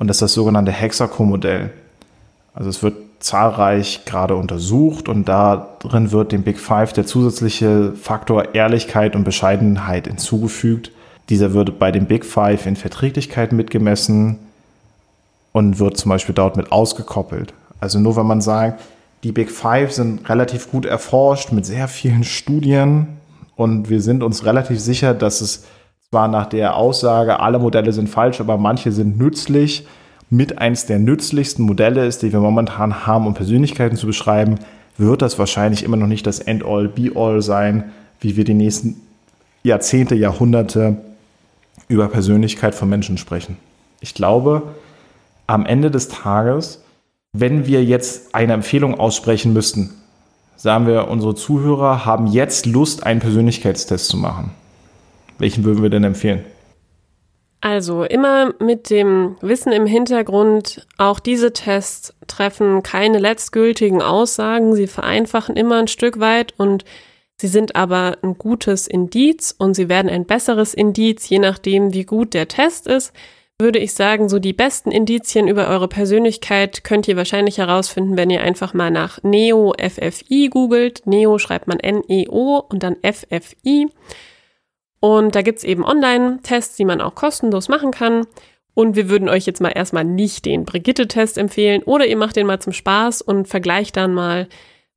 und 0.00 0.08
das 0.08 0.16
ist 0.16 0.22
das 0.22 0.32
sogenannte 0.32 0.72
Hexaco-Modell. 0.72 1.70
Also 2.54 2.70
es 2.70 2.82
wird 2.82 2.94
zahlreich 3.20 4.06
gerade 4.06 4.34
untersucht 4.34 5.10
und 5.10 5.28
darin 5.28 6.10
wird 6.10 6.32
dem 6.32 6.42
Big 6.42 6.58
Five 6.58 6.94
der 6.94 7.04
zusätzliche 7.04 7.92
Faktor 7.92 8.54
Ehrlichkeit 8.54 9.14
und 9.14 9.24
Bescheidenheit 9.24 10.06
hinzugefügt. 10.06 10.90
Dieser 11.28 11.52
wird 11.52 11.78
bei 11.78 11.92
dem 11.92 12.06
Big 12.06 12.24
Five 12.24 12.64
in 12.64 12.76
Verträglichkeit 12.76 13.52
mitgemessen 13.52 14.38
und 15.52 15.78
wird 15.78 15.98
zum 15.98 16.08
Beispiel 16.08 16.34
dort 16.34 16.56
mit 16.56 16.72
ausgekoppelt. 16.72 17.52
Also 17.78 18.00
nur 18.00 18.16
wenn 18.16 18.26
man 18.26 18.40
sagt, 18.40 18.82
die 19.22 19.32
Big 19.32 19.50
Five 19.50 19.92
sind 19.92 20.26
relativ 20.30 20.70
gut 20.70 20.86
erforscht 20.86 21.52
mit 21.52 21.66
sehr 21.66 21.88
vielen 21.88 22.24
Studien 22.24 23.06
und 23.54 23.90
wir 23.90 24.00
sind 24.00 24.22
uns 24.22 24.46
relativ 24.46 24.80
sicher, 24.80 25.12
dass 25.12 25.42
es 25.42 25.64
zwar 26.12 26.26
nach 26.26 26.46
der 26.46 26.74
Aussage, 26.74 27.38
alle 27.38 27.60
Modelle 27.60 27.92
sind 27.92 28.08
falsch, 28.08 28.40
aber 28.40 28.58
manche 28.58 28.90
sind 28.90 29.16
nützlich, 29.16 29.86
mit 30.28 30.58
eins 30.58 30.86
der 30.86 30.98
nützlichsten 30.98 31.64
Modelle 31.64 32.04
ist, 32.04 32.22
die 32.22 32.32
wir 32.32 32.40
momentan 32.40 33.06
haben, 33.06 33.28
um 33.28 33.34
Persönlichkeiten 33.34 33.96
zu 33.96 34.08
beschreiben, 34.08 34.56
wird 34.96 35.22
das 35.22 35.38
wahrscheinlich 35.38 35.84
immer 35.84 35.96
noch 35.96 36.08
nicht 36.08 36.26
das 36.26 36.40
End-all, 36.40 36.88
Be-all 36.88 37.42
sein, 37.42 37.92
wie 38.18 38.36
wir 38.36 38.42
die 38.42 38.54
nächsten 38.54 39.00
Jahrzehnte, 39.62 40.16
Jahrhunderte 40.16 40.96
über 41.86 42.08
Persönlichkeit 42.08 42.74
von 42.74 42.88
Menschen 42.88 43.16
sprechen. 43.16 43.56
Ich 44.00 44.12
glaube, 44.12 44.62
am 45.46 45.64
Ende 45.64 45.92
des 45.92 46.08
Tages, 46.08 46.82
wenn 47.32 47.66
wir 47.66 47.84
jetzt 47.84 48.34
eine 48.34 48.54
Empfehlung 48.54 48.98
aussprechen 48.98 49.52
müssten, 49.52 49.90
sagen 50.56 50.88
wir, 50.88 51.06
unsere 51.06 51.36
Zuhörer 51.36 52.04
haben 52.04 52.26
jetzt 52.26 52.66
Lust, 52.66 53.06
einen 53.06 53.20
Persönlichkeitstest 53.20 54.08
zu 54.08 54.16
machen. 54.16 54.50
Welchen 55.40 55.64
würden 55.64 55.82
wir 55.82 55.90
denn 55.90 56.04
empfehlen? 56.04 56.44
Also 57.62 58.04
immer 58.04 58.54
mit 58.58 58.88
dem 58.88 59.36
Wissen 59.40 59.72
im 59.72 59.86
Hintergrund, 59.86 60.86
auch 60.96 61.18
diese 61.20 61.52
Tests 61.52 62.14
treffen 62.26 62.82
keine 62.82 63.18
letztgültigen 63.18 64.00
Aussagen, 64.00 64.74
sie 64.74 64.86
vereinfachen 64.86 65.56
immer 65.56 65.78
ein 65.78 65.88
Stück 65.88 66.20
weit 66.20 66.54
und 66.58 66.84
sie 67.38 67.48
sind 67.48 67.76
aber 67.76 68.16
ein 68.22 68.38
gutes 68.38 68.86
Indiz 68.86 69.54
und 69.58 69.74
sie 69.74 69.90
werden 69.90 70.10
ein 70.10 70.24
besseres 70.24 70.72
Indiz, 70.72 71.28
je 71.28 71.38
nachdem, 71.38 71.92
wie 71.92 72.04
gut 72.04 72.32
der 72.32 72.48
Test 72.48 72.86
ist. 72.86 73.12
Würde 73.58 73.78
ich 73.78 73.92
sagen, 73.92 74.30
so 74.30 74.38
die 74.38 74.54
besten 74.54 74.90
Indizien 74.90 75.46
über 75.46 75.68
eure 75.68 75.88
Persönlichkeit 75.88 76.82
könnt 76.82 77.08
ihr 77.08 77.16
wahrscheinlich 77.16 77.58
herausfinden, 77.58 78.16
wenn 78.16 78.30
ihr 78.30 78.40
einfach 78.40 78.72
mal 78.72 78.90
nach 78.90 79.22
Neo 79.22 79.74
FFI 79.78 80.48
googelt. 80.48 81.06
Neo 81.06 81.36
schreibt 81.36 81.66
man 81.66 81.78
N-E-O 81.78 82.64
und 82.70 82.82
dann 82.82 82.96
FFI. 83.02 83.88
Und 85.00 85.34
da 85.34 85.42
gibt's 85.42 85.64
eben 85.64 85.84
Online-Tests, 85.84 86.76
die 86.76 86.84
man 86.84 87.00
auch 87.00 87.14
kostenlos 87.14 87.68
machen 87.68 87.90
kann. 87.90 88.26
Und 88.74 88.96
wir 88.96 89.08
würden 89.10 89.28
euch 89.28 89.46
jetzt 89.46 89.60
mal 89.60 89.70
erstmal 89.70 90.04
nicht 90.04 90.44
den 90.44 90.64
Brigitte-Test 90.64 91.38
empfehlen 91.38 91.82
oder 91.82 92.06
ihr 92.06 92.16
macht 92.16 92.36
den 92.36 92.46
mal 92.46 92.60
zum 92.60 92.72
Spaß 92.72 93.20
und 93.22 93.48
vergleicht 93.48 93.96
dann 93.96 94.14
mal, 94.14 94.48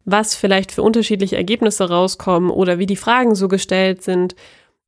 was 0.05 0.35
vielleicht 0.35 0.71
für 0.71 0.83
unterschiedliche 0.83 1.37
Ergebnisse 1.37 1.89
rauskommen 1.89 2.49
oder 2.49 2.77
wie 2.77 2.85
die 2.85 2.95
Fragen 2.95 3.35
so 3.35 3.47
gestellt 3.47 4.03
sind. 4.03 4.35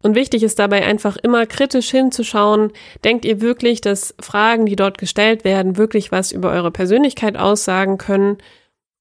Und 0.04 0.14
wichtig 0.14 0.44
ist 0.44 0.60
dabei 0.60 0.86
einfach 0.86 1.18
immer 1.18 1.46
kritisch 1.46 1.90
hinzuschauen, 1.90 2.72
denkt 3.04 3.26
ihr 3.26 3.42
wirklich, 3.42 3.82
dass 3.82 4.14
Fragen, 4.20 4.66
die 4.66 4.76
dort 4.76 4.98
gestellt 4.98 5.44
werden, 5.44 5.78
wirklich 5.78 6.12
was 6.12 6.32
über 6.32 6.52
eure 6.52 6.70
Persönlichkeit 6.70 7.38
aussagen 7.38 7.98
können? 7.98 8.38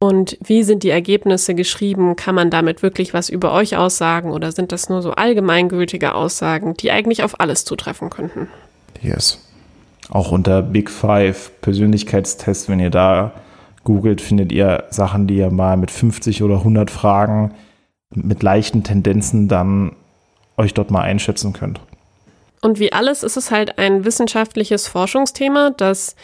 Und 0.05 0.37
wie 0.45 0.65
sind 0.65 0.83
die 0.83 0.91
Ergebnisse 0.91 1.55
geschrieben? 1.55 2.15
Kann 2.15 2.35
man 2.35 2.51
damit 2.51 2.83
wirklich 2.83 3.15
was 3.15 3.31
über 3.31 3.53
euch 3.55 3.79
aussagen 3.79 4.33
oder 4.33 4.53
sind 4.53 4.71
das 4.71 4.91
nur 4.91 5.01
so 5.01 5.13
allgemeingültige 5.13 6.15
Aussagen, 6.15 6.75
die 6.75 6.91
eigentlich 6.91 7.23
auf 7.23 7.41
alles 7.41 7.65
zutreffen 7.65 8.11
könnten? 8.11 8.49
Yes. 9.01 9.39
Auch 10.11 10.31
unter 10.31 10.61
Big 10.61 10.91
Five 10.91 11.53
Persönlichkeitstest, 11.63 12.69
wenn 12.69 12.81
ihr 12.81 12.91
da 12.91 13.33
googelt, 13.85 14.21
findet 14.21 14.53
ihr 14.53 14.85
Sachen, 14.91 15.27
die 15.27 15.39
ihr 15.39 15.51
mal 15.51 15.79
mit 15.79 15.91
50 15.91 16.43
oder 16.43 16.57
100 16.57 16.91
Fragen 16.91 17.55
mit 18.11 18.43
leichten 18.43 18.85
Tendenzen 18.85 19.49
dann 19.49 19.97
euch 20.59 20.75
dort 20.75 20.91
mal 20.91 21.01
einschätzen 21.01 21.55
könnt. 21.55 21.81
Und 22.61 22.79
wie 22.79 22.93
alles 22.93 23.23
ist 23.23 23.39
es 23.39 23.51
halt 23.51 23.79
ein 23.79 24.05
wissenschaftliches 24.05 24.87
Forschungsthema, 24.87 25.71
das 25.71 26.15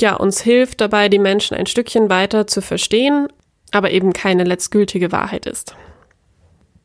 ja 0.00 0.14
uns 0.14 0.40
hilft 0.40 0.80
dabei, 0.80 1.08
die 1.08 1.18
Menschen 1.18 1.56
ein 1.56 1.66
Stückchen 1.66 2.10
weiter 2.10 2.46
zu 2.46 2.60
verstehen, 2.60 3.28
aber 3.70 3.90
eben 3.90 4.12
keine 4.12 4.44
letztgültige 4.44 5.12
Wahrheit 5.12 5.46
ist. 5.46 5.74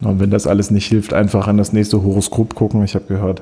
Und 0.01 0.19
wenn 0.19 0.29
das 0.29 0.45
alles 0.47 0.69
nicht 0.69 0.87
hilft, 0.87 1.13
einfach 1.13 1.47
in 1.47 1.57
das 1.57 1.73
nächste 1.73 2.03
Horoskop 2.03 2.53
gucken. 2.53 2.83
Ich 2.83 2.95
habe 2.95 3.05
gehört, 3.05 3.41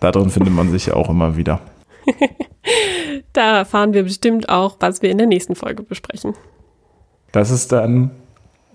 darin 0.00 0.30
findet 0.30 0.52
man 0.52 0.70
sich 0.70 0.86
ja 0.86 0.94
auch 0.94 1.08
immer 1.08 1.36
wieder. 1.36 1.60
da 3.32 3.58
erfahren 3.58 3.94
wir 3.94 4.02
bestimmt 4.02 4.48
auch, 4.48 4.76
was 4.80 5.00
wir 5.00 5.10
in 5.10 5.18
der 5.18 5.26
nächsten 5.26 5.54
Folge 5.54 5.82
besprechen. 5.82 6.34
Das 7.32 7.50
ist 7.50 7.72
dann 7.72 8.10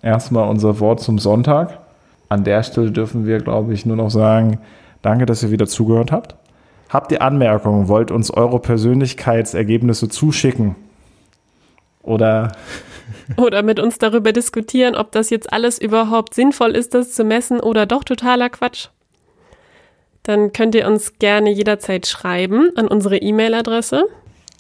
erstmal 0.02 0.50
unser 0.50 0.80
Wort 0.80 1.00
zum 1.00 1.20
Sonntag 1.20 1.80
an 2.30 2.44
der 2.44 2.64
Stelle 2.64 2.92
dürfen 2.92 3.26
wir, 3.26 3.40
glaube 3.40 3.74
ich, 3.74 3.86
nur 3.86 3.96
noch 3.96 4.10
sagen, 4.10 4.60
danke, 5.02 5.26
dass 5.26 5.44
ihr 5.44 5.52
wieder 5.52 5.68
zugehört 5.68 6.12
habt. 6.12 6.36
Habt 6.90 7.12
ihr 7.12 7.22
Anmerkungen? 7.22 7.88
Wollt 7.88 8.12
uns 8.12 8.32
eure 8.32 8.60
Persönlichkeitsergebnisse 8.60 10.10
zuschicken? 10.10 10.76
Oder 12.02 12.54
oder 13.38 13.64
mit 13.64 13.80
uns 13.80 13.98
darüber 13.98 14.32
diskutieren, 14.32 14.96
ob 14.96 15.12
das 15.12 15.30
jetzt 15.30 15.52
alles 15.52 15.80
überhaupt 15.80 16.34
sinnvoll 16.34 16.72
ist, 16.72 16.94
das 16.94 17.14
zu 17.14 17.24
messen 17.24 17.60
oder 17.60 17.86
doch 17.86 18.04
totaler 18.04 18.50
Quatsch. 18.50 18.88
Dann 20.24 20.54
könnt 20.54 20.76
ihr 20.76 20.88
uns 20.88 21.20
gerne 21.20 21.52
jederzeit 21.52 22.08
schreiben 22.08 22.72
an 22.76 22.88
unsere 22.88 23.18
E-Mail-Adresse. 23.18 24.06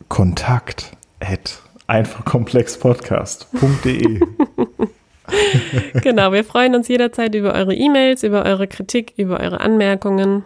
Kontakt 0.08 0.92
at 1.20 1.62
einfachkomplexpodcast.de 1.88 4.22
genau, 6.02 6.32
wir 6.32 6.46
freuen 6.46 6.76
uns 6.76 6.88
jederzeit 6.88 7.36
über 7.36 7.54
eure 7.54 7.74
E-Mails, 7.74 8.24
über 8.24 8.46
eure 8.46 8.68
Kritik, 8.68 9.14
über 9.18 9.42
eure 9.42 9.60
Anmerkungen 9.60 10.46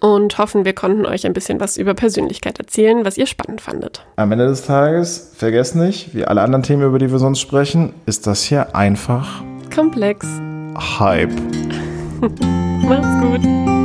und 0.00 0.38
hoffen, 0.38 0.64
wir 0.64 0.74
konnten 0.74 1.06
euch 1.06 1.26
ein 1.26 1.32
bisschen 1.32 1.60
was 1.60 1.76
über 1.76 1.94
Persönlichkeit 1.94 2.58
erzählen, 2.58 3.04
was 3.04 3.16
ihr 3.16 3.26
spannend 3.26 3.60
fandet. 3.60 4.04
Am 4.16 4.32
Ende 4.32 4.46
des 4.46 4.66
Tages, 4.66 5.32
vergesst 5.36 5.76
nicht, 5.76 6.14
wie 6.14 6.24
alle 6.24 6.42
anderen 6.42 6.62
Themen, 6.62 6.82
über 6.82 6.98
die 6.98 7.10
wir 7.10 7.18
sonst 7.18 7.40
sprechen, 7.40 7.94
ist 8.06 8.26
das 8.26 8.42
hier 8.42 8.74
einfach 8.76 9.42
komplex. 9.74 10.26
Hype. 10.76 11.32
Macht's 12.82 13.20
gut. 13.20 13.77